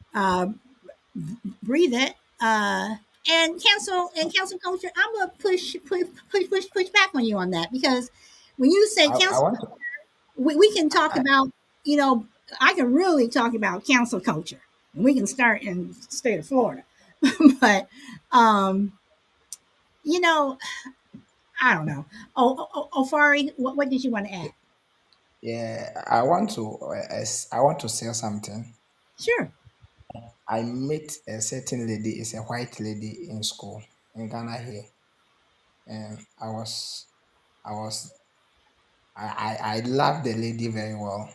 uh, 0.14 0.46
breathe 1.62 1.94
it. 1.94 2.14
Uh, 2.40 2.94
and 3.30 3.62
cancel 3.62 4.10
and 4.18 4.34
cancel 4.34 4.58
culture. 4.58 4.88
I'm 4.96 5.14
gonna 5.14 5.32
push 5.38 5.76
push 5.84 6.06
push 6.30 6.48
push 6.48 6.64
push 6.72 6.88
back 6.88 7.10
on 7.14 7.24
you 7.24 7.36
on 7.36 7.50
that 7.50 7.70
because 7.70 8.10
when 8.56 8.70
you 8.70 8.86
say 8.86 9.04
I, 9.04 9.08
I 9.08 9.18
cancel 9.18 9.58
we, 10.38 10.56
we 10.56 10.72
can 10.72 10.88
talk 10.88 11.16
I, 11.16 11.20
about, 11.20 11.50
you 11.84 11.96
know, 11.96 12.26
I 12.60 12.72
can 12.74 12.92
really 12.94 13.28
talk 13.28 13.54
about 13.54 13.84
cancel 13.84 14.20
culture. 14.20 14.60
And 14.94 15.04
we 15.04 15.14
can 15.14 15.26
start 15.26 15.62
in 15.62 15.88
the 15.88 15.94
state 16.08 16.38
of 16.38 16.46
Florida. 16.46 16.84
but 17.60 17.88
um, 18.32 18.92
you 20.02 20.20
know, 20.20 20.58
I 21.60 21.74
don't 21.74 21.86
know. 21.86 22.06
Oh, 22.36 22.68
oh, 22.74 22.88
oh 22.92 23.04
Ofori, 23.04 23.52
what, 23.56 23.76
what 23.76 23.90
did 23.90 24.04
you 24.04 24.10
want 24.10 24.26
to 24.26 24.34
add? 24.34 24.52
yeah, 25.40 26.02
I 26.06 26.22
want 26.22 26.50
to. 26.52 26.78
Uh, 26.78 27.24
I 27.52 27.60
want 27.60 27.78
to 27.80 27.88
say 27.88 28.12
something. 28.12 28.74
Sure. 29.18 29.52
I 30.48 30.62
met 30.62 31.12
a 31.28 31.40
certain 31.40 31.86
lady. 31.86 32.10
It's 32.20 32.34
a 32.34 32.38
white 32.38 32.80
lady 32.80 33.28
in 33.30 33.42
school 33.42 33.82
in 34.14 34.28
Ghana 34.28 34.58
here, 34.58 34.84
and 35.86 36.18
I 36.40 36.48
was, 36.50 37.06
I 37.64 37.72
was, 37.72 38.12
I, 39.16 39.26
I, 39.26 39.76
I 39.76 39.80
loved 39.80 40.24
the 40.24 40.34
lady 40.34 40.68
very 40.68 40.94
well. 40.94 41.28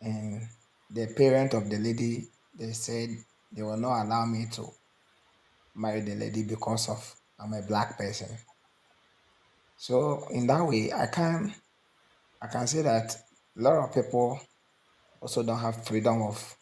And 0.00 0.48
the 0.90 1.08
parent 1.16 1.54
of 1.54 1.68
the 1.68 1.78
lady, 1.78 2.28
they 2.54 2.72
said 2.72 3.10
they 3.52 3.62
will 3.62 3.76
not 3.76 4.04
allow 4.04 4.26
me 4.26 4.46
to 4.52 4.66
marry 5.74 6.00
the 6.00 6.14
lady 6.14 6.42
because 6.44 6.88
of 6.88 7.14
I'm 7.38 7.52
a 7.52 7.62
black 7.62 7.98
person. 7.98 8.28
So 9.76 10.26
in 10.30 10.46
that 10.46 10.66
way, 10.66 10.92
I 10.92 11.06
can 11.06 11.54
I 12.42 12.46
can 12.48 12.66
say 12.66 12.82
that 12.82 13.14
a 13.58 13.62
lot 13.62 13.84
of 13.84 13.94
people 13.94 14.40
also 15.20 15.42
don't 15.42 15.58
have 15.58 15.86
freedom 15.86 16.22
of 16.22 16.56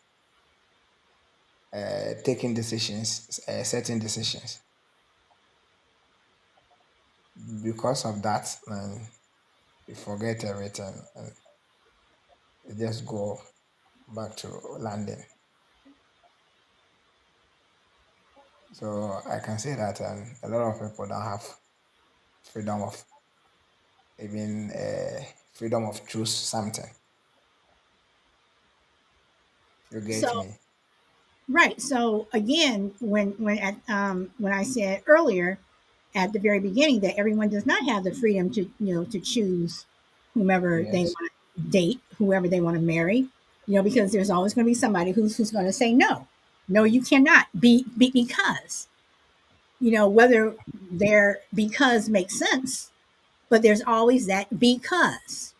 uh, 1.72 2.14
taking 2.24 2.54
decisions, 2.54 3.40
uh, 3.48 3.62
certain 3.64 3.98
decisions. 3.98 4.60
Because 7.62 8.04
of 8.04 8.22
that, 8.22 8.56
um, 8.70 9.00
you 9.88 9.94
forget 9.94 10.44
everything 10.44 10.94
and 11.16 11.32
you 12.68 12.86
just 12.86 13.04
go 13.04 13.38
back 14.14 14.36
to 14.36 14.48
London. 14.78 15.22
So 18.74 19.22
I 19.26 19.38
can 19.38 19.58
say 19.58 19.74
that 19.74 20.02
um, 20.02 20.36
a 20.42 20.48
lot 20.50 20.68
of 20.68 20.74
people 20.90 21.06
don't 21.08 21.22
have 21.22 21.42
freedom 22.44 22.82
of 22.82 23.04
even 24.18 24.70
uh, 24.72 25.22
freedom 25.52 25.84
of 25.84 26.06
choose 26.08 26.34
something. 26.34 26.90
You 29.90 30.00
get 30.02 30.30
So 30.30 30.30
me? 30.34 30.58
right. 31.48 31.80
So 31.80 32.28
again, 32.32 32.94
when 33.00 33.32
when 33.32 33.58
at 33.58 33.76
um 33.88 34.30
when 34.38 34.52
I 34.52 34.62
said 34.62 35.02
earlier 35.06 35.58
at 36.14 36.32
the 36.32 36.38
very 36.38 36.60
beginning 36.60 37.00
that 37.00 37.18
everyone 37.18 37.50
does 37.50 37.66
not 37.66 37.84
have 37.86 38.04
the 38.04 38.14
freedom 38.14 38.50
to 38.52 38.62
you 38.80 38.94
know 38.94 39.04
to 39.06 39.20
choose 39.20 39.86
whomever 40.34 40.84
they 40.90 41.04
Yes. 41.04 41.06
want 41.06 41.32
to 41.56 41.62
date, 41.62 42.00
whoever 42.18 42.48
they 42.48 42.60
want 42.60 42.76
to 42.76 42.82
marry, 42.82 43.18
you 43.66 43.74
know, 43.76 43.82
because 43.82 44.12
there's 44.12 44.30
always 44.30 44.54
going 44.54 44.66
to 44.66 44.70
be 44.70 44.74
somebody 44.74 45.12
who's 45.12 45.36
who's 45.36 45.52
going 45.52 45.66
to 45.66 45.72
say 45.72 45.92
no. 45.92 46.28
No, 46.68 46.84
you 46.84 47.02
cannot 47.02 47.46
be, 47.58 47.84
be 47.96 48.10
because 48.10 48.88
you 49.80 49.90
know 49.92 50.08
whether 50.08 50.56
their 50.90 51.40
because 51.54 52.08
makes 52.08 52.38
sense 52.38 52.92
but 53.50 53.62
there's 53.62 53.82
always 53.82 54.26
that 54.26 54.58
because 54.60 55.54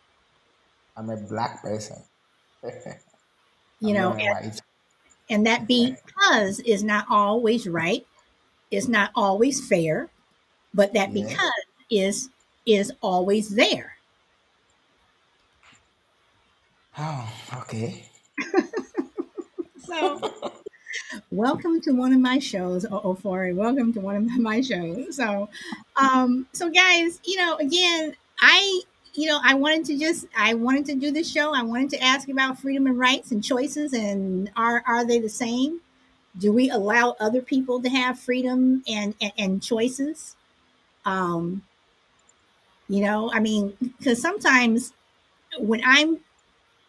I'm 0.96 1.09
a 1.11 1.16
black 1.16 1.62
person. 1.62 2.02
you 3.80 3.92
know 3.94 4.14
and, 4.14 4.62
and 5.30 5.46
that 5.46 5.66
because 5.68 6.61
is 6.61 6.82
not 6.84 7.07
always 7.11 7.68
right 7.68 8.07
is 8.70 8.88
not 8.88 9.11
always 9.14 9.66
fair 9.66 10.11
but 10.74 10.92
that 10.94 11.12
Yeah. 11.12 11.14
because 11.14 11.64
is 11.90 12.30
is 12.66 12.92
always 13.02 13.50
there 13.57 13.96
Oh, 16.98 17.30
okay. 17.62 18.11
so 19.78 20.20
welcome 21.30 21.80
to 21.82 21.92
one 21.92 22.12
of 22.12 22.20
my 22.20 22.38
shows. 22.38 22.86
Oh, 22.90 23.14
for 23.14 23.51
welcome 23.55 23.92
to 23.95 24.01
one 24.01 24.16
of 24.16 24.24
my 24.38 24.61
shows. 24.61 25.16
So 25.16 25.49
um 25.97 26.47
so 26.53 26.70
guys 26.70 27.20
you 27.24 27.36
know 27.36 27.57
again 27.57 28.14
i 28.40 28.80
you 29.14 29.28
know 29.28 29.40
i 29.45 29.55
wanted 29.55 29.84
to 29.86 29.99
just 29.99 30.26
i 30.36 30.55
wanted 30.55 30.86
to 30.86 30.95
do 30.95 31.11
this 31.11 31.30
show. 31.30 31.55
I 31.55 31.62
wanted 31.62 31.90
to 31.90 32.03
ask 32.03 32.28
about 32.28 32.59
freedom 32.59 32.86
and 32.86 32.99
rights 32.99 33.30
and 33.30 33.42
choices 33.42 33.92
and 33.92 34.51
are 34.57 34.82
are 34.86 35.05
they 35.05 35.18
the 35.18 35.28
same? 35.28 35.80
Do 36.38 36.53
we 36.53 36.70
allow 36.70 37.16
other 37.20 37.42
people 37.42 37.82
to 37.82 37.88
have 37.90 38.18
freedom 38.18 38.82
and 38.88 39.14
and, 39.20 39.32
and 39.38 39.62
choices? 39.62 40.36
Um 41.05 41.64
you 42.88 43.01
know 43.01 43.30
i 43.32 43.40
mean 43.40 43.74
because 43.99 44.20
sometimes 44.20 44.92
when 45.59 45.82
i'm 45.84 46.20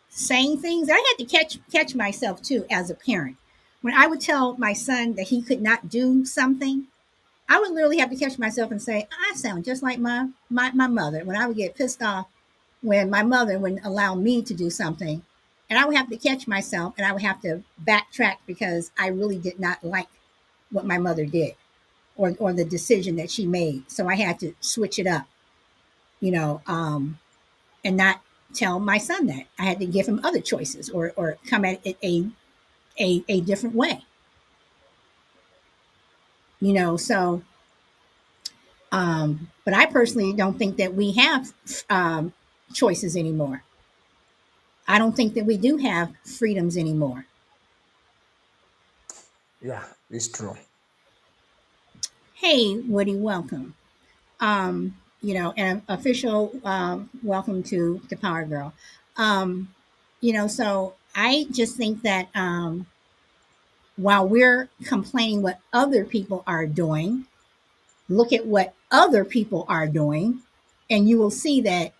saying 0.10 0.60
things 0.60 0.90
i 0.90 0.96
had 0.96 1.16
to 1.20 1.26
catch 1.26 1.60
catch 1.72 1.96
myself 1.96 2.42
too 2.42 2.66
as 2.72 2.90
a 2.90 2.96
parent 2.96 3.38
when 3.86 3.94
i 3.94 4.08
would 4.08 4.20
tell 4.20 4.58
my 4.58 4.74
son 4.74 5.14
that 5.14 5.28
he 5.28 5.44
could 5.44 5.62
not 5.62 5.90
do 5.90 6.26
something 6.26 6.88
i 7.48 7.60
would 7.60 7.70
literally 7.70 8.00
have 8.00 8.10
to 8.10 8.16
catch 8.16 8.40
myself 8.40 8.72
and 8.72 8.82
say 8.82 9.08
i 9.22 9.36
sound 9.36 9.64
just 9.64 9.84
like 9.84 10.00
my 10.00 10.28
my, 10.50 10.72
my 10.72 10.88
mother. 10.88 11.24
When 11.24 11.38
i 11.38 11.46
would 11.46 11.56
get 11.56 11.76
pissed 11.76 12.02
off 12.02 12.26
when 12.82 13.12
my 13.12 13.22
mother 13.22 13.60
wouldn't 13.60 13.86
allow 13.86 14.16
me 14.16 14.42
to 14.42 14.56
do 14.56 14.72
something 14.72 15.22
and 15.70 15.78
i 15.78 15.86
would 15.86 15.96
have 15.96 16.10
to 16.10 16.18
catch 16.18 16.48
myself 16.48 16.96
and 16.98 17.06
i 17.06 17.12
would 17.12 17.22
have 17.22 17.40
to 17.44 17.62
backtrack 17.86 18.38
because 18.48 18.90
i 18.98 19.06
really 19.06 19.38
did 19.38 19.60
not 19.60 19.84
like 19.84 20.08
what 20.72 20.88
my 20.88 20.98
mother 20.98 21.28
did 21.28 21.54
or 22.18 22.34
or 22.40 22.54
the 22.54 22.66
decision 22.66 23.18
that 23.18 23.30
she 23.30 23.46
made. 23.46 23.84
So 23.92 24.10
i 24.10 24.16
had 24.16 24.40
to 24.40 24.56
switch 24.62 24.98
it 24.98 25.06
up 25.06 25.28
you 26.20 26.32
know 26.32 26.64
um 26.66 27.20
and 27.84 27.98
not 27.98 28.20
tell 28.52 28.80
my 28.80 28.98
son 28.98 29.28
that. 29.28 29.46
I 29.60 29.66
had 29.66 29.80
to 29.80 29.86
give 29.86 30.08
him 30.08 30.22
other 30.24 30.42
choices 30.42 30.90
or 30.90 31.14
or 31.16 31.38
come 31.46 31.66
at 31.66 31.86
it 31.86 31.98
a 32.02 32.32
a, 33.00 33.24
a 33.28 33.42
different 33.42 33.76
way. 33.76 34.04
You 36.60 36.74
know 36.74 36.98
so 36.98 37.44
um 38.92 39.50
but 39.64 39.74
i 39.74 39.86
personally 39.86 40.34
don't 40.34 40.58
think 40.58 40.78
that 40.78 40.94
we 40.94 41.12
have 41.14 41.54
um 41.90 42.34
choices 42.74 43.16
anymore. 43.16 43.64
I 44.88 44.98
don't 44.98 45.16
think 45.16 45.36
that 45.36 45.46
we 45.46 45.56
do 45.58 45.78
have 45.78 46.14
freedoms 46.26 46.76
anymore. 46.78 47.26
Yeah, 49.62 49.84
it's 50.10 50.30
true. 50.30 50.56
hey 52.36 52.78
woody 52.80 53.16
welcome. 53.16 53.76
Um 54.40 54.98
you 55.22 55.34
know 55.34 55.54
an 55.58 55.82
official 55.88 56.54
um 56.66 57.10
welcome 57.24 57.64
to 57.64 58.02
the 58.10 58.18
power 58.18 58.46
girl. 58.46 58.74
Um, 59.18 59.74
you 60.22 60.34
know, 60.34 60.48
so 60.48 60.96
I 61.16 61.48
just 61.52 61.76
think 61.78 62.02
that 62.02 62.28
um, 62.36 62.86
while 63.96 64.28
we're 64.28 64.70
complaining 64.84 65.42
what 65.42 65.60
other 65.72 66.04
people 66.04 66.44
are 66.46 66.66
doing, 66.66 67.26
look 68.10 68.34
at 68.34 68.46
what 68.46 68.74
other 68.92 69.24
people 69.24 69.66
are 69.70 69.88
doing, 69.88 70.42
and 70.90 71.08
you 71.08 71.18
will 71.18 71.32
see 71.32 71.62
that 71.62 71.94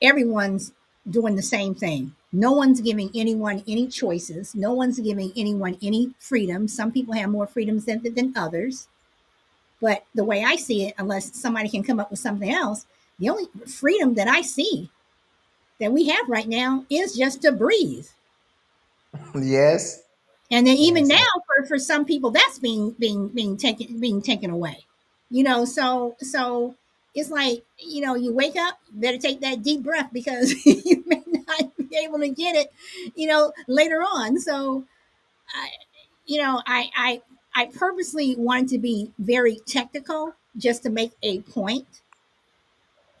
everyone's 0.00 0.72
doing 1.08 1.36
the 1.36 1.42
same 1.42 1.74
thing. 1.74 2.14
No 2.32 2.52
one's 2.52 2.80
giving 2.80 3.10
anyone 3.14 3.64
any 3.66 3.88
choices. 3.88 4.54
No 4.54 4.72
one's 4.72 5.00
giving 5.00 5.32
anyone 5.36 5.76
any 5.82 6.14
freedom. 6.20 6.68
Some 6.68 6.92
people 6.92 7.14
have 7.14 7.30
more 7.30 7.46
freedoms 7.46 7.86
than, 7.86 8.02
than 8.02 8.32
others. 8.36 8.86
But 9.80 10.04
the 10.14 10.24
way 10.24 10.44
I 10.44 10.56
see 10.56 10.86
it, 10.86 10.94
unless 10.98 11.34
somebody 11.36 11.68
can 11.68 11.82
come 11.82 11.98
up 11.98 12.10
with 12.10 12.20
something 12.20 12.50
else, 12.50 12.86
the 13.18 13.30
only 13.30 13.48
freedom 13.66 14.14
that 14.14 14.28
I 14.28 14.42
see 14.42 14.90
that 15.80 15.92
we 15.92 16.08
have 16.08 16.28
right 16.28 16.46
now 16.46 16.84
is 16.88 17.16
just 17.16 17.42
to 17.42 17.52
breathe. 17.52 18.06
Yes. 19.34 20.02
And 20.50 20.66
then 20.66 20.76
even 20.76 21.06
Yes. 21.06 21.08
now 21.08 21.42
for, 21.46 21.66
for 21.66 21.78
some 21.78 22.04
people 22.04 22.30
that's 22.30 22.58
being 22.58 22.92
being 22.98 23.28
being 23.28 23.56
taken 23.56 24.00
being 24.00 24.20
taken 24.20 24.50
away. 24.50 24.84
You 25.30 25.44
know, 25.44 25.64
so 25.64 26.16
so 26.20 26.74
it's 27.14 27.30
like, 27.30 27.64
you 27.78 28.00
know, 28.02 28.14
you 28.14 28.32
wake 28.32 28.56
up, 28.56 28.78
better 28.92 29.18
take 29.18 29.40
that 29.40 29.62
deep 29.62 29.82
breath 29.82 30.10
because 30.12 30.54
you 30.66 31.04
may 31.06 31.22
not 31.26 31.76
be 31.76 31.96
able 31.98 32.18
to 32.20 32.28
get 32.28 32.56
it, 32.56 32.72
you 33.14 33.28
know, 33.28 33.52
later 33.68 34.00
on. 34.00 34.38
So 34.40 34.84
I 35.54 35.68
you 36.26 36.42
know, 36.42 36.62
I 36.66 36.90
I 36.96 37.22
I 37.54 37.66
purposely 37.66 38.36
wanted 38.36 38.68
to 38.70 38.78
be 38.78 39.12
very 39.18 39.56
technical 39.66 40.34
just 40.56 40.82
to 40.84 40.90
make 40.90 41.12
a 41.22 41.40
point 41.42 42.02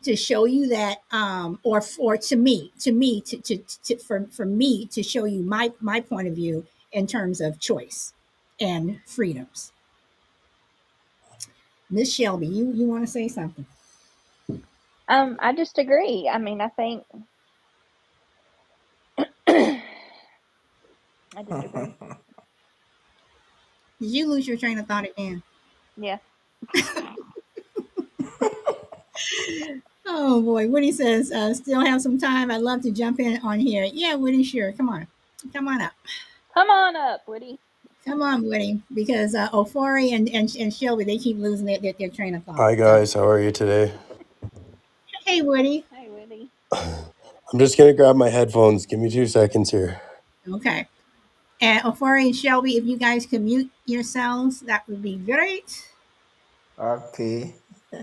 to 0.02 0.16
show 0.16 0.44
you 0.44 0.68
that 0.68 0.98
um 1.10 1.58
or 1.62 1.80
for 1.80 2.16
to 2.16 2.36
me 2.36 2.72
to 2.78 2.92
me 2.92 3.20
to, 3.20 3.36
to, 3.38 3.56
to 3.84 3.96
for 3.98 4.26
for 4.26 4.46
me 4.46 4.86
to 4.86 5.02
show 5.02 5.24
you 5.24 5.42
my 5.42 5.72
my 5.80 6.00
point 6.00 6.28
of 6.28 6.34
view 6.34 6.66
in 6.92 7.06
terms 7.06 7.40
of 7.40 7.60
choice 7.60 8.12
and 8.60 9.00
freedoms 9.06 9.72
miss 11.90 12.12
shelby 12.14 12.46
you 12.46 12.72
you 12.72 12.86
want 12.86 13.04
to 13.04 13.10
say 13.10 13.28
something 13.28 13.66
Um, 15.08 15.36
I 15.40 15.52
just 15.52 15.76
agree. 15.78 16.28
I 16.32 16.38
mean, 16.38 16.60
I 16.62 16.68
think 16.68 17.04
I 19.48 19.82
just 21.44 21.64
agree. 21.64 21.96
did 24.00 24.10
you 24.10 24.28
lose 24.28 24.46
your 24.48 24.56
train 24.56 24.78
of 24.78 24.86
thought 24.86 25.04
again 25.04 25.42
Yeah. 25.96 26.18
oh 30.06 30.42
boy 30.42 30.68
woody 30.68 30.92
says 30.92 31.32
uh, 31.32 31.54
still 31.54 31.80
have 31.84 32.00
some 32.02 32.18
time 32.18 32.50
i'd 32.50 32.60
love 32.62 32.82
to 32.82 32.90
jump 32.90 33.20
in 33.20 33.38
on 33.42 33.60
here 33.60 33.86
yeah 33.92 34.14
woody 34.14 34.42
sure 34.42 34.72
come 34.72 34.88
on 34.88 35.06
come 35.52 35.68
on 35.68 35.80
up 35.80 35.92
Come 36.54 36.68
on 36.70 36.96
up, 36.96 37.22
Woody. 37.28 37.58
come 38.04 38.22
on 38.22 38.42
woody 38.44 38.82
because 38.94 39.34
uh 39.34 39.48
ofori 39.50 40.12
and, 40.12 40.28
and 40.30 40.54
and 40.56 40.74
shelby 40.74 41.04
they 41.04 41.18
keep 41.18 41.38
losing 41.38 41.66
their, 41.66 41.78
their, 41.78 41.92
their 41.94 42.08
train 42.08 42.34
of 42.34 42.44
thought 42.44 42.56
Hi 42.56 42.74
guys, 42.74 43.14
how 43.14 43.26
are 43.28 43.40
you 43.40 43.52
today? 43.52 43.92
hey 45.26 45.42
woody 45.42 45.84
Hey, 45.92 46.08
Woody. 46.08 46.50
I'm 47.52 47.58
just 47.58 47.76
gonna 47.78 47.92
grab 47.94 48.16
my 48.16 48.28
headphones. 48.30 48.86
Give 48.86 49.00
me 49.00 49.10
two 49.10 49.26
seconds 49.26 49.70
here. 49.70 50.00
Okay. 50.48 50.86
And 51.60 51.82
Ofori 51.82 52.26
and 52.26 52.36
Shelby, 52.36 52.76
if 52.76 52.84
you 52.84 52.96
guys 52.96 53.26
could 53.26 53.42
mute 53.42 53.70
yourselves, 53.86 54.60
that 54.60 54.88
would 54.88 55.02
be 55.02 55.16
great. 55.16 55.86
Okay. 56.78 57.54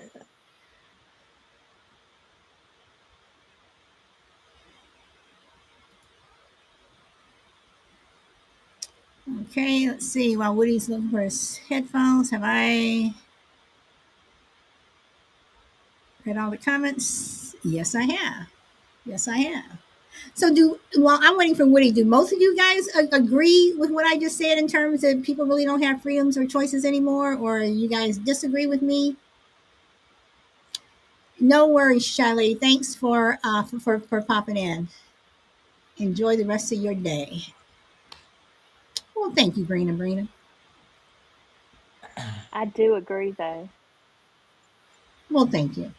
Okay, 9.29 9.87
let's 9.89 10.05
see. 10.07 10.35
While 10.35 10.55
Woody's 10.55 10.89
looking 10.89 11.09
for 11.09 11.21
his 11.21 11.57
headphones, 11.69 12.31
have 12.31 12.41
I 12.43 13.13
read 16.25 16.37
all 16.37 16.51
the 16.51 16.57
comments? 16.57 17.55
Yes, 17.63 17.95
I 17.95 18.03
have. 18.03 18.47
Yes, 19.05 19.27
I 19.27 19.37
have. 19.39 19.79
So, 20.35 20.53
do 20.53 20.79
while 20.97 21.19
I'm 21.21 21.37
waiting 21.37 21.55
for 21.55 21.65
Woody, 21.65 21.91
do 21.91 22.05
most 22.05 22.33
of 22.33 22.41
you 22.41 22.55
guys 22.55 22.87
a- 22.95 23.15
agree 23.15 23.75
with 23.77 23.91
what 23.91 24.05
I 24.05 24.17
just 24.17 24.37
said 24.37 24.57
in 24.57 24.67
terms 24.67 25.03
of 25.03 25.23
people 25.23 25.45
really 25.45 25.65
don't 25.65 25.83
have 25.83 26.01
freedoms 26.01 26.37
or 26.37 26.45
choices 26.47 26.85
anymore, 26.85 27.35
or 27.35 27.59
you 27.61 27.89
guys 27.89 28.17
disagree 28.19 28.67
with 28.67 28.81
me? 28.81 29.17
No 31.39 31.65
worries, 31.65 32.05
Shelly. 32.05 32.53
Thanks 32.53 32.93
for 32.93 33.39
uh, 33.43 33.63
for, 33.63 33.79
for 33.79 33.99
for 33.99 34.21
popping 34.21 34.55
in. 34.57 34.89
Enjoy 35.97 36.35
the 36.37 36.45
rest 36.45 36.71
of 36.71 36.79
your 36.79 36.95
day. 36.95 37.53
Well, 39.17 39.31
thank 39.31 39.57
you, 39.57 39.65
Brina. 39.65 39.97
Brina. 39.97 40.29
I 42.53 42.65
do 42.65 42.95
agree, 42.95 43.31
though. 43.31 43.69
Well, 45.29 45.47
thank 45.47 45.77
you. 45.77 45.93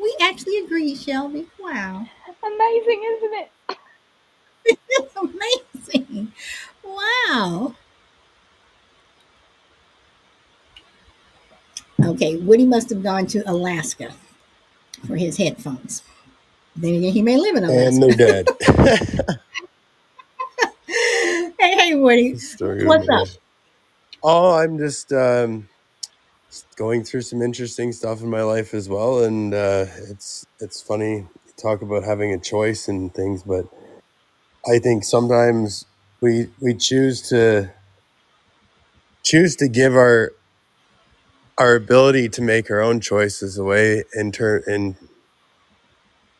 We 0.00 0.16
actually 0.20 0.58
agree, 0.58 0.94
Shelby. 0.96 1.48
Wow. 1.60 2.06
Amazing, 2.44 3.02
isn't 3.16 3.34
it? 3.34 3.50
It's 4.88 5.16
amazing. 5.96 6.32
Wow. 6.84 7.74
Okay, 12.04 12.36
Woody 12.36 12.66
must 12.66 12.90
have 12.90 13.02
gone 13.02 13.26
to 13.28 13.42
Alaska 13.50 14.12
for 15.06 15.16
his 15.16 15.36
headphones. 15.38 16.02
Then 16.76 16.94
again, 16.94 17.12
he 17.12 17.22
may 17.22 17.36
live 17.36 17.56
in 17.56 17.64
And 17.68 17.70
Alaska. 17.70 18.02
they're 18.02 18.12
dead. 18.44 18.48
hey, 21.62 21.76
hey, 21.76 21.96
Woody. 21.96 22.36
Story 22.38 22.84
What's 22.86 23.08
up? 23.08 23.28
Oh, 24.22 24.54
I'm 24.56 24.78
just 24.78 25.12
um, 25.12 25.68
going 26.76 27.04
through 27.04 27.22
some 27.22 27.42
interesting 27.42 27.92
stuff 27.92 28.22
in 28.22 28.30
my 28.30 28.42
life 28.42 28.74
as 28.74 28.88
well, 28.88 29.24
and 29.24 29.54
uh, 29.54 29.86
it's 30.10 30.46
it's 30.60 30.82
funny 30.82 31.16
you 31.18 31.52
talk 31.62 31.82
about 31.82 32.04
having 32.04 32.32
a 32.32 32.40
choice 32.40 32.88
and 32.88 33.14
things, 33.14 33.42
but 33.44 33.66
I 34.68 34.78
think 34.80 35.04
sometimes 35.04 35.86
we 36.22 36.48
we 36.60 36.74
choose 36.74 37.22
to 37.30 37.72
choose 39.24 39.56
to 39.56 39.68
give 39.68 39.94
our 39.96 40.32
our 41.58 41.76
ability 41.76 42.28
to 42.30 42.42
make 42.42 42.70
our 42.70 42.80
own 42.82 43.00
choices 43.00 43.58
away 43.58 44.04
in 44.14 44.32
turn 44.32 44.62
in 44.66 44.96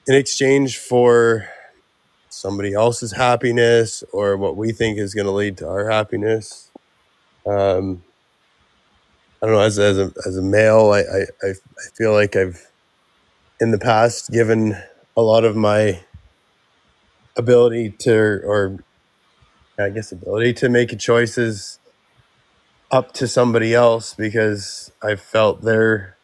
in 0.08 0.16
exchange 0.16 0.78
for 0.78 1.48
somebody 2.32 2.74
else's 2.74 3.12
happiness 3.12 4.04
or 4.12 4.36
what 4.36 4.56
we 4.56 4.72
think 4.72 4.98
is 4.98 5.14
going 5.14 5.26
to 5.26 5.32
lead 5.32 5.58
to 5.58 5.68
our 5.68 5.90
happiness. 5.90 6.70
Um, 7.46 8.04
I 9.42 9.46
don't 9.46 9.56
know. 9.56 9.62
As 9.62 9.78
as 9.78 9.98
a 9.98 10.12
as 10.26 10.36
a 10.36 10.42
male, 10.42 10.92
I, 10.92 11.00
I 11.00 11.20
I 11.42 11.52
feel 11.96 12.12
like 12.12 12.36
I've 12.36 12.70
in 13.60 13.72
the 13.72 13.78
past 13.78 14.30
given 14.30 14.76
a 15.16 15.22
lot 15.22 15.44
of 15.44 15.56
my 15.56 16.00
ability 17.36 17.90
to 18.00 18.14
or 18.14 18.78
I 19.78 19.90
guess 19.90 20.12
ability 20.12 20.54
to 20.54 20.68
make 20.70 20.98
choices 20.98 21.80
up 22.90 23.12
to 23.14 23.28
somebody 23.28 23.74
else 23.74 24.14
because 24.14 24.92
I 25.02 25.16
felt 25.16 25.62
their 25.62 26.18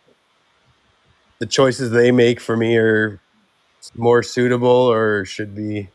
the 1.41 1.47
choices 1.47 1.91
they 1.91 2.13
make 2.13 2.41
for 2.41 2.57
me 2.57 2.77
are 2.79 3.21
more 3.97 4.23
suitable 4.23 4.69
or 4.71 5.25
should 5.25 5.55
be 5.55 5.91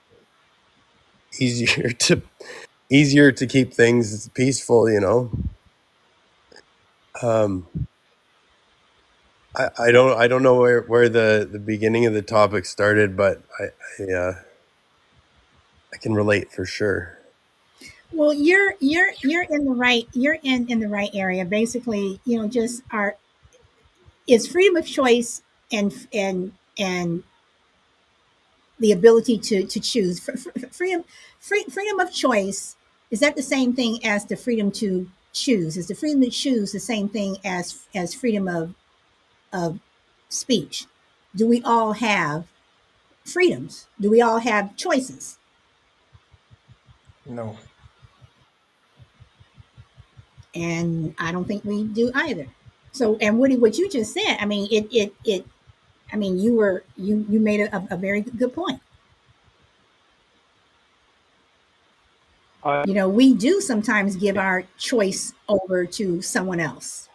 easier 1.40 1.90
to 2.00 2.22
easier 2.92 3.32
to 3.32 3.48
keep 3.48 3.74
things 3.74 4.30
peaceful 4.30 4.90
you 4.90 5.00
know 5.00 5.32
um 7.22 7.68
I, 9.56 9.70
I 9.80 9.92
don't 9.92 10.18
I 10.18 10.28
don't 10.28 10.44
know 10.44 10.56
where, 10.56 10.82
where 10.82 11.10
the, 11.10 11.48
the 11.52 11.60
beginning 11.60 12.06
of 12.06 12.14
the 12.14 12.22
topic 12.22 12.66
started, 12.66 13.16
but 13.16 13.44
I 13.60 13.66
I, 14.00 14.14
uh, 14.14 14.34
I 15.94 15.98
can 15.98 16.14
relate 16.14 16.52
for 16.52 16.66
sure. 16.66 17.20
Well, 18.12 18.34
you're 18.34 18.76
you're 18.80 19.12
you're 19.22 19.44
in 19.44 19.66
the 19.66 19.72
right 19.72 20.08
you're 20.14 20.40
in 20.42 20.70
in 20.70 20.80
the 20.80 20.88
right 20.88 21.12
area. 21.14 21.46
Basically, 21.46 22.20
you 22.26 22.38
know, 22.42 22.48
just 22.48 22.84
our 22.92 23.16
is 24.28 24.48
freedom 24.48 24.76
of 24.78 24.86
choice 24.86 25.42
and 25.72 25.94
and 26.14 26.54
and 26.78 27.24
the 28.80 28.92
ability 28.92 29.38
to 29.40 29.66
to 29.66 29.80
choose. 29.80 30.20
Fr- 30.20 30.38
fr- 30.38 30.68
freedom 30.72 31.04
free, 31.40 31.64
freedom 31.66 32.00
of 32.00 32.12
choice 32.12 32.76
is 33.12 33.20
that 33.20 33.36
the 33.36 33.44
same 33.44 33.74
thing 33.74 34.04
as 34.06 34.26
the 34.26 34.36
freedom 34.36 34.72
to 34.72 35.10
choose? 35.34 35.78
Is 35.78 35.88
the 35.88 35.96
freedom 35.96 36.22
to 36.22 36.30
choose 36.30 36.72
the 36.72 36.80
same 36.80 37.10
thing 37.10 37.38
as 37.46 37.86
as 37.96 38.14
freedom 38.14 38.48
of 38.48 38.74
of 39.54 39.80
speech? 40.30 40.88
Do 41.36 41.48
we 41.48 41.62
all 41.64 41.94
have 41.94 42.48
freedoms? 43.26 43.88
Do 44.00 44.10
we 44.10 44.22
all 44.22 44.40
have 44.40 44.76
choices? 44.78 45.38
No. 47.26 47.58
and 50.56 51.16
i 51.20 51.32
don't 51.32 51.46
think 51.46 51.64
we 51.66 51.84
do 51.84 52.12
either. 52.14 52.48
So 52.92 53.18
and 53.22 53.40
woody 53.40 53.58
what 53.58 53.78
you 53.78 53.90
just 53.90 54.14
said 54.14 54.38
i 54.40 54.46
mean 54.46 54.68
it 54.72 54.88
it 54.94 55.14
it 55.26 55.46
I 56.14 56.16
mean, 56.16 56.38
you 56.38 56.56
were 56.56 56.84
you 56.96 57.26
you 57.28 57.40
made 57.40 57.60
a, 57.62 57.88
a 57.92 57.98
very 57.98 58.22
good 58.22 58.54
point. 58.54 58.82
I, 62.64 62.86
You 62.86 62.94
know, 62.94 63.10
we 63.10 63.34
do 63.34 63.60
sometimes 63.62 64.16
give 64.16 64.38
our 64.38 64.64
choice 64.78 65.34
over 65.50 65.86
to 65.86 66.22
someone 66.22 66.60
else. 66.60 67.10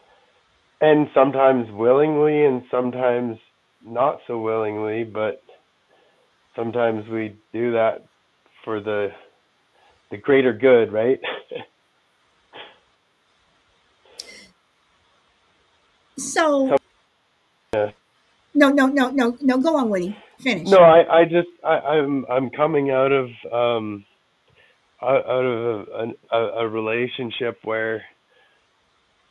and 0.80 1.08
sometimes 1.14 1.70
willingly 1.72 2.44
and 2.44 2.62
sometimes 2.70 3.38
not 3.84 4.20
so 4.26 4.38
willingly, 4.40 5.04
but 5.04 5.42
sometimes 6.56 7.08
we 7.08 7.36
do 7.52 7.72
that 7.72 8.04
for 8.64 8.80
the 8.80 9.08
the 10.10 10.16
greater 10.16 10.52
good, 10.52 10.92
right? 10.92 11.20
So, 16.18 16.68
Some- 16.68 16.78
yeah. 17.74 17.92
No, 18.58 18.70
no, 18.70 18.86
no, 18.86 19.10
no, 19.10 19.36
no. 19.40 19.58
Go 19.58 19.76
on, 19.76 19.88
Woody. 19.88 20.16
Finish. 20.40 20.68
No, 20.68 20.78
I, 20.78 21.20
I 21.20 21.24
just 21.24 21.48
I, 21.64 21.78
I'm 21.78 22.26
I'm 22.30 22.50
coming 22.50 22.90
out 22.90 23.12
of 23.12 23.28
um 23.52 24.04
out 25.02 25.24
of 25.24 25.86
a, 25.88 26.36
a 26.36 26.40
a 26.64 26.68
relationship 26.68 27.58
where 27.64 28.02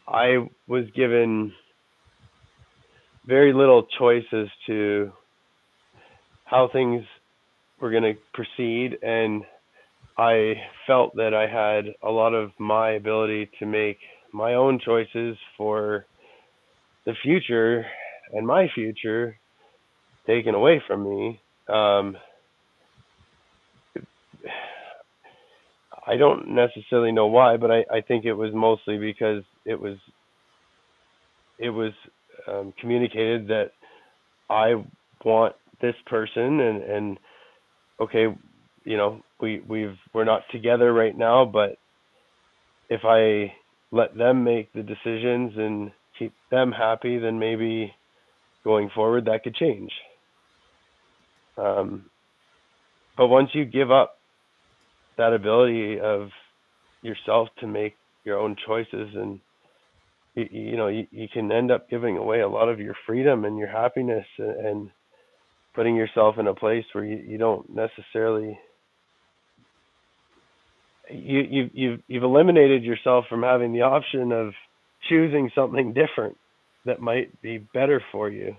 I 0.08 0.48
was 0.68 0.86
given 0.96 1.52
very 3.26 3.54
little 3.54 3.86
choices 4.00 4.50
to 4.68 5.12
how 6.46 6.70
things 6.72 7.04
were 7.82 7.92
going 7.92 8.04
to 8.04 8.14
proceed 8.34 8.98
and 9.04 9.44
I 10.18 10.54
felt 10.88 11.16
that 11.18 11.34
I 11.34 11.46
had 11.48 11.94
a 12.02 12.10
lot 12.10 12.34
of 12.34 12.52
my 12.58 12.92
ability 12.92 13.52
to 13.60 13.66
make 13.66 13.98
my 14.34 14.54
own 14.54 14.80
choices 14.84 15.38
for 15.58 16.06
the 17.06 17.14
future 17.22 17.86
and 18.34 18.46
my 18.46 18.68
future 18.74 19.38
taken 20.26 20.56
away 20.56 20.82
from 20.88 21.04
me. 21.04 21.42
Um, 21.70 22.18
I 26.06 26.16
don't 26.16 26.50
necessarily 26.50 27.12
know 27.12 27.28
why, 27.28 27.58
but 27.58 27.72
I, 27.72 27.86
I 27.92 28.02
think 28.02 28.26
it 28.26 28.34
was 28.34 28.52
mostly 28.54 28.98
because 28.98 29.44
it 29.66 29.80
was 29.80 29.98
it 31.60 31.70
was 31.70 31.92
um, 32.48 32.74
communicated 32.80 33.48
that 33.48 33.72
I 34.50 34.76
want 35.26 35.56
this 35.82 35.96
person 36.06 36.60
and 36.62 36.84
and 36.84 37.20
okay, 38.00 38.28
you 38.86 38.98
know, 38.98 39.22
we 39.42 39.62
we've 39.68 39.98
we're 40.14 40.24
not 40.24 40.44
together 40.52 40.94
right 40.94 41.18
now, 41.18 41.46
but 41.46 41.78
if 42.90 43.02
I 43.04 43.54
let 43.92 44.16
them 44.18 44.44
make 44.44 44.72
the 44.74 44.84
decisions 44.84 45.54
and 45.58 45.92
keep 46.18 46.34
them 46.52 46.72
happy, 46.72 47.20
then 47.20 47.40
maybe 47.40 47.94
going 48.68 48.90
forward 48.94 49.26
that 49.26 49.44
could 49.44 49.56
change. 49.56 49.92
Um, 51.58 52.06
but 53.16 53.28
once 53.28 53.50
you 53.54 53.64
give 53.64 53.92
up 53.92 54.18
that 55.18 55.34
ability 55.34 56.00
of 56.02 56.28
yourself 57.02 57.48
to 57.62 57.68
make 57.68 57.96
your 58.26 58.38
own 58.38 58.58
choices 58.68 59.10
and 59.16 59.40
you, 60.36 60.46
you 60.52 60.78
know 60.78 60.88
you, 60.88 61.08
you 61.12 61.28
can 61.34 61.50
end 61.50 61.72
up 61.72 61.90
giving 61.90 62.18
away 62.18 62.42
a 62.42 62.50
lot 62.50 62.68
of 62.68 62.82
your 62.82 62.94
freedom 63.08 63.46
and 63.46 63.58
your 63.58 63.70
happiness 63.70 64.26
and, 64.38 64.92
putting 65.74 65.96
yourself 65.96 66.40
in 66.40 66.48
a 66.48 66.56
place 66.56 66.86
where 66.94 67.06
you, 67.06 67.18
you 67.18 67.38
don't 67.38 67.70
necessarily 67.70 68.58
you 71.12 71.40
you 71.56 71.70
you've 71.72 72.00
you've 72.08 72.24
eliminated 72.24 72.84
yourself 72.84 73.26
from 73.30 73.44
having 73.44 73.74
the 73.74 73.84
option 73.84 74.32
of 74.32 74.54
choosing 75.08 75.52
something 75.54 75.94
different 75.94 76.36
that 76.88 77.02
might 77.02 77.42
be 77.44 77.60
better 77.60 78.04
for 78.12 78.30
you. 78.30 78.56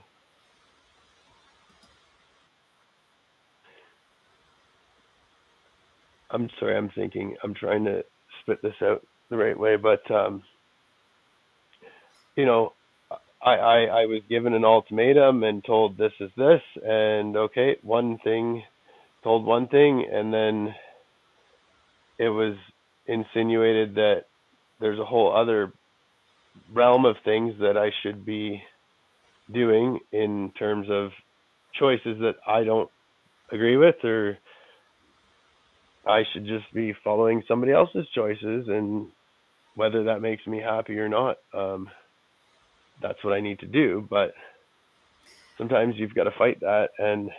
I'm 6.30 6.50
sorry, 6.60 6.76
I'm 6.76 6.90
thinking 6.94 7.36
I'm 7.42 7.54
trying 7.54 7.84
to 7.86 8.04
spit 8.42 8.62
this 8.62 8.74
out 8.82 9.02
the 9.30 9.36
right 9.36 9.58
way, 9.58 9.76
but 9.76 10.08
um 10.10 10.42
you 12.36 12.46
know, 12.46 12.74
I, 13.42 13.54
I 13.54 13.78
I 14.02 14.06
was 14.06 14.22
given 14.28 14.54
an 14.54 14.64
ultimatum 14.64 15.44
and 15.44 15.64
told 15.64 15.98
this 15.98 16.12
is 16.20 16.30
this 16.36 16.62
and 16.84 17.36
okay, 17.36 17.76
one 17.82 18.18
thing 18.24 18.62
told 19.24 19.44
one 19.46 19.68
thing 19.68 20.06
and 20.12 20.32
then 20.32 20.74
it 22.18 22.28
was 22.28 22.56
insinuated 23.06 23.94
that 23.96 24.24
there's 24.80 24.98
a 25.00 25.04
whole 25.04 25.34
other 25.36 25.72
realm 26.72 27.04
of 27.04 27.16
things 27.24 27.54
that 27.60 27.76
I 27.76 27.90
should 28.02 28.24
be 28.24 28.62
doing 29.52 29.98
in 30.12 30.52
terms 30.58 30.86
of 30.90 31.10
choices 31.78 32.18
that 32.20 32.36
I 32.46 32.64
don't 32.64 32.90
agree 33.52 33.76
with 33.76 33.96
or 34.04 34.38
I 36.06 36.22
should 36.32 36.46
just 36.46 36.72
be 36.74 36.94
following 37.04 37.42
somebody 37.48 37.72
else's 37.72 38.06
choices 38.14 38.66
and 38.68 39.08
whether 39.74 40.04
that 40.04 40.22
makes 40.22 40.46
me 40.46 40.60
happy 40.60 40.98
or 40.98 41.08
not 41.08 41.36
um 41.54 41.88
that's 43.00 43.22
what 43.22 43.32
I 43.34 43.40
need 43.40 43.60
to 43.60 43.66
do. 43.66 44.06
But 44.08 44.32
sometimes 45.56 45.94
you've 45.96 46.14
got 46.14 46.24
to 46.24 46.32
fight 46.38 46.60
that 46.60 46.88
and 46.98 47.30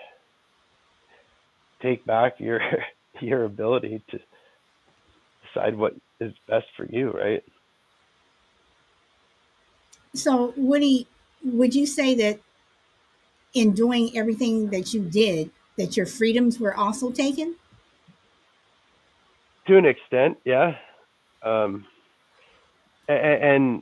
take 1.81 2.05
back 2.05 2.35
your 2.39 2.61
your 3.21 3.45
ability 3.45 4.03
to 4.11 4.19
decide 5.53 5.75
what 5.75 5.93
is 6.19 6.33
best 6.47 6.65
for 6.77 6.85
you 6.89 7.11
right 7.11 7.43
So, 10.13 10.53
Woody, 10.57 11.07
would 11.43 11.75
you 11.75 11.85
say 11.85 12.15
that 12.15 12.39
in 13.53 13.73
doing 13.73 14.17
everything 14.17 14.69
that 14.69 14.93
you 14.93 15.01
did, 15.01 15.51
that 15.77 15.95
your 15.95 16.05
freedoms 16.05 16.59
were 16.59 16.75
also 16.75 17.11
taken? 17.11 17.55
to 19.69 19.77
an 19.77 19.85
extent 19.85 20.37
yeah 20.45 20.73
um 21.43 21.85
and 23.07 23.81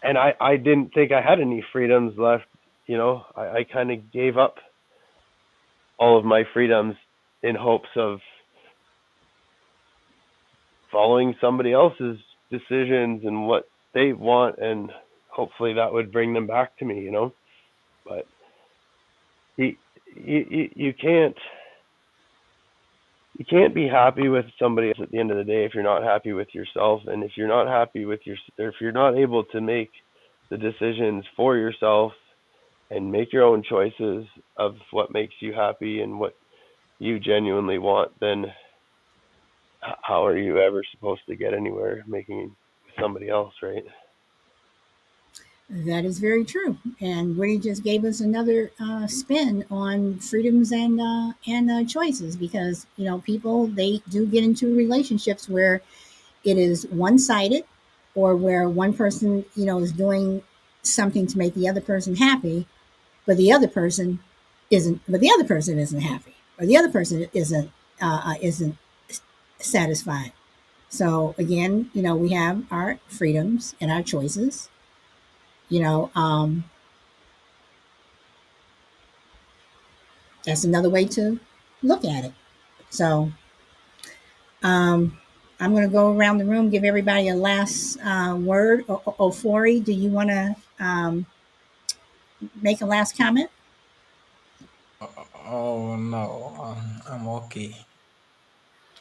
and, 0.00 0.16
I 0.16 0.34
I 0.40 0.56
didn't 0.56 0.94
think 0.94 1.10
I 1.10 1.20
had 1.20 1.40
any 1.40 1.64
freedoms 1.72 2.18
left 2.18 2.46
you 2.86 2.96
know 2.96 3.24
I, 3.36 3.42
I 3.42 3.64
kind 3.64 3.90
of 3.90 4.12
gave 4.12 4.36
up 4.36 4.56
all 5.98 6.18
of 6.18 6.24
my 6.24 6.44
freedoms 6.52 6.96
in 7.42 7.54
hopes 7.54 7.88
of 7.96 8.20
following 10.90 11.34
somebody 11.40 11.72
else's 11.72 12.18
decisions 12.50 13.24
and 13.24 13.46
what 13.46 13.68
they 13.98 14.12
want 14.12 14.58
and 14.58 14.90
hopefully 15.28 15.74
that 15.74 15.92
would 15.92 16.12
bring 16.12 16.32
them 16.32 16.46
back 16.46 16.76
to 16.78 16.84
me 16.84 17.00
you 17.00 17.10
know? 17.10 17.32
But 18.06 18.26
you 19.56 19.76
you 20.14 20.68
you 20.74 20.94
can't 20.94 21.36
you 23.38 23.44
can't 23.44 23.74
be 23.74 23.86
happy 23.88 24.28
with 24.28 24.46
somebody 24.58 24.88
else 24.88 24.98
at 25.02 25.10
the 25.10 25.18
end 25.18 25.30
of 25.30 25.36
the 25.36 25.44
day 25.44 25.64
if 25.64 25.74
you're 25.74 25.82
not 25.82 26.02
happy 26.02 26.32
with 26.32 26.48
yourself. 26.54 27.02
And 27.06 27.22
if 27.22 27.32
you're 27.36 27.48
not 27.48 27.68
happy 27.68 28.04
with 28.04 28.20
your 28.24 28.36
if 28.56 28.74
you're 28.80 28.92
not 28.92 29.16
able 29.16 29.44
to 29.44 29.60
make 29.60 29.90
the 30.50 30.56
decisions 30.56 31.24
for 31.36 31.56
yourself 31.56 32.12
and 32.90 33.12
make 33.12 33.32
your 33.32 33.44
own 33.44 33.62
choices 33.62 34.26
of 34.56 34.76
what 34.92 35.12
makes 35.12 35.34
you 35.40 35.52
happy 35.52 36.00
and 36.00 36.18
what 36.18 36.34
you 36.98 37.20
genuinely 37.20 37.78
want 37.78 38.10
then 38.20 38.46
how 39.80 40.26
are 40.26 40.36
you 40.36 40.58
ever 40.58 40.82
supposed 40.92 41.20
to 41.28 41.36
get 41.36 41.54
anywhere 41.54 42.02
making 42.08 42.54
somebody 43.00 43.28
else 43.28 43.54
right 43.62 43.84
That 45.70 46.06
is 46.06 46.18
very 46.18 46.44
true. 46.44 46.78
And 47.00 47.36
Woody 47.36 47.58
just 47.58 47.84
gave 47.84 48.04
us 48.04 48.20
another 48.20 48.70
uh, 48.80 49.06
spin 49.06 49.66
on 49.70 50.18
freedoms 50.18 50.72
and 50.72 50.98
uh, 50.98 51.32
and 51.46 51.70
uh, 51.70 51.84
choices 51.84 52.36
because 52.36 52.86
you 52.96 53.04
know 53.04 53.18
people 53.18 53.66
they 53.66 54.00
do 54.08 54.26
get 54.26 54.44
into 54.44 54.74
relationships 54.74 55.46
where 55.48 55.82
it 56.44 56.56
is 56.56 56.86
one 56.86 57.18
sided 57.18 57.64
or 58.14 58.34
where 58.34 58.68
one 58.68 58.94
person 58.94 59.44
you 59.56 59.66
know 59.66 59.78
is 59.80 59.92
doing 59.92 60.42
something 60.82 61.26
to 61.26 61.36
make 61.36 61.52
the 61.54 61.68
other 61.68 61.82
person 61.82 62.16
happy, 62.16 62.66
but 63.26 63.36
the 63.36 63.52
other 63.52 63.68
person 63.68 64.20
isn't. 64.70 65.02
But 65.06 65.20
the 65.20 65.30
other 65.30 65.44
person 65.44 65.78
isn't 65.78 66.00
happy, 66.00 66.34
or 66.58 66.64
the 66.64 66.78
other 66.78 66.90
person 66.90 67.26
isn't 67.34 67.70
uh, 68.00 68.22
uh, 68.24 68.34
isn't 68.40 68.78
satisfied. 69.58 70.32
So 70.88 71.34
again, 71.38 71.90
you 71.94 72.02
know, 72.02 72.16
we 72.16 72.30
have 72.30 72.64
our 72.72 72.98
freedoms 73.08 73.74
and 73.80 73.90
our 73.90 74.02
choices. 74.02 74.68
You 75.68 75.80
know, 75.82 76.10
um, 76.14 76.64
that's 80.44 80.64
another 80.64 80.90
way 80.90 81.04
to 81.04 81.38
look 81.82 82.04
at 82.04 82.24
it. 82.24 82.32
So 82.90 83.32
um, 84.62 85.18
I'm 85.60 85.72
going 85.72 85.84
to 85.86 85.92
go 85.92 86.16
around 86.16 86.38
the 86.38 86.44
room, 86.44 86.70
give 86.70 86.84
everybody 86.84 87.28
a 87.28 87.34
last 87.34 87.98
uh, 88.02 88.36
word. 88.38 88.84
O- 88.88 89.14
Ofori, 89.18 89.82
do 89.84 89.92
you 89.92 90.10
want 90.10 90.30
to 90.30 90.56
um, 90.78 91.26
make 92.62 92.80
a 92.80 92.86
last 92.86 93.16
comment? 93.16 93.50
Oh 95.34 95.96
no, 95.96 96.54
I'm 97.08 97.26
okay. 97.28 97.74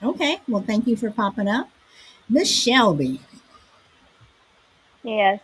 Okay. 0.02 0.40
Well, 0.48 0.62
thank 0.64 0.88
you 0.88 0.96
for 0.96 1.12
popping 1.12 1.48
up. 1.48 1.70
Miss 2.30 2.50
Shelby, 2.50 3.20
Yes. 5.04 5.42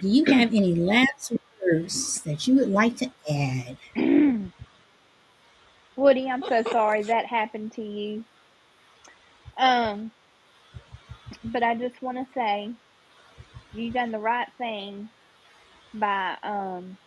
do 0.00 0.08
you 0.08 0.24
have 0.26 0.54
any 0.54 0.74
last 0.74 1.32
words 1.62 2.22
that 2.22 2.46
you 2.46 2.54
would 2.56 2.68
like 2.68 2.96
to 2.98 3.10
add? 3.30 3.76
Woody, 5.96 6.30
I'm 6.30 6.44
so 6.44 6.62
sorry 6.62 7.02
that 7.02 7.26
happened 7.26 7.72
to 7.72 7.82
you. 7.82 8.24
Um, 9.56 10.12
but 11.42 11.62
I 11.62 11.74
just 11.74 12.02
want 12.02 12.18
to 12.18 12.32
say 12.34 12.74
you've 13.72 13.94
done 13.94 14.12
the 14.12 14.18
right 14.20 14.48
thing 14.58 15.10
by 15.94 16.36
um 16.42 16.98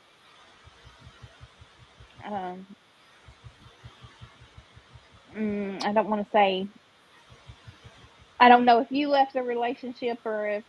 um 2.24 2.76
mm, 5.34 5.84
I 5.84 5.94
don't 5.94 6.10
want 6.10 6.26
to 6.26 6.32
say 6.32 6.68
I 8.40 8.50
don't 8.50 8.66
know 8.66 8.80
if 8.82 8.92
you 8.92 9.10
left 9.10 9.34
the 9.34 9.44
relationship 9.44 10.20
or 10.26 10.48
if 10.48 10.64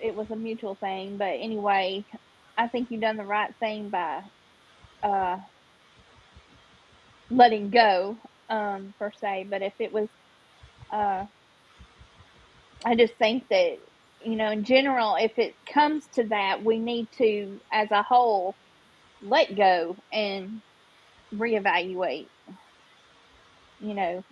it 0.00 0.14
was 0.14 0.30
a 0.30 0.36
mutual 0.36 0.76
thing, 0.76 1.18
but 1.18 1.26
anyway, 1.40 2.04
I 2.58 2.68
think 2.68 2.90
you've 2.90 3.02
done 3.02 3.16
the 3.16 3.24
right 3.24 3.54
thing 3.60 3.90
by 3.90 4.22
uh 5.02 5.38
letting 7.30 7.70
go 7.70 8.18
um 8.50 8.94
per 8.98 9.12
se, 9.12 9.46
but 9.50 9.62
if 9.62 9.74
it 9.80 9.92
was 9.92 10.08
uh 10.92 11.26
I 12.84 12.94
just 12.96 13.14
think 13.16 13.48
that 13.50 13.78
you 14.24 14.36
know, 14.36 14.50
in 14.50 14.64
general, 14.64 15.16
if 15.16 15.38
it 15.38 15.56
comes 15.66 16.06
to 16.14 16.24
that, 16.28 16.64
we 16.64 16.78
need 16.78 17.08
to, 17.18 17.60
as 17.72 17.90
a 17.90 18.02
whole, 18.02 18.56
let 19.20 19.54
go 19.56 19.96
and 20.12 20.62
reevaluate, 21.34 22.28
you 23.80 23.94
know, 23.94 24.24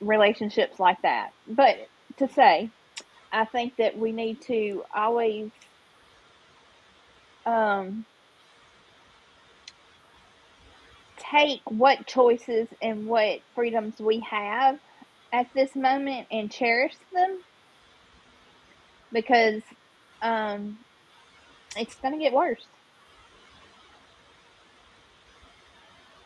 relationships 0.00 0.78
like 0.78 1.00
that. 1.02 1.30
But 1.48 1.88
to 2.18 2.28
say, 2.28 2.70
I 3.32 3.44
think 3.44 3.76
that 3.76 3.98
we 3.98 4.12
need 4.12 4.40
to 4.42 4.84
always 4.94 5.50
um, 7.46 8.04
take 11.18 11.60
what 11.66 12.06
choices 12.06 12.68
and 12.82 13.06
what 13.06 13.40
freedoms 13.54 13.98
we 14.00 14.20
have 14.20 14.78
at 15.32 15.46
this 15.54 15.76
moment 15.76 16.26
and 16.30 16.50
cherish 16.50 16.94
them 17.12 17.38
because 19.12 19.62
um, 20.22 20.78
it's 21.76 21.94
going 21.96 22.14
to 22.14 22.20
get 22.20 22.32
worse. 22.32 22.64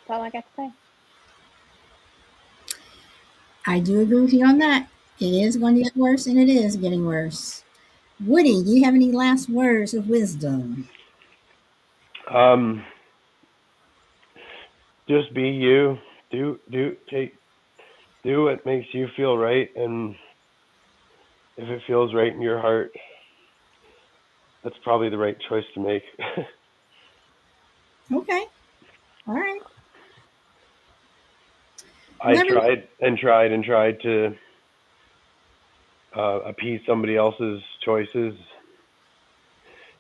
That's 0.07 0.19
all 0.19 0.23
I 0.23 0.31
got 0.31 0.45
to 0.45 0.51
say. 0.57 0.84
I 3.67 3.81
do 3.81 4.01
agree 4.01 4.21
with 4.21 4.33
you 4.33 4.47
on 4.47 4.59
that. 4.59 4.89
It 5.21 5.27
is 5.27 5.57
going 5.57 5.77
to 5.77 5.83
get 5.83 5.97
worse, 5.97 6.27
and 6.27 6.39
it 6.39 6.49
is 6.49 6.77
getting 6.77 7.07
worse. 7.07 7.65
Woody, 8.25 8.63
do 8.63 8.71
you 8.71 8.85
have 8.85 8.95
any 8.95 9.13
last 9.13 9.49
words 9.49 9.95
of 9.95 10.09
wisdom? 10.09 10.89
Um, 12.33 12.85
just 15.09 15.33
be 15.35 15.49
you. 15.49 15.99
Do 16.31 16.59
do 16.71 16.97
take 17.11 17.35
do 18.23 18.45
what 18.45 18.65
makes 18.67 18.87
you 18.93 19.09
feel 19.17 19.37
right, 19.37 19.69
and 19.77 20.15
if 21.57 21.69
it 21.69 21.83
feels 21.87 22.15
right 22.15 22.33
in 22.33 22.41
your 22.41 22.61
heart, 22.61 22.93
that's 24.63 24.77
probably 24.83 25.11
the 25.11 25.19
right 25.19 25.37
choice 25.49 25.65
to 25.75 25.81
make. 25.81 26.03
okay. 28.13 28.45
All 29.29 29.35
right. 29.35 29.61
I 32.21 32.35
tried 32.49 32.89
and 33.01 33.19
tried 33.19 33.53
and 33.53 33.65
tried 33.65 34.01
to 34.03 34.35
uh, 36.17 36.41
appease 36.41 36.81
somebody 36.87 37.17
else's 37.17 37.61
choices 37.85 38.35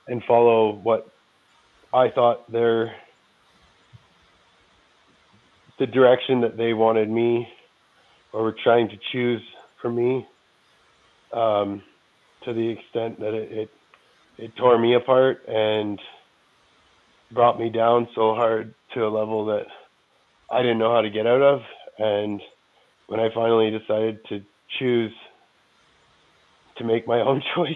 and 0.08 0.22
follow 0.26 0.74
what 0.76 1.08
I 1.92 2.10
thought 2.10 2.50
their 2.50 2.94
the 5.78 5.86
direction 5.86 6.42
that 6.42 6.56
they 6.56 6.72
wanted 6.72 7.10
me 7.10 7.48
or 8.32 8.42
were 8.44 8.56
trying 8.62 8.88
to 8.88 8.96
choose 9.12 9.42
for 9.82 9.90
me 9.90 10.26
um, 11.32 11.82
to 12.44 12.52
the 12.52 12.68
extent 12.68 13.18
that 13.20 13.34
it, 13.34 13.52
it 13.52 13.70
it 14.36 14.56
tore 14.56 14.78
me 14.78 14.94
apart 14.94 15.42
and 15.46 16.00
brought 17.32 17.58
me 17.58 17.70
down 17.70 18.08
so 18.14 18.34
hard 18.34 18.74
to 18.94 19.06
a 19.06 19.08
level 19.08 19.46
that 19.46 19.66
I 20.50 20.62
didn't 20.62 20.78
know 20.78 20.92
how 20.92 21.02
to 21.02 21.10
get 21.10 21.26
out 21.26 21.42
of. 21.42 21.60
And 21.99 22.40
when 23.07 23.20
I 23.20 23.28
finally 23.34 23.70
decided 23.70 24.18
to 24.28 24.40
choose 24.78 25.12
to 26.78 26.84
make 26.84 27.07
my 27.07 27.20
own 27.26 27.42
choice, 27.55 27.70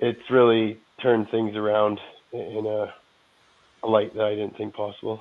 it's 0.00 0.30
really 0.30 0.78
turned 1.02 1.28
things 1.30 1.56
around 1.56 1.98
in 2.32 2.64
a, 2.66 3.86
a 3.86 3.88
light 3.88 4.14
that 4.14 4.24
I 4.24 4.30
didn't 4.30 4.56
think 4.56 4.74
possible. 4.74 5.20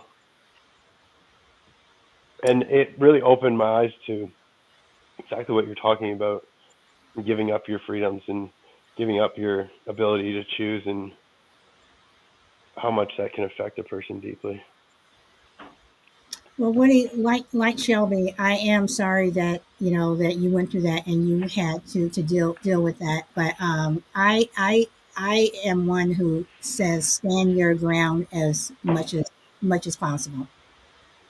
And 2.44 2.64
it 2.64 2.90
really 3.00 3.22
opened 3.22 3.58
my 3.58 3.82
eyes 3.82 3.92
to 4.08 4.28
exactly 5.18 5.56
what 5.56 5.66
you're 5.66 5.76
talking 5.76 6.14
about 6.14 6.44
giving 7.26 7.52
up 7.52 7.64
your 7.68 7.80
freedoms 7.88 8.22
and 8.28 8.50
giving 8.98 9.20
up 9.20 9.34
your 9.38 9.70
ability 9.88 10.34
to 10.34 10.44
choose 10.56 10.84
and 10.86 11.12
how 12.76 12.92
much 12.92 13.12
that 13.18 13.34
can 13.34 13.44
affect 13.46 13.80
a 13.80 13.84
person 13.84 14.20
deeply. 14.20 14.62
Well, 16.58 16.74
Woody, 16.74 17.10
like 17.14 17.46
like 17.54 17.78
Shelby, 17.78 18.34
I 18.40 18.54
am 18.56 18.88
sorry 18.88 19.30
that 19.32 19.62
you 19.80 19.92
know 19.92 20.16
that 20.16 20.38
you 20.38 20.50
went 20.50 20.72
through 20.72 20.82
that 20.82 21.06
and 21.06 21.30
you 21.30 21.48
had 21.48 21.86
to 21.90 22.10
to 22.10 22.24
deal 22.24 22.58
deal 22.64 22.82
with 22.82 22.98
that. 23.00 23.24
But 23.36 23.56
um, 23.62 24.04
I 24.16 24.50
I 24.58 24.88
I 25.16 25.52
am 25.64 25.86
one 25.86 26.14
who 26.14 26.46
says 26.62 27.08
stand 27.14 27.58
your 27.58 27.76
ground 27.76 28.28
as 28.34 28.72
much 28.82 29.14
as 29.14 29.30
much 29.62 29.86
as 29.86 29.96
possible. 29.96 30.48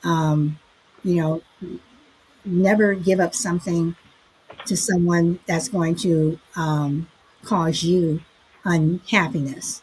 Um, 0.04 0.60
you 1.04 1.16
know, 1.16 1.42
never 2.46 2.94
give 2.94 3.20
up 3.20 3.36
something 3.36 3.96
to 4.66 4.78
someone 4.78 5.40
that's 5.48 5.70
going 5.70 5.96
to 5.98 6.40
um, 6.56 7.10
cause 7.44 7.84
you 7.84 8.22
unhappiness. 8.66 9.82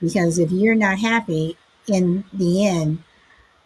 Because 0.00 0.38
if 0.38 0.50
you're 0.50 0.74
not 0.74 0.98
happy 0.98 1.56
in 1.86 2.24
the 2.32 2.66
end, 2.66 3.02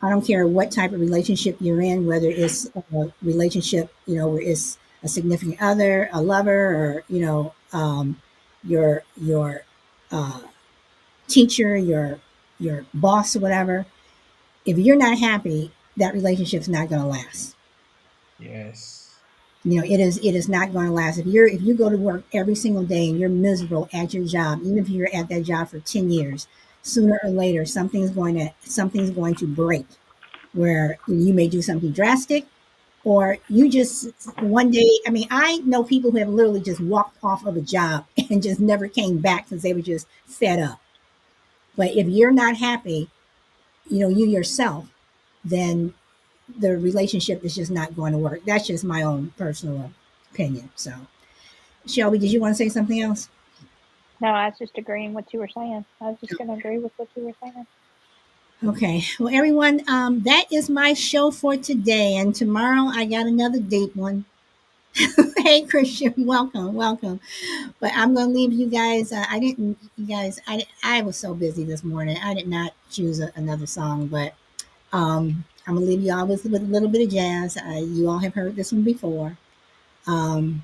I 0.07 0.11
don't 0.11 0.27
care 0.27 0.47
what 0.47 0.71
type 0.71 0.93
of 0.93 1.01
relationship 1.01 1.57
you're 1.61 1.81
in, 1.81 2.07
whether 2.07 2.29
it's 2.29 2.71
a 2.75 3.13
relationship, 3.23 3.93
you 4.07 4.17
know, 4.17 4.29
where 4.29 4.43
it's 4.43 4.79
a 5.03 5.09
significant 5.09 5.61
other, 5.61 6.09
a 6.13 6.23
lover, 6.23 6.53
or 6.53 7.05
you 7.09 7.21
know, 7.21 7.55
um, 7.73 8.21
your 8.63 9.03
your 9.17 9.63
uh, 10.11 10.41
teacher, 11.29 11.77
your 11.77 12.21
your 12.59 12.87
boss, 12.95 13.37
or 13.37 13.41
whatever. 13.41 13.87
If 14.65 14.79
you're 14.79 14.97
not 14.97 15.19
happy, 15.19 15.73
that 15.97 16.15
relationship's 16.15 16.69
not 16.69 16.89
going 16.89 17.03
to 17.03 17.09
last. 17.09 17.57
Yes 18.39 19.07
you 19.67 19.81
know 19.81 19.85
it 19.85 19.99
is 19.99 20.19
it 20.19 20.35
is 20.35 20.49
not 20.49 20.73
going 20.73 20.87
to 20.87 20.93
last 20.93 21.19
if 21.19 21.27
you're 21.27 21.47
if 21.47 21.61
you 21.61 21.75
go 21.75 21.91
to 21.91 21.97
work 21.97 22.23
every 22.33 22.55
single 22.55 22.85
day 22.85 23.09
and 23.09 23.19
you're 23.19 23.29
miserable 23.29 23.89
at 23.93 24.15
your 24.15 24.25
job 24.25 24.61
even 24.63 24.79
if 24.79 24.89
you're 24.89 25.09
at 25.13 25.29
that 25.29 25.43
job 25.43 25.69
for 25.69 25.81
10 25.81 26.11
years 26.11 26.47
sooner 26.87 27.19
or 27.25 27.31
later 27.31 27.65
something's 27.65 28.11
going 28.11 28.35
to 28.35 28.51
something's 28.61 29.11
going 29.11 29.35
to 29.35 29.47
break 29.47 29.87
where 30.53 30.99
you 31.09 31.33
may 31.35 31.49
do 31.49 31.61
something 31.63 31.91
drastic 31.93 32.47
or 33.05 33.39
you 33.49 33.69
just 33.69 34.09
one 34.41 34.71
day 34.71 34.91
i 35.07 35.11
mean 35.11 35.27
i 35.31 35.59
know 35.59 35.83
people 35.85 36.11
who 36.11 36.19
have 36.19 36.29
literally 36.29 36.61
just 36.61 36.81
walked 36.81 37.17
off 37.23 37.45
of 37.47 37.57
a 37.57 37.61
job 37.61 38.07
and 38.31 38.43
just 38.43 38.61
never 38.61 38.89
came 38.89 39.19
back 39.19 39.49
because 39.49 39.63
they 39.63 39.75
were 39.75 39.83
just 39.83 40.07
fed 40.27 40.59
up 40.61 40.81
but 41.77 41.91
if 41.97 42.07
you're 42.09 42.33
not 42.33 42.57
happy 42.57 43.09
you 43.89 44.01
know 44.01 44.09
you 44.09 44.27
yourself 44.27 44.87
then 45.45 45.95
the 46.59 46.77
relationship 46.79 47.45
is 47.45 47.55
just 47.57 47.71
not 47.71 47.97
going 47.97 48.13
to 48.13 48.19
work. 48.19 48.43
That's 48.47 48.67
just 48.67 48.85
my 48.85 49.03
own 49.03 49.33
personal 49.39 49.93
opinion. 50.33 50.71
So, 50.77 50.93
Shelby, 51.87 52.19
did 52.19 52.33
you 52.33 52.41
want 52.41 52.53
to 52.53 52.57
say 52.57 52.69
something 52.69 53.01
else? 53.01 53.29
No, 54.21 54.29
I 54.29 54.49
was 54.49 54.59
just 54.59 54.79
agreeing 54.79 55.13
what 55.13 55.33
you 55.33 55.41
were 55.41 55.49
saying. 55.49 55.85
I 56.01 56.11
was 56.11 56.17
just 56.21 56.37
going 56.39 56.49
to 56.49 56.55
agree 56.55 56.79
with 56.79 56.93
what 56.97 57.09
you 57.17 57.27
were 57.27 57.35
saying. 57.43 57.67
Okay. 58.65 59.05
Well, 59.19 59.35
everyone, 59.35 59.83
um, 59.89 60.23
that 60.23 60.47
is 60.51 60.71
my 60.71 60.95
show 60.95 61.31
for 61.31 61.57
today. 61.57 62.17
And 62.17 62.35
tomorrow 62.35 62.91
I 62.93 63.05
got 63.05 63.27
another 63.27 63.61
deep 63.61 63.95
one. 63.95 64.25
hey, 65.39 65.63
Christian, 65.67 66.15
welcome, 66.17 66.75
welcome. 66.75 67.21
But 67.81 67.93
I'm 67.95 68.15
going 68.15 68.29
to 68.29 68.35
leave 68.35 68.53
you 68.53 68.69
guys. 68.69 69.13
Uh, 69.13 69.27
I 69.29 69.39
didn't, 69.39 69.79
you 69.97 70.07
guys, 70.07 70.41
I, 70.47 70.65
I 70.83 71.03
was 71.03 71.19
so 71.19 71.35
busy 71.35 71.65
this 71.65 71.85
morning. 71.85 72.17
I 72.23 72.33
did 72.33 72.49
not 72.49 72.73
choose 72.91 73.21
a, 73.21 73.31
another 73.37 73.67
song, 73.67 74.07
but 74.07 74.33
um, 74.93 75.45
I'm 75.67 75.75
gonna 75.75 75.87
leave 75.87 76.03
you 76.03 76.15
all 76.15 76.27
with, 76.27 76.45
with 76.45 76.63
a 76.63 76.67
little 76.67 76.89
bit 76.89 77.03
of 77.03 77.13
jazz. 77.13 77.57
Uh, 77.57 77.83
you 77.85 78.09
all 78.09 78.19
have 78.19 78.35
heard 78.35 78.57
this 78.57 78.73
one 78.73 78.83
before, 78.83 79.37
um, 80.07 80.63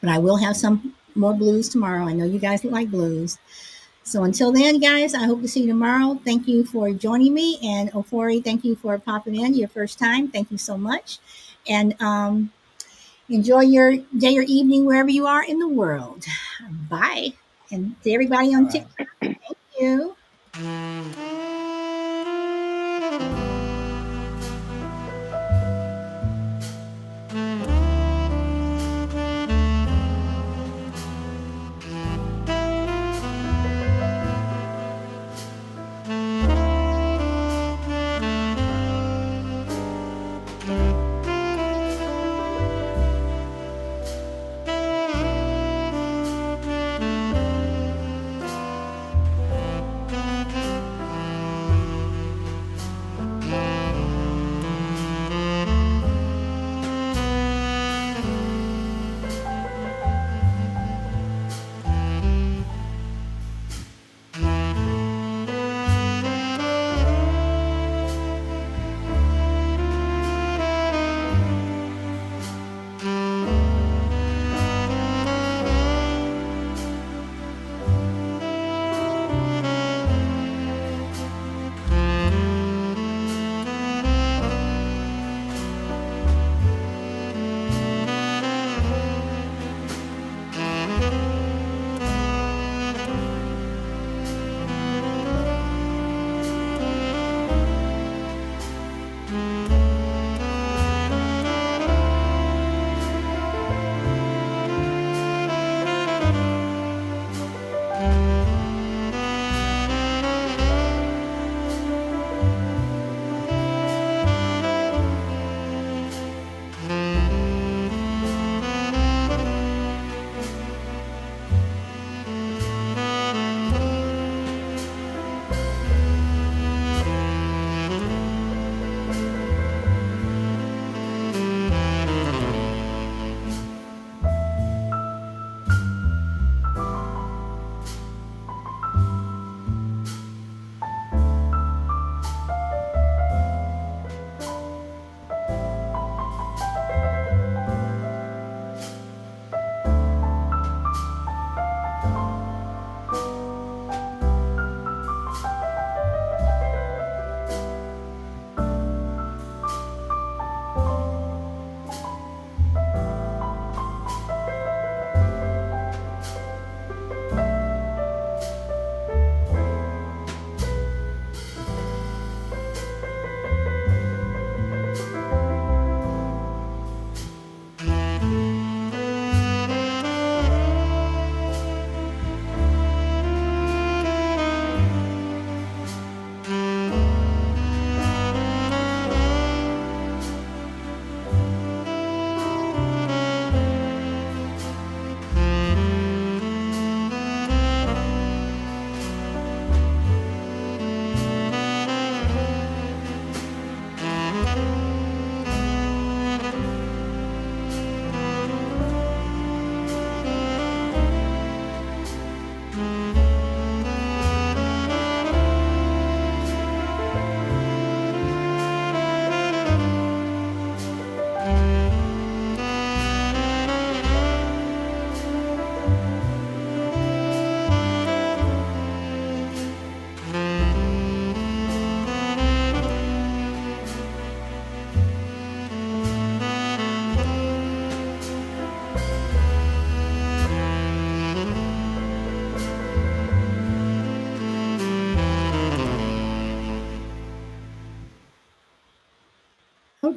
but 0.00 0.10
I 0.10 0.18
will 0.18 0.36
have 0.36 0.56
some 0.56 0.94
more 1.14 1.34
blues 1.34 1.68
tomorrow. 1.68 2.04
I 2.04 2.12
know 2.12 2.24
you 2.24 2.38
guys 2.38 2.64
like 2.64 2.90
blues. 2.90 3.38
So 4.02 4.24
until 4.24 4.50
then, 4.50 4.80
guys, 4.80 5.14
I 5.14 5.24
hope 5.24 5.42
to 5.42 5.48
see 5.48 5.60
you 5.60 5.68
tomorrow. 5.68 6.20
Thank 6.24 6.48
you 6.48 6.64
for 6.64 6.92
joining 6.92 7.34
me, 7.34 7.58
and 7.62 7.92
Ofori, 7.92 8.42
thank 8.42 8.64
you 8.64 8.74
for 8.74 8.98
popping 8.98 9.36
in 9.36 9.54
your 9.54 9.68
first 9.68 9.98
time. 9.98 10.28
Thank 10.28 10.50
you 10.50 10.58
so 10.58 10.76
much, 10.76 11.18
and 11.68 11.94
um, 12.00 12.50
enjoy 13.28 13.60
your 13.60 13.98
day 14.16 14.36
or 14.38 14.42
evening 14.42 14.84
wherever 14.84 15.10
you 15.10 15.26
are 15.26 15.44
in 15.44 15.58
the 15.58 15.68
world. 15.68 16.24
Bye, 16.88 17.34
and 17.70 17.94
to 18.02 18.12
everybody 18.12 18.54
on 18.54 18.68
TikTok, 18.68 19.06
thank 19.20 19.38
you. 19.78 20.16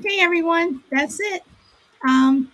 Okay, 0.05 0.19
everyone, 0.19 0.83
that's 0.91 1.17
it. 1.21 1.43
Um, 2.07 2.51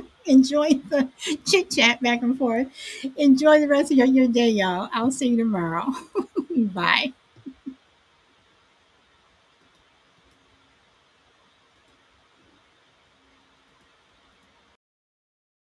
enjoy 0.26 0.68
the 0.90 1.08
chit 1.44 1.70
chat 1.70 2.00
back 2.00 2.22
and 2.22 2.38
forth. 2.38 2.68
Enjoy 3.16 3.60
the 3.60 3.68
rest 3.68 3.90
of 3.90 3.96
your, 3.98 4.06
your 4.06 4.28
day, 4.28 4.50
y'all. 4.50 4.88
I'll 4.92 5.10
see 5.10 5.28
you 5.28 5.36
tomorrow. 5.36 5.86
Bye. 6.56 7.12